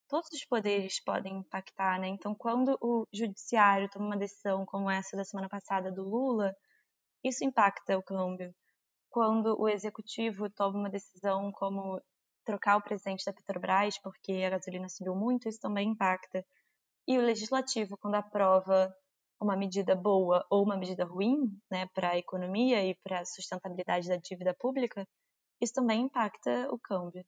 todos 0.08 0.30
os 0.32 0.44
poderes 0.44 1.02
podem 1.02 1.38
impactar, 1.38 1.98
né? 2.00 2.08
Então, 2.08 2.34
quando 2.34 2.76
o 2.82 3.06
judiciário 3.12 3.88
toma 3.90 4.06
uma 4.06 4.16
decisão 4.16 4.64
como 4.66 4.90
essa 4.90 5.16
da 5.16 5.24
semana 5.24 5.48
passada 5.48 5.90
do 5.90 6.02
Lula, 6.02 6.54
isso 7.24 7.44
impacta 7.44 7.98
o 7.98 8.02
câmbio. 8.02 8.54
Quando 9.10 9.58
o 9.60 9.68
executivo 9.68 10.50
toma 10.50 10.78
uma 10.80 10.90
decisão 10.90 11.52
como 11.52 12.00
trocar 12.44 12.76
o 12.78 12.82
presidente 12.82 13.24
da 13.24 13.32
Petrobras 13.32 13.98
porque 14.02 14.32
a 14.46 14.50
gasolina 14.50 14.88
subiu 14.88 15.14
muito, 15.14 15.48
isso 15.48 15.60
também 15.60 15.90
impacta. 15.90 16.44
E 17.08 17.18
o 17.18 17.22
legislativo, 17.22 17.96
quando 17.98 18.16
aprova 18.16 18.94
uma 19.40 19.56
medida 19.56 19.94
boa 19.96 20.44
ou 20.50 20.64
uma 20.64 20.76
medida 20.76 21.04
ruim 21.04 21.58
né, 21.70 21.86
para 21.94 22.10
a 22.10 22.18
economia 22.18 22.84
e 22.84 22.94
para 22.96 23.20
a 23.20 23.24
sustentabilidade 23.24 24.08
da 24.08 24.16
dívida 24.16 24.54
pública, 24.58 25.06
isso 25.60 25.74
também 25.74 26.02
impacta 26.02 26.68
o 26.72 26.78
câmbio. 26.78 27.24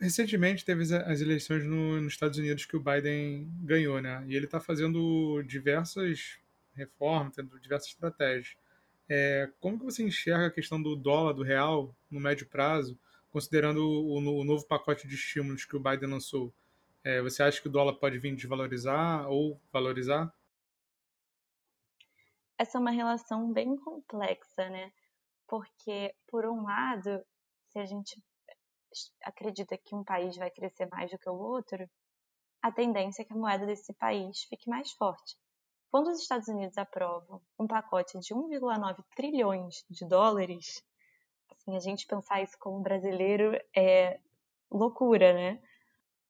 Recentemente 0.00 0.64
teve 0.64 0.82
as 0.94 1.20
eleições 1.20 1.64
no, 1.64 2.00
nos 2.00 2.12
Estados 2.12 2.38
Unidos 2.38 2.64
que 2.64 2.76
o 2.76 2.80
Biden 2.80 3.50
ganhou, 3.62 4.00
né? 4.00 4.24
E 4.28 4.36
ele 4.36 4.44
está 4.44 4.60
fazendo 4.60 5.42
diversas 5.42 6.38
reformas, 6.72 7.34
tendo 7.34 7.58
diversas 7.58 7.88
estratégias. 7.88 8.56
É, 9.08 9.50
como 9.58 9.78
que 9.78 9.84
você 9.84 10.04
enxerga 10.04 10.46
a 10.46 10.50
questão 10.50 10.80
do 10.80 10.94
dólar, 10.94 11.32
do 11.32 11.42
real, 11.42 11.96
no 12.08 12.20
médio 12.20 12.46
prazo, 12.46 12.96
considerando 13.30 13.84
o, 13.84 14.18
o 14.18 14.44
novo 14.44 14.64
pacote 14.66 15.08
de 15.08 15.16
estímulos 15.16 15.64
que 15.64 15.74
o 15.74 15.80
Biden 15.80 16.10
lançou? 16.10 16.54
É, 17.02 17.20
você 17.20 17.42
acha 17.42 17.60
que 17.60 17.68
o 17.68 17.72
dólar 17.72 17.94
pode 17.94 18.18
vir 18.18 18.36
desvalorizar 18.36 19.28
ou 19.28 19.60
valorizar? 19.72 20.32
Essa 22.56 22.78
é 22.78 22.80
uma 22.80 22.90
relação 22.90 23.52
bem 23.52 23.76
complexa, 23.76 24.68
né? 24.68 24.92
Porque, 25.46 26.14
por 26.26 26.44
um 26.44 26.62
lado, 26.62 27.24
se 27.70 27.78
a 27.78 27.86
gente 27.86 28.22
acredita 29.22 29.76
que 29.76 29.94
um 29.94 30.04
país 30.04 30.36
vai 30.36 30.50
crescer 30.50 30.86
mais 30.86 31.10
do 31.10 31.18
que 31.18 31.28
o 31.28 31.34
outro, 31.34 31.88
a 32.62 32.72
tendência 32.72 33.22
é 33.22 33.24
que 33.24 33.32
a 33.32 33.36
moeda 33.36 33.66
desse 33.66 33.92
país 33.94 34.42
fique 34.44 34.68
mais 34.68 34.92
forte. 34.92 35.36
Quando 35.90 36.08
os 36.08 36.20
Estados 36.20 36.48
Unidos 36.48 36.76
aprovam 36.76 37.40
um 37.58 37.66
pacote 37.66 38.18
de 38.18 38.34
1,9 38.34 39.02
trilhões 39.16 39.84
de 39.88 40.06
dólares, 40.06 40.82
assim, 41.50 41.76
a 41.76 41.80
gente 41.80 42.06
pensar 42.06 42.42
isso 42.42 42.58
como 42.58 42.82
brasileiro 42.82 43.58
é 43.74 44.20
loucura, 44.70 45.32
né? 45.32 45.62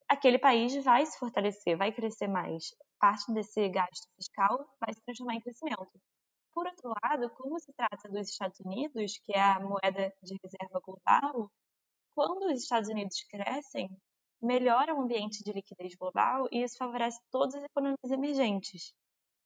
Aquele 0.09 0.39
país 0.39 0.75
vai 0.85 1.05
se 1.05 1.19
fortalecer, 1.19 1.77
vai 1.77 1.93
crescer 1.93 2.29
mais. 2.29 2.75
Parte 3.01 3.33
desse 3.33 3.69
gasto 3.69 4.09
fiscal 4.15 4.69
vai 4.81 4.95
se 4.95 5.03
transformar 5.03 5.35
em 5.35 5.41
crescimento. 5.41 6.01
Por 6.53 6.67
outro 6.67 6.93
lado, 7.03 7.31
como 7.31 7.59
se 7.59 7.73
trata 7.73 8.09
dos 8.09 8.29
Estados 8.29 8.59
Unidos, 8.61 9.19
que 9.25 9.33
é 9.33 9.41
a 9.41 9.61
moeda 9.61 10.13
de 10.23 10.37
reserva 10.43 10.81
global, 10.81 11.51
quando 12.15 12.53
os 12.53 12.63
Estados 12.63 12.89
Unidos 12.89 13.23
crescem, 13.31 13.89
melhora 14.41 14.95
o 14.95 15.01
ambiente 15.01 15.43
de 15.43 15.53
liquidez 15.53 15.95
global 15.95 16.49
e 16.51 16.63
isso 16.63 16.77
favorece 16.77 17.21
todas 17.31 17.57
as 17.57 17.65
economias 17.65 18.11
emergentes. 18.11 18.95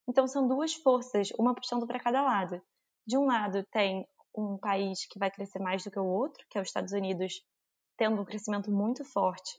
Então, 0.09 0.27
são 0.27 0.47
duas 0.47 0.75
forças, 0.75 1.31
uma 1.39 1.55
puxando 1.55 1.87
para 1.87 2.01
cada 2.01 2.23
lado. 2.23 2.61
De 3.07 3.17
um 3.17 3.25
lado, 3.25 3.65
tem 3.71 4.07
um 4.37 4.59
país 4.59 5.07
que 5.07 5.19
vai 5.19 5.31
crescer 5.31 5.59
mais 5.59 5.85
do 5.85 5.91
que 5.91 5.99
o 5.99 6.07
outro, 6.07 6.45
que 6.51 6.59
é 6.59 6.61
os 6.61 6.69
Estados 6.69 6.93
Unidos, 6.93 7.43
tendo 7.97 8.21
um 8.21 8.25
crescimento 8.25 8.71
muito 8.71 9.05
forte 9.05 9.53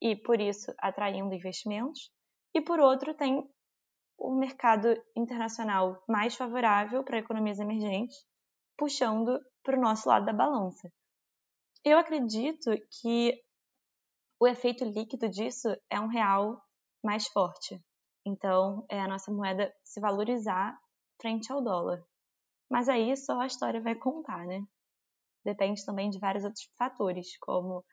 e, 0.00 0.14
por 0.14 0.40
isso, 0.40 0.72
atraindo 0.78 1.34
investimentos. 1.34 2.10
E, 2.54 2.60
por 2.60 2.78
outro, 2.80 3.14
tem 3.14 3.48
o 4.18 4.32
um 4.32 4.38
mercado 4.38 4.88
internacional 5.16 6.02
mais 6.08 6.34
favorável 6.34 7.04
para 7.04 7.18
economias 7.18 7.58
emergentes, 7.58 8.16
puxando 8.76 9.40
para 9.62 9.76
o 9.76 9.80
nosso 9.80 10.08
lado 10.08 10.26
da 10.26 10.32
balança. 10.32 10.90
Eu 11.84 11.98
acredito 11.98 12.70
que 13.00 13.40
o 14.40 14.46
efeito 14.46 14.84
líquido 14.84 15.28
disso 15.28 15.68
é 15.90 16.00
um 16.00 16.08
real 16.08 16.60
mais 17.02 17.28
forte. 17.28 17.80
Então, 18.26 18.84
é 18.90 19.00
a 19.00 19.08
nossa 19.08 19.32
moeda 19.32 19.72
se 19.84 20.00
valorizar 20.00 20.78
frente 21.20 21.50
ao 21.52 21.62
dólar. 21.62 22.02
Mas 22.70 22.88
aí 22.88 23.16
só 23.16 23.40
a 23.40 23.46
história 23.46 23.80
vai 23.80 23.94
contar, 23.94 24.44
né? 24.46 24.62
Depende 25.44 25.84
também 25.84 26.10
de 26.10 26.18
vários 26.18 26.44
outros 26.44 26.68
fatores, 26.76 27.38
como 27.38 27.84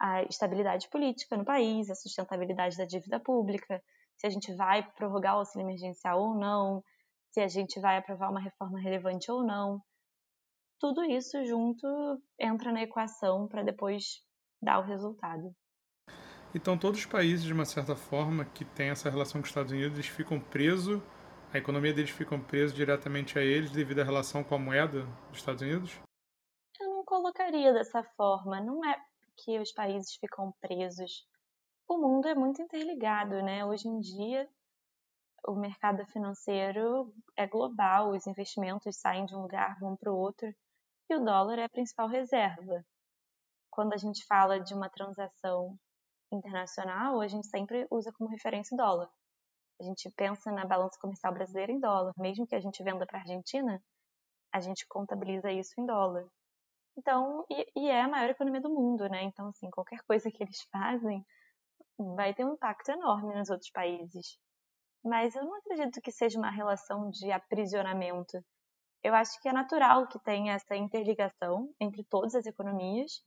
a 0.00 0.22
estabilidade 0.24 0.88
política 0.88 1.36
no 1.36 1.44
país, 1.44 1.90
a 1.90 1.94
sustentabilidade 1.94 2.76
da 2.76 2.84
dívida 2.84 3.20
pública, 3.20 3.82
se 4.16 4.26
a 4.26 4.30
gente 4.30 4.52
vai 4.54 4.82
prorrogar 4.92 5.36
o 5.36 5.38
auxílio 5.40 5.64
emergencial 5.64 6.20
ou 6.20 6.34
não, 6.34 6.82
se 7.30 7.40
a 7.40 7.48
gente 7.48 7.78
vai 7.80 7.98
aprovar 7.98 8.30
uma 8.30 8.40
reforma 8.40 8.80
relevante 8.80 9.30
ou 9.30 9.44
não 9.44 9.82
tudo 10.78 11.04
isso 11.04 11.44
junto 11.44 11.86
entra 12.38 12.72
na 12.72 12.82
equação 12.82 13.48
para 13.48 13.62
depois 13.62 14.22
dar 14.60 14.78
o 14.78 14.86
resultado. 14.86 15.54
Então, 16.54 16.78
todos 16.78 17.00
os 17.00 17.06
países, 17.06 17.44
de 17.44 17.52
uma 17.52 17.64
certa 17.64 17.94
forma, 17.94 18.44
que 18.44 18.64
têm 18.64 18.88
essa 18.88 19.10
relação 19.10 19.40
com 19.40 19.44
os 19.44 19.50
Estados 19.50 19.70
Unidos, 19.70 19.98
eles 19.98 20.08
ficam 20.08 20.40
presos, 20.40 21.02
a 21.52 21.58
economia 21.58 21.92
deles 21.92 22.10
ficam 22.10 22.40
presos 22.40 22.74
diretamente 22.74 23.38
a 23.38 23.42
eles 23.42 23.70
devido 23.70 24.00
à 24.00 24.04
relação 24.04 24.42
com 24.42 24.54
a 24.54 24.58
moeda 24.58 25.04
dos 25.28 25.38
Estados 25.38 25.62
Unidos? 25.62 26.00
Eu 26.80 26.88
não 26.88 27.04
colocaria 27.04 27.72
dessa 27.72 28.02
forma. 28.16 28.60
Não 28.60 28.84
é 28.84 28.96
que 29.36 29.58
os 29.58 29.72
países 29.72 30.14
ficam 30.14 30.52
presos. 30.60 31.26
O 31.86 31.98
mundo 31.98 32.28
é 32.28 32.34
muito 32.34 32.62
interligado, 32.62 33.42
né? 33.42 33.64
Hoje 33.64 33.88
em 33.88 34.00
dia, 34.00 34.48
o 35.46 35.54
mercado 35.54 36.04
financeiro 36.06 37.12
é 37.36 37.46
global, 37.46 38.10
os 38.10 38.26
investimentos 38.26 38.96
saem 38.98 39.24
de 39.24 39.34
um 39.34 39.42
lugar, 39.42 39.78
vão 39.80 39.96
para 39.96 40.12
o 40.12 40.16
outro 40.16 40.52
e 41.10 41.16
o 41.16 41.24
dólar 41.24 41.58
é 41.58 41.64
a 41.64 41.68
principal 41.68 42.08
reserva. 42.08 42.84
Quando 43.70 43.94
a 43.94 43.96
gente 43.96 44.24
fala 44.26 44.60
de 44.60 44.74
uma 44.74 44.90
transação 44.90 45.78
internacional, 46.32 47.20
a 47.20 47.28
gente 47.28 47.46
sempre 47.46 47.86
usa 47.90 48.12
como 48.12 48.30
referência 48.30 48.74
o 48.74 48.78
dólar. 48.78 49.10
A 49.80 49.84
gente 49.84 50.10
pensa 50.16 50.50
na 50.50 50.66
balança 50.66 50.98
comercial 51.00 51.32
brasileira 51.32 51.72
em 51.72 51.80
dólar, 51.80 52.12
mesmo 52.18 52.46
que 52.46 52.54
a 52.54 52.60
gente 52.60 52.82
venda 52.82 53.06
para 53.06 53.18
a 53.18 53.20
Argentina, 53.22 53.82
a 54.52 54.60
gente 54.60 54.86
contabiliza 54.86 55.52
isso 55.52 55.72
em 55.78 55.86
dólar. 55.86 56.26
Então, 56.96 57.44
e, 57.48 57.66
e, 57.76 57.88
é 57.88 58.02
a 58.02 58.08
maior 58.08 58.30
economia 58.30 58.60
do 58.60 58.70
mundo, 58.70 59.08
né? 59.08 59.22
Então, 59.22 59.48
assim, 59.48 59.70
qualquer 59.70 60.02
coisa 60.02 60.30
que 60.30 60.42
eles 60.42 60.60
fazem 60.72 61.24
vai 62.16 62.34
ter 62.34 62.44
um 62.44 62.54
impacto 62.54 62.90
enorme 62.90 63.34
nos 63.34 63.50
outros 63.50 63.70
países. 63.70 64.36
Mas 65.04 65.36
eu 65.36 65.44
não 65.44 65.54
acredito 65.54 66.00
que 66.00 66.10
seja 66.10 66.38
uma 66.38 66.50
relação 66.50 67.08
de 67.10 67.30
aprisionamento 67.30 68.44
eu 69.02 69.14
acho 69.14 69.40
que 69.40 69.48
é 69.48 69.52
natural 69.52 70.06
que 70.08 70.18
tenha 70.18 70.54
essa 70.54 70.76
interligação 70.76 71.72
entre 71.80 72.04
todas 72.04 72.34
as 72.34 72.46
economias 72.46 73.22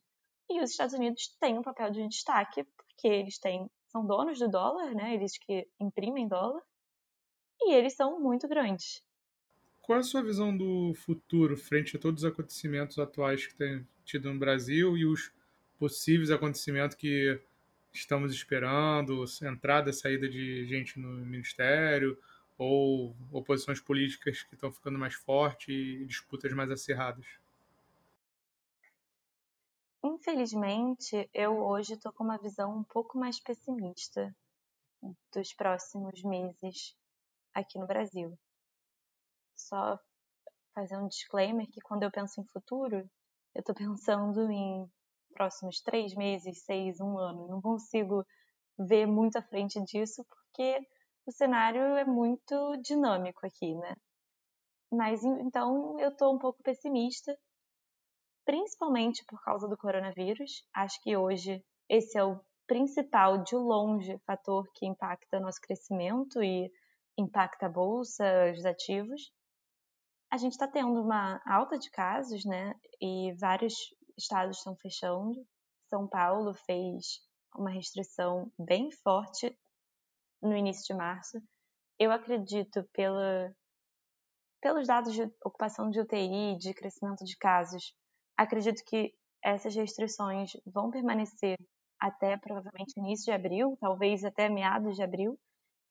e 0.49 0.61
os 0.61 0.71
Estados 0.71 0.93
Unidos 0.93 1.35
têm 1.39 1.57
um 1.57 1.61
papel 1.61 1.91
de 1.91 2.07
destaque 2.07 2.63
porque 2.63 3.07
eles 3.07 3.39
têm 3.39 3.69
são 3.87 4.05
donos 4.05 4.39
do 4.39 4.47
dólar, 4.47 4.95
né? 4.95 5.13
Eles 5.13 5.37
que 5.37 5.67
imprimem 5.79 6.27
dólar 6.27 6.61
e 7.61 7.73
eles 7.73 7.93
são 7.93 8.19
muito 8.19 8.47
grandes. 8.47 9.03
Qual 9.81 9.97
é 9.97 9.99
a 9.99 10.03
sua 10.03 10.23
visão 10.23 10.55
do 10.55 10.93
futuro 10.95 11.57
frente 11.57 11.97
a 11.97 11.99
todos 11.99 12.23
os 12.23 12.29
acontecimentos 12.29 12.97
atuais 12.97 13.45
que 13.45 13.55
tem 13.55 13.85
tido 14.05 14.31
no 14.31 14.39
Brasil 14.39 14.97
e 14.97 15.05
os 15.05 15.31
possíveis 15.77 16.31
acontecimentos 16.31 16.95
que 16.95 17.41
estamos 17.91 18.33
esperando, 18.33 19.25
entrada 19.41 19.91
saída 19.91 20.29
de 20.29 20.65
gente 20.65 20.97
no 20.97 21.25
ministério, 21.25 22.17
ou 22.57 23.15
oposições 23.31 23.79
políticas 23.79 24.43
que 24.43 24.55
estão 24.55 24.71
ficando 24.71 24.97
mais 24.97 25.13
fortes 25.13 25.69
e 25.69 26.05
disputas 26.05 26.53
mais 26.53 26.69
acirradas? 26.69 27.25
Infelizmente, 30.03 31.29
eu 31.33 31.63
hoje 31.63 31.93
estou 31.93 32.11
com 32.11 32.23
uma 32.23 32.37
visão 32.37 32.77
um 32.77 32.83
pouco 32.83 33.17
mais 33.17 33.39
pessimista 33.39 34.35
dos 35.33 35.53
próximos 35.53 36.23
meses 36.23 36.95
aqui 37.53 37.77
no 37.77 37.87
Brasil. 37.87 38.37
Só 39.55 39.99
fazer 40.73 40.97
um 40.97 41.07
disclaimer 41.07 41.67
que 41.69 41.81
quando 41.81 42.03
eu 42.03 42.11
penso 42.11 42.41
em 42.41 42.45
futuro, 42.45 42.97
eu 43.53 43.59
estou 43.59 43.75
pensando 43.75 44.49
em 44.49 44.89
próximos 45.33 45.81
três 45.81 46.13
meses, 46.15 46.63
seis, 46.63 46.99
um 46.99 47.17
ano. 47.17 47.47
Não 47.47 47.61
consigo 47.61 48.25
ver 48.77 49.05
muito 49.05 49.37
à 49.37 49.41
frente 49.41 49.81
disso 49.83 50.25
porque 50.25 50.79
o 51.25 51.31
cenário 51.31 51.81
é 51.97 52.05
muito 52.05 52.77
dinâmico 52.77 53.45
aqui, 53.45 53.75
né? 53.75 53.95
Mas 54.91 55.23
então 55.23 55.99
eu 55.99 56.09
estou 56.09 56.35
um 56.35 56.39
pouco 56.39 56.61
pessimista, 56.63 57.37
principalmente 58.45 59.23
por 59.25 59.41
causa 59.43 59.67
do 59.67 59.77
coronavírus. 59.77 60.65
Acho 60.73 61.01
que 61.01 61.15
hoje 61.15 61.63
esse 61.87 62.17
é 62.17 62.23
o 62.23 62.39
principal, 62.67 63.43
de 63.43 63.55
longe, 63.55 64.17
fator 64.25 64.65
que 64.73 64.85
impacta 64.85 65.39
nosso 65.39 65.59
crescimento 65.61 66.41
e 66.43 66.71
impacta 67.17 67.65
a 67.67 67.69
bolsa, 67.69 68.23
os 68.51 68.65
ativos. 68.65 69.31
A 70.31 70.37
gente 70.37 70.53
está 70.53 70.67
tendo 70.67 71.01
uma 71.01 71.41
alta 71.45 71.77
de 71.77 71.89
casos, 71.89 72.45
né? 72.45 72.73
E 73.01 73.33
vários 73.33 73.73
estados 74.17 74.57
estão 74.57 74.75
fechando. 74.77 75.45
São 75.89 76.07
Paulo 76.07 76.53
fez 76.53 77.19
uma 77.55 77.69
restrição 77.69 78.49
bem 78.57 78.89
forte 78.91 79.57
no 80.41 80.55
início 80.55 80.83
de 80.85 80.93
março. 80.93 81.41
Eu 81.99 82.11
acredito 82.11 82.83
pela, 82.93 83.53
pelos 84.61 84.87
dados 84.87 85.13
de 85.13 85.23
ocupação 85.43 85.89
de 85.89 85.99
UTI, 85.99 86.57
de 86.57 86.73
crescimento 86.73 87.23
de 87.23 87.37
casos, 87.37 87.93
acredito 88.37 88.83
que 88.85 89.13
essas 89.43 89.75
restrições 89.75 90.51
vão 90.65 90.89
permanecer 90.89 91.57
até 91.99 92.37
provavelmente 92.37 92.97
início 92.97 93.25
de 93.25 93.31
abril, 93.31 93.77
talvez 93.79 94.23
até 94.23 94.49
meados 94.49 94.95
de 94.95 95.03
abril, 95.03 95.37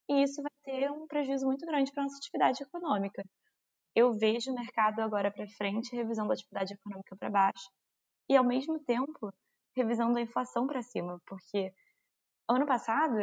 e 0.09 0.22
isso 0.24 0.42
vai 0.42 0.51
ter 0.64 0.90
um 0.90 1.07
prejuízo 1.07 1.46
muito 1.46 1.64
grande 1.64 1.92
para 1.92 2.03
a 2.03 2.05
nossa 2.05 2.16
atividade 2.16 2.62
econômica. 2.62 3.24
Eu 3.94 4.12
vejo 4.12 4.51
o 4.51 4.55
mercado 4.55 5.01
agora 5.01 5.30
para 5.30 5.46
frente 5.48 5.94
revisando 5.94 6.30
a 6.30 6.34
atividade 6.34 6.74
econômica 6.74 7.16
para 7.16 7.30
baixo 7.30 7.70
e, 8.28 8.36
ao 8.36 8.44
mesmo 8.44 8.78
tempo, 8.80 9.32
revisando 9.76 10.18
a 10.18 10.22
inflação 10.22 10.66
para 10.66 10.82
cima, 10.82 11.20
porque 11.26 11.72
ano 12.48 12.66
passado, 12.66 13.14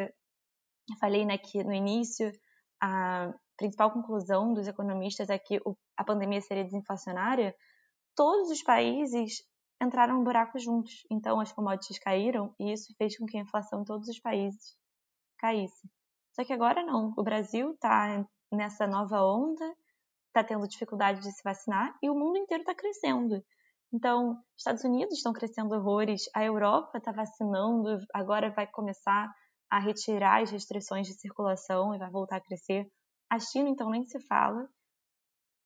eu 0.89 0.97
falei 0.99 1.25
né, 1.25 1.37
que 1.37 1.63
no 1.63 1.73
início 1.73 2.31
a 2.81 3.33
principal 3.57 3.91
conclusão 3.91 4.53
dos 4.53 4.67
economistas 4.67 5.29
é 5.29 5.37
que 5.37 5.59
a 5.97 6.03
pandemia 6.03 6.41
seria 6.41 6.63
desinflacionária, 6.63 7.55
todos 8.15 8.51
os 8.51 8.61
países 8.61 9.43
entraram 9.81 10.17
no 10.17 10.23
buraco 10.23 10.59
juntos. 10.59 11.03
Então, 11.09 11.39
as 11.39 11.51
commodities 11.51 11.99
caíram 11.99 12.53
e 12.59 12.71
isso 12.71 12.93
fez 12.97 13.17
com 13.17 13.25
que 13.25 13.37
a 13.37 13.41
inflação 13.41 13.81
em 13.81 13.85
todos 13.85 14.07
os 14.07 14.19
países 14.19 14.75
caísse. 15.39 15.89
Só 16.33 16.43
que 16.43 16.53
agora 16.53 16.83
não. 16.83 17.13
O 17.17 17.23
Brasil 17.23 17.71
está 17.71 18.25
nessa 18.51 18.85
nova 18.85 19.23
onda, 19.23 19.65
está 20.27 20.43
tendo 20.43 20.67
dificuldade 20.67 21.21
de 21.21 21.31
se 21.31 21.41
vacinar 21.43 21.95
e 22.01 22.09
o 22.09 22.15
mundo 22.15 22.37
inteiro 22.37 22.61
está 22.61 22.75
crescendo. 22.75 23.43
Então, 23.91 24.37
Estados 24.55 24.83
Unidos 24.83 25.17
estão 25.17 25.33
crescendo 25.33 25.73
horrores, 25.73 26.23
a 26.35 26.43
Europa 26.43 26.97
está 26.97 27.11
vacinando, 27.11 27.97
agora 28.13 28.51
vai 28.51 28.67
começar 28.67 29.33
a 29.69 29.79
retirar 29.79 30.41
as 30.41 30.51
restrições 30.51 31.07
de 31.07 31.13
circulação 31.13 31.93
e 31.93 31.97
vai 31.97 32.09
voltar 32.09 32.37
a 32.37 32.41
crescer. 32.41 32.87
A 33.29 33.39
China, 33.39 33.69
então, 33.69 33.89
nem 33.89 34.05
se 34.05 34.19
fala. 34.27 34.67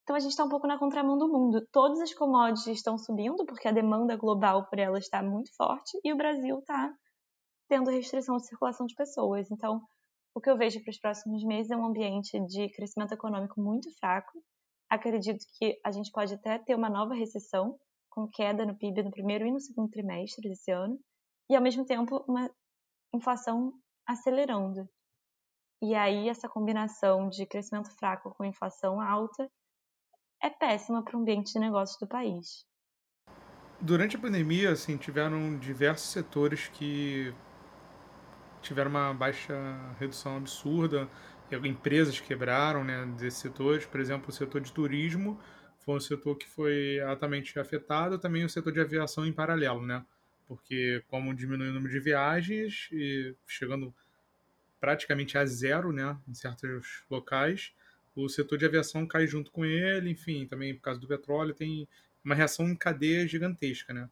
Então, 0.03 0.15
a 0.15 0.19
gente 0.19 0.31
está 0.31 0.43
um 0.43 0.49
pouco 0.49 0.67
na 0.67 0.79
contramão 0.79 1.17
do 1.17 1.27
mundo. 1.27 1.65
Todas 1.71 2.01
as 2.01 2.13
commodities 2.13 2.77
estão 2.77 2.97
subindo 2.97 3.45
porque 3.45 3.67
a 3.67 3.71
demanda 3.71 4.17
global 4.17 4.67
por 4.67 4.79
elas 4.79 5.03
está 5.03 5.21
muito 5.21 5.55
forte 5.55 5.99
e 6.03 6.11
o 6.11 6.17
Brasil 6.17 6.59
está 6.59 6.91
tendo 7.69 7.89
restrição 7.89 8.35
de 8.37 8.47
circulação 8.47 8.85
de 8.85 8.95
pessoas. 8.95 9.49
Então, 9.51 9.81
o 10.33 10.41
que 10.41 10.49
eu 10.49 10.57
vejo 10.57 10.81
para 10.81 10.91
os 10.91 10.99
próximos 10.99 11.43
meses 11.43 11.71
é 11.71 11.77
um 11.77 11.85
ambiente 11.85 12.39
de 12.47 12.69
crescimento 12.69 13.13
econômico 13.13 13.61
muito 13.61 13.89
fraco. 13.97 14.41
Acredito 14.89 15.45
que 15.57 15.79
a 15.85 15.91
gente 15.91 16.11
pode 16.11 16.33
até 16.33 16.57
ter 16.59 16.75
uma 16.75 16.89
nova 16.89 17.13
recessão, 17.13 17.77
com 18.09 18.27
queda 18.27 18.65
no 18.65 18.77
PIB 18.77 19.03
no 19.03 19.11
primeiro 19.11 19.45
e 19.45 19.51
no 19.51 19.59
segundo 19.59 19.89
trimestre 19.89 20.49
desse 20.49 20.71
ano, 20.71 20.99
e 21.49 21.55
ao 21.55 21.61
mesmo 21.61 21.85
tempo 21.85 22.23
uma 22.27 22.49
inflação 23.13 23.73
acelerando. 24.07 24.87
E 25.81 25.95
aí 25.95 26.29
essa 26.29 26.47
combinação 26.47 27.29
de 27.29 27.45
crescimento 27.45 27.89
fraco 27.97 28.33
com 28.35 28.45
inflação 28.45 29.01
alta 29.01 29.49
é 30.41 30.49
péssima 30.49 31.03
para 31.03 31.17
o 31.17 31.21
ambiente 31.21 31.53
de 31.53 31.59
negócios 31.59 31.97
do 31.99 32.07
país. 32.07 32.65
Durante 33.79 34.15
a 34.15 34.19
pandemia, 34.19 34.71
assim, 34.71 34.95
tiveram 34.95 35.57
diversos 35.57 36.11
setores 36.11 36.67
que 36.67 37.33
tiveram 38.61 38.91
uma 38.91 39.13
baixa 39.13 39.55
redução 39.99 40.37
absurda, 40.37 41.09
empresas 41.63 42.19
quebraram, 42.19 42.83
né, 42.83 43.05
desses 43.17 43.39
setores, 43.39 43.85
por 43.85 43.99
exemplo, 43.99 44.29
o 44.29 44.31
setor 44.31 44.61
de 44.61 44.71
turismo 44.71 45.39
foi 45.79 45.95
um 45.95 45.99
setor 45.99 46.37
que 46.37 46.47
foi 46.47 46.99
altamente 47.01 47.59
afetado, 47.59 48.19
também 48.19 48.45
o 48.45 48.49
setor 48.49 48.71
de 48.71 48.79
aviação 48.79 49.25
em 49.25 49.33
paralelo, 49.33 49.81
né? 49.85 50.05
Porque 50.47 51.03
como 51.07 51.33
diminui 51.33 51.69
o 51.69 51.73
número 51.73 51.91
de 51.91 51.99
viagens 51.99 52.89
e 52.91 53.35
chegando 53.47 53.93
praticamente 54.79 55.37
a 55.37 55.45
zero, 55.45 55.93
né, 55.93 56.17
em 56.27 56.33
certos 56.33 57.03
locais, 57.09 57.73
o 58.15 58.27
setor 58.27 58.57
de 58.57 58.65
aviação 58.65 59.07
cai 59.07 59.27
junto 59.27 59.51
com 59.51 59.63
ele, 59.63 60.09
enfim, 60.09 60.45
também 60.45 60.73
por 60.75 60.81
causa 60.81 60.99
do 60.99 61.07
petróleo 61.07 61.53
tem 61.53 61.87
uma 62.23 62.35
reação 62.35 62.67
em 62.67 62.75
cadeia 62.75 63.27
gigantesca, 63.27 63.93
né? 63.93 64.09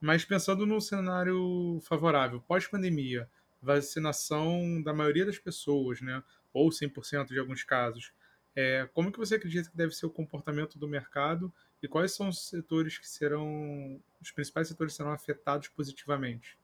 Mas 0.00 0.24
pensando 0.24 0.64
no 0.64 0.80
cenário 0.80 1.80
favorável, 1.82 2.40
pós-pandemia, 2.40 3.28
vacinação 3.60 4.80
da 4.82 4.94
maioria 4.94 5.26
das 5.26 5.38
pessoas, 5.38 6.00
né, 6.00 6.22
ou 6.52 6.70
100% 6.70 7.28
de 7.28 7.38
alguns 7.38 7.64
casos, 7.64 8.12
é, 8.54 8.88
como 8.92 9.12
que 9.12 9.18
você 9.18 9.36
acredita 9.36 9.70
que 9.70 9.76
deve 9.76 9.94
ser 9.94 10.06
o 10.06 10.10
comportamento 10.10 10.78
do 10.78 10.88
mercado 10.88 11.52
e 11.82 11.88
quais 11.88 12.14
são 12.14 12.28
os 12.28 12.48
setores 12.48 12.98
que 12.98 13.08
serão 13.08 14.00
os 14.20 14.30
principais 14.32 14.68
setores 14.68 14.92
que 14.92 14.96
serão 14.98 15.12
afetados 15.12 15.68
positivamente? 15.68 16.58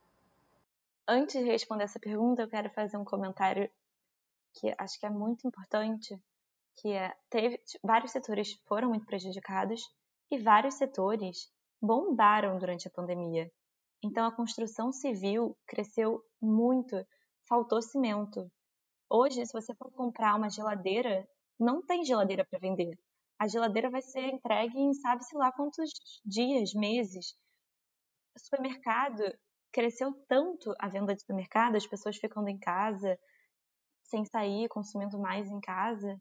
Antes 1.09 1.43
de 1.43 1.51
responder 1.51 1.85
essa 1.85 2.01
pergunta, 2.01 2.43
eu 2.43 2.49
quero 2.49 2.69
fazer 2.71 2.97
um 2.97 3.05
comentário 3.05 3.71
que 4.55 4.75
acho 4.79 4.99
que 4.99 5.07
é 5.07 5.11
muito 5.11 5.47
importante, 5.47 6.21
que 6.77 6.93
é 6.93 7.15
teve 7.31 7.61
vários 7.83 8.13
setores 8.13 8.53
foram 8.67 8.89
muito 8.89 9.07
prejudicados 9.07 9.83
e 10.31 10.39
vários 10.39 10.75
setores 10.75 11.51
bombaram 11.81 12.59
durante 12.59 12.89
a 12.89 12.91
pandemia. 12.91 13.51
Então 14.03 14.27
a 14.27 14.35
construção 14.35 14.93
civil 14.93 15.57
cresceu 15.67 16.23
muito, 16.41 17.07
faltou 17.49 17.81
cimento. 17.81 18.51
Hoje, 19.09 19.47
se 19.47 19.53
você 19.53 19.75
for 19.75 19.91
comprar 19.93 20.35
uma 20.35 20.51
geladeira 20.51 21.27
não 21.59 21.81
tem 21.83 22.05
geladeira 22.05 22.45
para 22.45 22.59
vender. 22.59 22.99
A 23.39 23.47
geladeira 23.47 23.91
vai 23.91 24.01
ser 24.03 24.27
entregue 24.29 24.79
em 24.79 24.95
sabe-se 24.95 25.37
lá 25.37 25.53
quantos 25.53 25.91
dias, 26.25 26.73
meses. 26.75 27.37
O 28.35 28.41
supermercado 28.41 29.23
cresceu 29.73 30.13
tanto 30.27 30.75
a 30.79 30.89
venda 30.89 31.15
de 31.15 31.21
supermercado, 31.21 31.77
as 31.77 31.87
pessoas 31.87 32.17
ficando 32.17 32.49
em 32.49 32.59
casa, 32.59 33.19
sem 34.05 34.25
sair, 34.25 34.69
consumindo 34.69 35.19
mais 35.19 35.49
em 35.51 35.61
casa. 35.61 36.19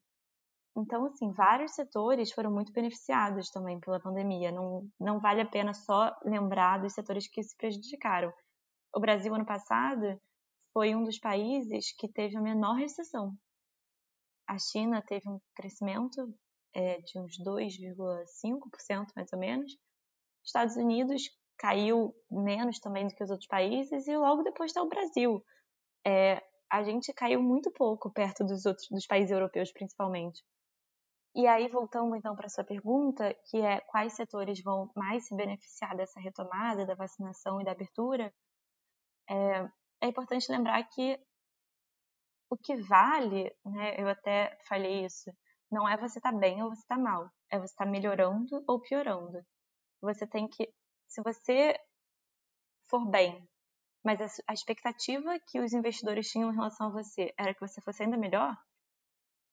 Então, 0.77 1.05
assim, 1.05 1.31
vários 1.31 1.73
setores 1.73 2.33
foram 2.33 2.51
muito 2.51 2.73
beneficiados 2.73 3.49
também 3.49 3.79
pela 3.79 3.99
pandemia. 3.99 4.51
Não, 4.51 4.89
não 4.99 5.19
vale 5.19 5.41
a 5.41 5.49
pena 5.49 5.73
só 5.73 6.13
lembrar 6.25 6.81
dos 6.81 6.93
setores 6.93 7.29
que 7.29 7.41
se 7.41 7.55
prejudicaram. 7.55 8.33
O 8.93 8.99
Brasil, 8.99 9.33
ano 9.33 9.45
passado, 9.45 10.19
foi 10.73 10.93
um 10.93 11.03
dos 11.03 11.17
países 11.17 11.95
que 11.97 12.11
teve 12.11 12.35
a 12.35 12.41
menor 12.41 12.73
recessão 12.75 13.37
a 14.47 14.57
China 14.59 15.01
teve 15.01 15.29
um 15.29 15.39
crescimento 15.55 16.33
é, 16.75 16.99
de 16.99 17.17
uns 17.17 17.39
2,5% 17.39 19.07
mais 19.15 19.31
ou 19.31 19.39
menos. 19.39 19.71
Estados 20.43 20.75
Unidos 20.75 21.23
caiu 21.57 22.13
menos 22.29 22.79
também 22.79 23.07
do 23.07 23.15
que 23.15 23.23
os 23.23 23.31
outros 23.31 23.47
países 23.47 24.07
e 24.07 24.17
logo 24.17 24.43
depois 24.43 24.71
está 24.71 24.83
o 24.83 24.89
Brasil. 24.89 25.43
É, 26.05 26.43
a 26.69 26.83
gente 26.83 27.13
caiu 27.13 27.41
muito 27.41 27.71
pouco 27.71 28.11
perto 28.11 28.43
dos 28.43 28.65
outros 28.65 28.87
dos 28.89 29.07
países 29.07 29.31
europeus 29.31 29.71
principalmente. 29.71 30.43
E 31.33 31.47
aí 31.47 31.67
voltando 31.67 32.15
então 32.15 32.35
para 32.35 32.49
sua 32.49 32.63
pergunta, 32.63 33.33
que 33.49 33.57
é 33.57 33.79
quais 33.81 34.13
setores 34.13 34.61
vão 34.61 34.91
mais 34.95 35.25
se 35.27 35.35
beneficiar 35.35 35.95
dessa 35.95 36.19
retomada 36.19 36.85
da 36.85 36.95
vacinação 36.95 37.61
e 37.61 37.65
da 37.65 37.71
abertura, 37.71 38.33
é, 39.29 39.69
é 40.01 40.07
importante 40.07 40.51
lembrar 40.51 40.83
que 40.89 41.19
o 42.49 42.57
que 42.57 42.75
vale, 42.75 43.53
né, 43.65 43.95
eu 43.97 44.07
até 44.07 44.57
falei 44.67 45.05
isso, 45.05 45.31
não 45.75 45.89
é 45.89 45.97
você 45.97 46.21
tá 46.21 46.31
bem 46.31 46.63
ou 46.63 46.69
você 46.69 46.87
tá 46.87 46.97
mal, 46.97 47.29
é 47.51 47.59
você 47.59 47.75
tá 47.75 47.85
melhorando 47.85 48.63
ou 48.65 48.79
piorando. 48.79 49.45
Você 50.01 50.25
tem 50.25 50.47
que, 50.47 50.73
se 51.05 51.21
você 51.21 51.77
for 52.89 53.05
bem, 53.05 53.45
mas 54.01 54.39
a, 54.47 54.53
expectativa 54.53 55.37
que 55.47 55.59
os 55.59 55.73
investidores 55.73 56.29
tinham 56.29 56.49
em 56.49 56.55
relação 56.55 56.87
a 56.87 56.91
você 56.91 57.33
era 57.37 57.53
que 57.53 57.59
você 57.59 57.81
fosse 57.81 58.03
ainda 58.03 58.15
melhor, 58.15 58.55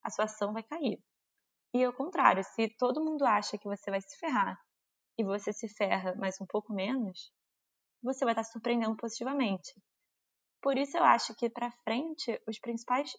a 0.05 0.11
sua 0.11 0.27
ação 0.27 0.53
vai 0.53 0.63
cair. 0.63 1.03
E 1.75 1.83
ao 1.83 1.93
contrário, 1.93 2.45
se 2.45 2.69
todo 2.79 3.05
mundo 3.05 3.25
acha 3.25 3.59
que 3.59 3.67
você 3.67 3.91
vai 3.91 4.01
se 4.01 4.17
ferrar 4.19 4.57
e 5.19 5.25
você 5.25 5.53
se 5.53 5.69
ferra 5.69 6.15
mais 6.15 6.41
um 6.41 6.47
pouco 6.47 6.73
menos, 6.73 7.33
você 8.01 8.25
vai 8.25 8.33
estar 8.33 8.45
surpreendendo 8.45 8.97
positivamente. 8.97 9.73
Por 10.61 10.79
isso 10.79 10.97
eu 10.97 11.03
acho 11.03 11.35
que 11.35 11.51
para 11.51 11.73
frente 11.83 12.41
os 12.47 12.61
principais 12.61 13.13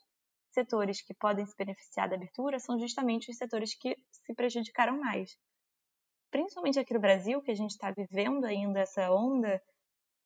setores 0.53 1.01
que 1.01 1.13
podem 1.13 1.45
se 1.45 1.55
beneficiar 1.57 2.09
da 2.09 2.15
abertura 2.15 2.59
são 2.59 2.79
justamente 2.79 3.29
os 3.29 3.37
setores 3.37 3.75
que 3.75 3.97
se 4.11 4.33
prejudicaram 4.33 4.97
mais. 4.99 5.37
Principalmente 6.31 6.79
aqui 6.79 6.93
no 6.93 6.99
Brasil, 6.99 7.41
que 7.41 7.51
a 7.51 7.55
gente 7.55 7.71
está 7.71 7.91
vivendo 7.91 8.45
ainda 8.45 8.79
essa 8.79 9.11
onda, 9.11 9.61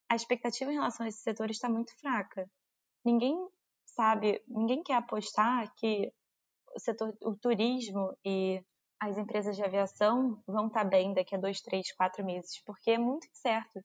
a 0.09 0.15
expectativa 0.15 0.71
em 0.71 0.75
relação 0.75 1.05
a 1.05 1.09
esse 1.09 1.21
setor 1.21 1.49
está 1.49 1.69
muito 1.69 1.93
fraca. 1.99 2.49
Ninguém 3.03 3.35
sabe, 3.85 4.41
ninguém 4.47 4.83
quer 4.83 4.95
apostar 4.95 5.73
que 5.75 6.11
o 6.75 6.79
setor, 6.79 7.13
o 7.21 7.35
turismo 7.35 8.15
e 8.23 8.61
as 8.99 9.17
empresas 9.17 9.55
de 9.55 9.63
aviação 9.63 10.41
vão 10.47 10.67
estar 10.67 10.83
tá 10.83 10.89
bem 10.89 11.13
daqui 11.13 11.35
a 11.35 11.39
dois, 11.39 11.61
três, 11.61 11.91
quatro 11.93 12.23
meses, 12.25 12.61
porque 12.65 12.91
é 12.91 12.97
muito 12.97 13.27
incerto. 13.27 13.79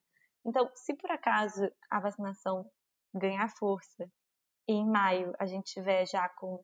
Então, 0.45 0.69
se 0.75 0.95
por 0.95 1.11
acaso 1.11 1.69
a 1.89 1.99
vacinação 1.99 2.69
ganhar 3.13 3.49
força 3.57 4.09
e 4.67 4.73
em 4.73 4.85
maio 4.85 5.33
a 5.39 5.45
gente 5.45 5.73
tiver 5.73 6.05
já 6.07 6.27
com 6.29 6.63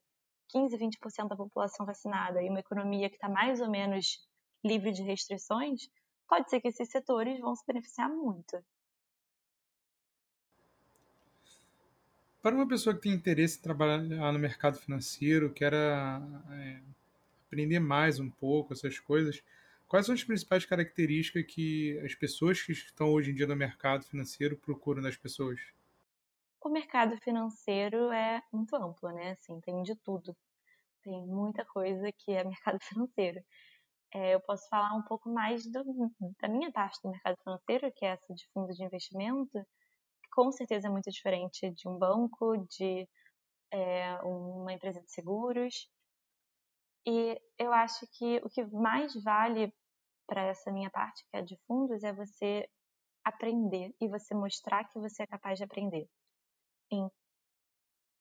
15, 0.49 0.77
20% 0.77 1.27
da 1.27 1.35
população 1.35 1.85
vacinada 1.85 2.41
e 2.41 2.49
uma 2.49 2.59
economia 2.59 3.09
que 3.09 3.15
está 3.15 3.29
mais 3.29 3.61
ou 3.61 3.69
menos 3.69 4.27
livre 4.63 4.91
de 4.91 5.03
restrições, 5.03 5.89
pode 6.27 6.49
ser 6.49 6.59
que 6.59 6.67
esses 6.67 6.89
setores 6.89 7.39
vão 7.39 7.55
se 7.55 7.65
beneficiar 7.65 8.09
muito. 8.09 8.63
Para 12.41 12.55
uma 12.55 12.67
pessoa 12.67 12.95
que 12.95 13.01
tem 13.01 13.11
interesse 13.11 13.59
em 13.59 13.61
trabalhar 13.61 14.31
no 14.31 14.39
mercado 14.39 14.77
financeiro, 14.77 15.51
quer 15.51 15.73
é, 15.73 16.81
aprender 17.45 17.79
mais 17.79 18.19
um 18.19 18.29
pouco 18.29 18.73
essas 18.73 18.97
coisas, 18.97 19.43
quais 19.87 20.05
são 20.05 20.15
as 20.15 20.23
principais 20.23 20.65
características 20.65 21.43
que 21.53 21.99
as 21.99 22.15
pessoas 22.15 22.61
que 22.61 22.71
estão 22.71 23.11
hoje 23.11 23.31
em 23.31 23.35
dia 23.35 23.45
no 23.45 23.55
mercado 23.55 24.05
financeiro 24.05 24.55
procuram 24.55 25.01
das 25.01 25.17
pessoas? 25.17 25.59
O 26.61 26.69
mercado 26.69 27.17
financeiro 27.17 28.11
é 28.11 28.41
muito 28.51 28.75
amplo, 28.75 29.09
né? 29.11 29.31
Assim, 29.31 29.59
tem 29.61 29.81
de 29.83 29.95
tudo. 30.03 30.35
Tem 31.03 31.25
muita 31.25 31.65
coisa 31.65 32.11
que 32.11 32.31
é 32.31 32.43
mercado 32.45 32.79
financeiro. 32.83 33.41
É, 34.13 34.35
eu 34.35 34.41
posso 34.41 34.67
falar 34.69 34.95
um 34.95 35.03
pouco 35.03 35.29
mais 35.29 35.65
do, 35.71 35.83
da 36.41 36.49
minha 36.49 36.71
parte 36.71 36.99
do 37.03 37.11
mercado 37.11 37.37
financeiro, 37.43 37.91
que 37.95 38.05
é 38.05 38.09
essa 38.09 38.33
de 38.33 38.47
fundos 38.53 38.75
de 38.77 38.83
investimento, 38.83 39.51
que 40.23 40.29
com 40.31 40.51
certeza 40.51 40.87
é 40.87 40.91
muito 40.91 41.11
diferente 41.11 41.71
de 41.71 41.87
um 41.87 41.97
banco, 41.97 42.57
de 42.69 43.07
é, 43.71 44.15
uma 44.23 44.73
empresa 44.73 45.01
de 45.01 45.11
seguros. 45.11 45.89
E 47.05 47.41
eu 47.57 47.73
acho 47.73 48.05
que 48.13 48.37
o 48.37 48.49
que 48.49 48.63
mais 48.65 49.13
vale 49.23 49.73
para 50.27 50.43
essa 50.43 50.71
minha 50.71 50.89
parte, 50.91 51.25
que 51.29 51.37
é 51.37 51.41
de 51.41 51.57
fundos, 51.67 52.03
é 52.03 52.13
você 52.13 52.69
aprender 53.23 53.93
e 54.01 54.07
você 54.07 54.33
mostrar 54.35 54.85
que 54.89 54.99
você 54.99 55.23
é 55.23 55.27
capaz 55.27 55.57
de 55.57 55.65
aprender. 55.65 56.07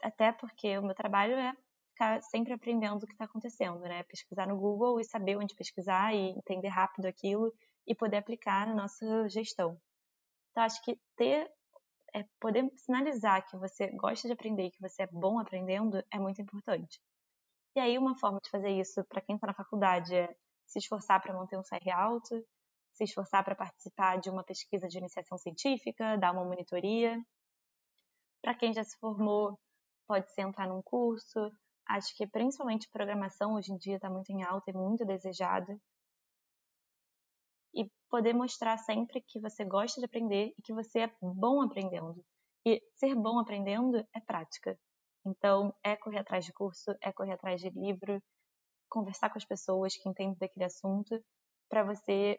Até 0.02 0.32
porque 0.32 0.78
o 0.78 0.82
meu 0.82 0.94
trabalho 0.94 1.34
é 1.34 1.52
ficar 1.98 2.22
sempre 2.22 2.52
aprendendo 2.52 3.02
o 3.02 3.06
que 3.06 3.12
está 3.12 3.24
acontecendo, 3.24 3.80
né? 3.80 4.04
Pesquisar 4.04 4.46
no 4.46 4.56
Google 4.56 5.00
e 5.00 5.04
saber 5.04 5.36
onde 5.36 5.54
pesquisar 5.54 6.14
e 6.14 6.30
entender 6.30 6.68
rápido 6.68 7.06
aquilo 7.06 7.52
e 7.86 7.94
poder 7.94 8.18
aplicar 8.18 8.66
na 8.66 8.74
nossa 8.74 9.28
gestão. 9.28 9.80
Então, 10.50 10.62
acho 10.62 10.82
que 10.84 10.96
ter, 11.16 11.50
é, 12.14 12.24
poder 12.40 12.70
sinalizar 12.76 13.44
que 13.48 13.56
você 13.56 13.88
gosta 13.96 14.28
de 14.28 14.34
aprender 14.34 14.66
e 14.66 14.70
que 14.70 14.80
você 14.80 15.02
é 15.02 15.08
bom 15.08 15.38
aprendendo 15.38 16.02
é 16.12 16.18
muito 16.18 16.40
importante. 16.40 17.00
E 17.76 17.80
aí, 17.80 17.98
uma 17.98 18.16
forma 18.16 18.38
de 18.40 18.50
fazer 18.50 18.70
isso 18.70 19.04
para 19.04 19.20
quem 19.20 19.34
está 19.34 19.48
na 19.48 19.54
faculdade 19.54 20.14
é 20.14 20.34
se 20.66 20.78
esforçar 20.78 21.20
para 21.20 21.34
manter 21.34 21.58
um 21.58 21.62
CR 21.62 21.90
alto, 21.94 22.44
se 22.92 23.04
esforçar 23.04 23.44
para 23.44 23.54
participar 23.54 24.18
de 24.18 24.30
uma 24.30 24.44
pesquisa 24.44 24.86
de 24.88 24.98
iniciação 24.98 25.38
científica, 25.38 26.16
dar 26.16 26.32
uma 26.32 26.44
monitoria. 26.44 27.20
Para 28.42 28.54
quem 28.54 28.72
já 28.72 28.84
se 28.84 28.96
formou, 28.98 29.58
pode 30.06 30.30
ser 30.32 30.42
entrar 30.42 30.68
num 30.68 30.82
curso, 30.82 31.50
Acho 31.88 32.14
que 32.14 32.26
principalmente 32.26 32.90
programação 32.90 33.54
hoje 33.54 33.72
em 33.72 33.78
dia 33.78 33.96
está 33.96 34.10
muito 34.10 34.30
em 34.30 34.42
alta 34.42 34.70
e 34.70 34.74
muito 34.74 35.06
desejada. 35.06 35.80
E 37.74 37.90
poder 38.10 38.34
mostrar 38.34 38.76
sempre 38.76 39.22
que 39.22 39.40
você 39.40 39.64
gosta 39.64 39.98
de 39.98 40.04
aprender 40.04 40.52
e 40.58 40.62
que 40.62 40.74
você 40.74 41.00
é 41.00 41.16
bom 41.22 41.62
aprendendo. 41.62 42.22
E 42.66 42.82
ser 42.92 43.14
bom 43.14 43.38
aprendendo 43.38 44.06
é 44.14 44.20
prática. 44.20 44.78
Então, 45.24 45.74
é 45.82 45.96
correr 45.96 46.18
atrás 46.18 46.44
de 46.44 46.52
curso, 46.52 46.94
é 47.00 47.10
correr 47.10 47.32
atrás 47.32 47.60
de 47.60 47.70
livro, 47.70 48.22
conversar 48.90 49.30
com 49.30 49.38
as 49.38 49.46
pessoas 49.46 49.96
que 49.96 50.08
entendem 50.08 50.36
daquele 50.38 50.66
assunto, 50.66 51.18
para 51.70 51.84
você 51.84 52.38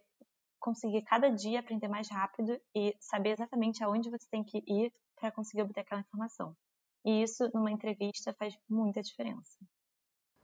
conseguir 0.60 1.02
cada 1.04 1.30
dia 1.30 1.60
aprender 1.60 1.88
mais 1.88 2.08
rápido 2.10 2.60
e 2.76 2.95
saber 3.00 3.32
exatamente 3.32 3.84
aonde 3.84 4.12
você 4.12 4.28
tem 4.30 4.43
que 4.43 4.62
ir 4.68 4.93
para 5.20 5.32
conseguir 5.32 5.63
obter 5.63 5.82
aquela 5.82 6.01
informação. 6.01 6.55
E 7.05 7.24
isso, 7.24 7.49
numa 7.53 7.72
entrevista, 7.72 8.34
faz 8.34 8.57
muita 8.70 9.01
diferença. 9.01 9.57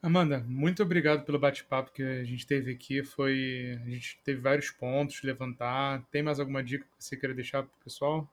Amanda, 0.01 0.45
muito 0.47 0.84
obrigado 0.84 1.26
pelo 1.26 1.39
bate-papo 1.39 1.91
que 1.91 2.03
a 2.03 2.23
gente 2.23 2.45
teve 2.45 2.71
aqui. 2.71 3.03
Foi, 3.03 3.80
a 3.84 3.89
gente 3.89 4.21
teve 4.23 4.39
vários 4.39 4.69
pontos 4.69 5.23
levantar. 5.23 6.05
Tem 6.11 6.21
mais 6.21 6.39
alguma 6.39 6.63
dica 6.63 6.86
que 6.86 7.03
você 7.03 7.17
queira 7.17 7.34
deixar 7.34 7.63
para 7.63 7.76
o 7.76 7.84
pessoal? 7.84 8.30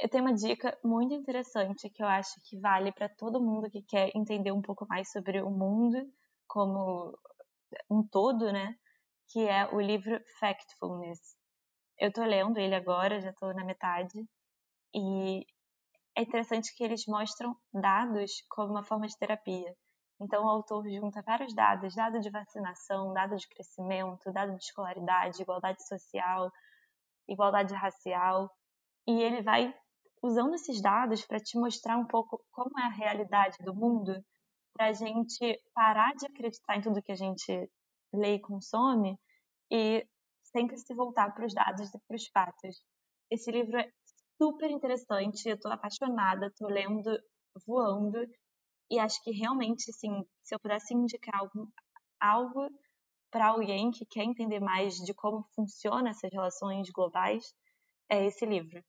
Eu 0.00 0.08
tenho 0.08 0.24
uma 0.24 0.34
dica 0.34 0.78
muito 0.84 1.14
interessante 1.14 1.90
que 1.90 2.02
eu 2.02 2.06
acho 2.06 2.40
que 2.44 2.58
vale 2.58 2.92
para 2.92 3.08
todo 3.08 3.42
mundo 3.42 3.70
que 3.70 3.82
quer 3.82 4.10
entender 4.14 4.52
um 4.52 4.62
pouco 4.62 4.86
mais 4.86 5.10
sobre 5.10 5.40
o 5.40 5.50
mundo 5.50 6.08
como 6.46 7.18
um 7.90 8.06
todo, 8.06 8.52
né? 8.52 8.76
Que 9.28 9.40
é 9.40 9.66
o 9.74 9.80
livro 9.80 10.20
Factfulness. 10.38 11.18
Eu 11.98 12.08
estou 12.10 12.24
lendo 12.24 12.58
ele 12.58 12.74
agora, 12.74 13.20
já 13.20 13.30
estou 13.30 13.52
na 13.54 13.64
metade, 13.64 14.24
e 14.96 15.46
é 16.16 16.22
interessante 16.22 16.74
que 16.74 16.82
eles 16.82 17.04
mostram 17.06 17.54
dados 17.72 18.42
como 18.48 18.72
uma 18.72 18.82
forma 18.82 19.06
de 19.06 19.16
terapia. 19.18 19.76
Então, 20.18 20.44
o 20.44 20.48
autor 20.48 20.88
junta 20.88 21.20
vários 21.22 21.54
dados: 21.54 21.94
dado 21.94 22.18
de 22.20 22.30
vacinação, 22.30 23.12
dado 23.12 23.36
de 23.36 23.46
crescimento, 23.46 24.32
dado 24.32 24.56
de 24.56 24.64
escolaridade, 24.64 25.42
igualdade 25.42 25.86
social, 25.86 26.50
igualdade 27.28 27.74
racial, 27.74 28.50
e 29.06 29.22
ele 29.22 29.42
vai 29.42 29.74
usando 30.22 30.54
esses 30.54 30.80
dados 30.80 31.26
para 31.26 31.38
te 31.38 31.58
mostrar 31.58 31.98
um 31.98 32.06
pouco 32.06 32.42
como 32.50 32.80
é 32.80 32.84
a 32.84 32.88
realidade 32.88 33.58
do 33.60 33.74
mundo, 33.74 34.14
para 34.72 34.86
a 34.86 34.92
gente 34.92 35.60
parar 35.74 36.14
de 36.14 36.26
acreditar 36.26 36.76
em 36.76 36.80
tudo 36.80 37.02
que 37.02 37.12
a 37.12 37.16
gente 37.16 37.70
lê 38.14 38.36
e 38.36 38.40
consome 38.40 39.18
e 39.70 40.06
sempre 40.42 40.78
se 40.78 40.94
voltar 40.94 41.34
para 41.34 41.44
os 41.44 41.52
dados 41.52 41.92
e 41.94 42.00
para 42.06 42.16
os 42.16 42.26
fatos. 42.28 42.82
Esse 43.30 43.50
livro 43.50 43.78
é 43.78 43.90
super 44.40 44.70
interessante, 44.70 45.48
eu 45.48 45.58
tô 45.58 45.68
apaixonada, 45.68 46.52
tô 46.56 46.66
lendo 46.68 47.18
voando 47.66 48.18
e 48.90 48.98
acho 48.98 49.22
que 49.22 49.30
realmente, 49.30 49.90
assim, 49.90 50.24
se 50.42 50.54
eu 50.54 50.60
pudesse 50.60 50.94
indicar 50.94 51.40
algum, 51.40 51.66
algo 52.20 52.68
para 53.30 53.48
alguém 53.48 53.90
que 53.90 54.06
quer 54.06 54.24
entender 54.24 54.60
mais 54.60 54.94
de 54.94 55.12
como 55.12 55.44
funcionam 55.54 56.08
essas 56.08 56.30
relações 56.32 56.88
globais, 56.90 57.54
é 58.08 58.24
esse 58.24 58.46
livro. 58.46 58.82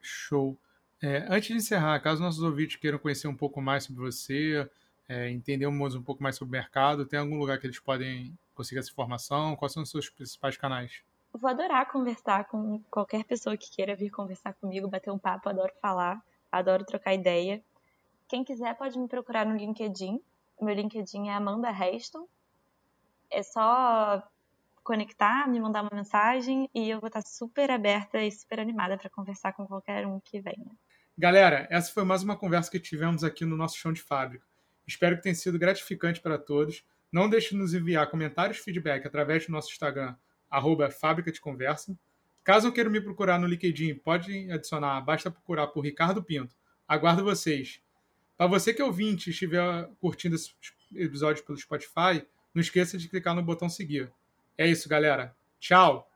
Show. 0.00 0.58
É, 1.00 1.26
antes 1.28 1.48
de 1.48 1.54
encerrar, 1.54 2.00
caso 2.00 2.22
nossos 2.22 2.42
ouvintes 2.42 2.76
queiram 2.76 2.98
conhecer 2.98 3.28
um 3.28 3.36
pouco 3.36 3.60
mais 3.60 3.84
sobre 3.84 4.02
você, 4.02 4.68
é, 5.08 5.30
entender 5.30 5.66
um 5.66 6.02
pouco 6.02 6.22
mais 6.22 6.36
sobre 6.36 6.50
o 6.56 6.60
mercado, 6.60 7.06
tem 7.06 7.18
algum 7.18 7.38
lugar 7.38 7.58
que 7.60 7.66
eles 7.66 7.78
podem 7.78 8.36
conseguir 8.54 8.80
essa 8.80 8.90
informação? 8.90 9.54
Quais 9.54 9.72
são 9.72 9.82
os 9.82 9.90
seus 9.90 10.08
principais 10.08 10.56
canais? 10.56 11.02
Vou 11.38 11.50
adorar 11.50 11.90
conversar 11.90 12.44
com 12.46 12.80
qualquer 12.90 13.24
pessoa 13.24 13.56
que 13.56 13.70
queira 13.70 13.96
vir 13.96 14.10
conversar 14.10 14.54
comigo, 14.54 14.88
bater 14.88 15.10
um 15.10 15.18
papo, 15.18 15.48
adoro 15.48 15.72
falar, 15.80 16.22
adoro 16.50 16.84
trocar 16.84 17.14
ideia. 17.14 17.62
Quem 18.28 18.44
quiser 18.44 18.74
pode 18.76 18.98
me 18.98 19.08
procurar 19.08 19.46
no 19.46 19.56
LinkedIn. 19.56 20.20
Meu 20.60 20.74
LinkedIn 20.74 21.28
é 21.28 21.34
Amanda 21.34 21.70
Reston. 21.70 22.26
É 23.30 23.42
só 23.42 24.22
conectar, 24.82 25.48
me 25.48 25.58
mandar 25.58 25.82
uma 25.82 25.90
mensagem 25.92 26.70
e 26.72 26.88
eu 26.88 27.00
vou 27.00 27.08
estar 27.08 27.22
super 27.22 27.70
aberta 27.70 28.22
e 28.22 28.30
super 28.30 28.60
animada 28.60 28.96
para 28.96 29.10
conversar 29.10 29.52
com 29.52 29.66
qualquer 29.66 30.06
um 30.06 30.20
que 30.20 30.40
venha. 30.40 30.70
Galera, 31.18 31.66
essa 31.70 31.92
foi 31.92 32.04
mais 32.04 32.22
uma 32.22 32.36
conversa 32.36 32.70
que 32.70 32.78
tivemos 32.78 33.24
aqui 33.24 33.44
no 33.44 33.56
nosso 33.56 33.76
chão 33.76 33.92
de 33.92 34.00
fábrica. 34.00 34.46
Espero 34.86 35.16
que 35.16 35.22
tenha 35.22 35.34
sido 35.34 35.58
gratificante 35.58 36.20
para 36.20 36.38
todos. 36.38 36.84
Não 37.10 37.28
deixe 37.28 37.50
de 37.50 37.56
nos 37.56 37.74
enviar 37.74 38.08
comentários 38.10 38.58
e 38.58 38.62
feedback 38.62 39.06
através 39.06 39.46
do 39.46 39.52
nosso 39.52 39.70
Instagram, 39.70 40.14
arroba 40.50 40.90
Fábrica 40.90 41.32
de 41.32 41.40
Conversa. 41.40 41.98
Caso 42.42 42.72
queiram 42.72 42.90
me 42.90 43.00
procurar 43.00 43.38
no 43.38 43.46
LinkedIn, 43.46 43.96
pode 43.96 44.50
adicionar, 44.50 45.00
basta 45.00 45.30
procurar 45.30 45.66
por 45.68 45.84
Ricardo 45.84 46.22
Pinto. 46.22 46.54
Aguardo 46.86 47.24
vocês. 47.24 47.80
Para 48.36 48.46
você 48.46 48.72
que 48.72 48.80
é 48.80 48.84
ouvinte 48.84 49.28
e 49.28 49.32
estiver 49.32 49.88
curtindo 50.00 50.36
esse 50.36 50.54
episódio 50.94 51.44
pelo 51.44 51.58
Spotify, 51.58 52.24
não 52.54 52.60
esqueça 52.60 52.96
de 52.96 53.08
clicar 53.08 53.34
no 53.34 53.42
botão 53.42 53.68
seguir. 53.68 54.12
É 54.56 54.66
isso, 54.66 54.88
galera. 54.88 55.34
Tchau! 55.58 56.08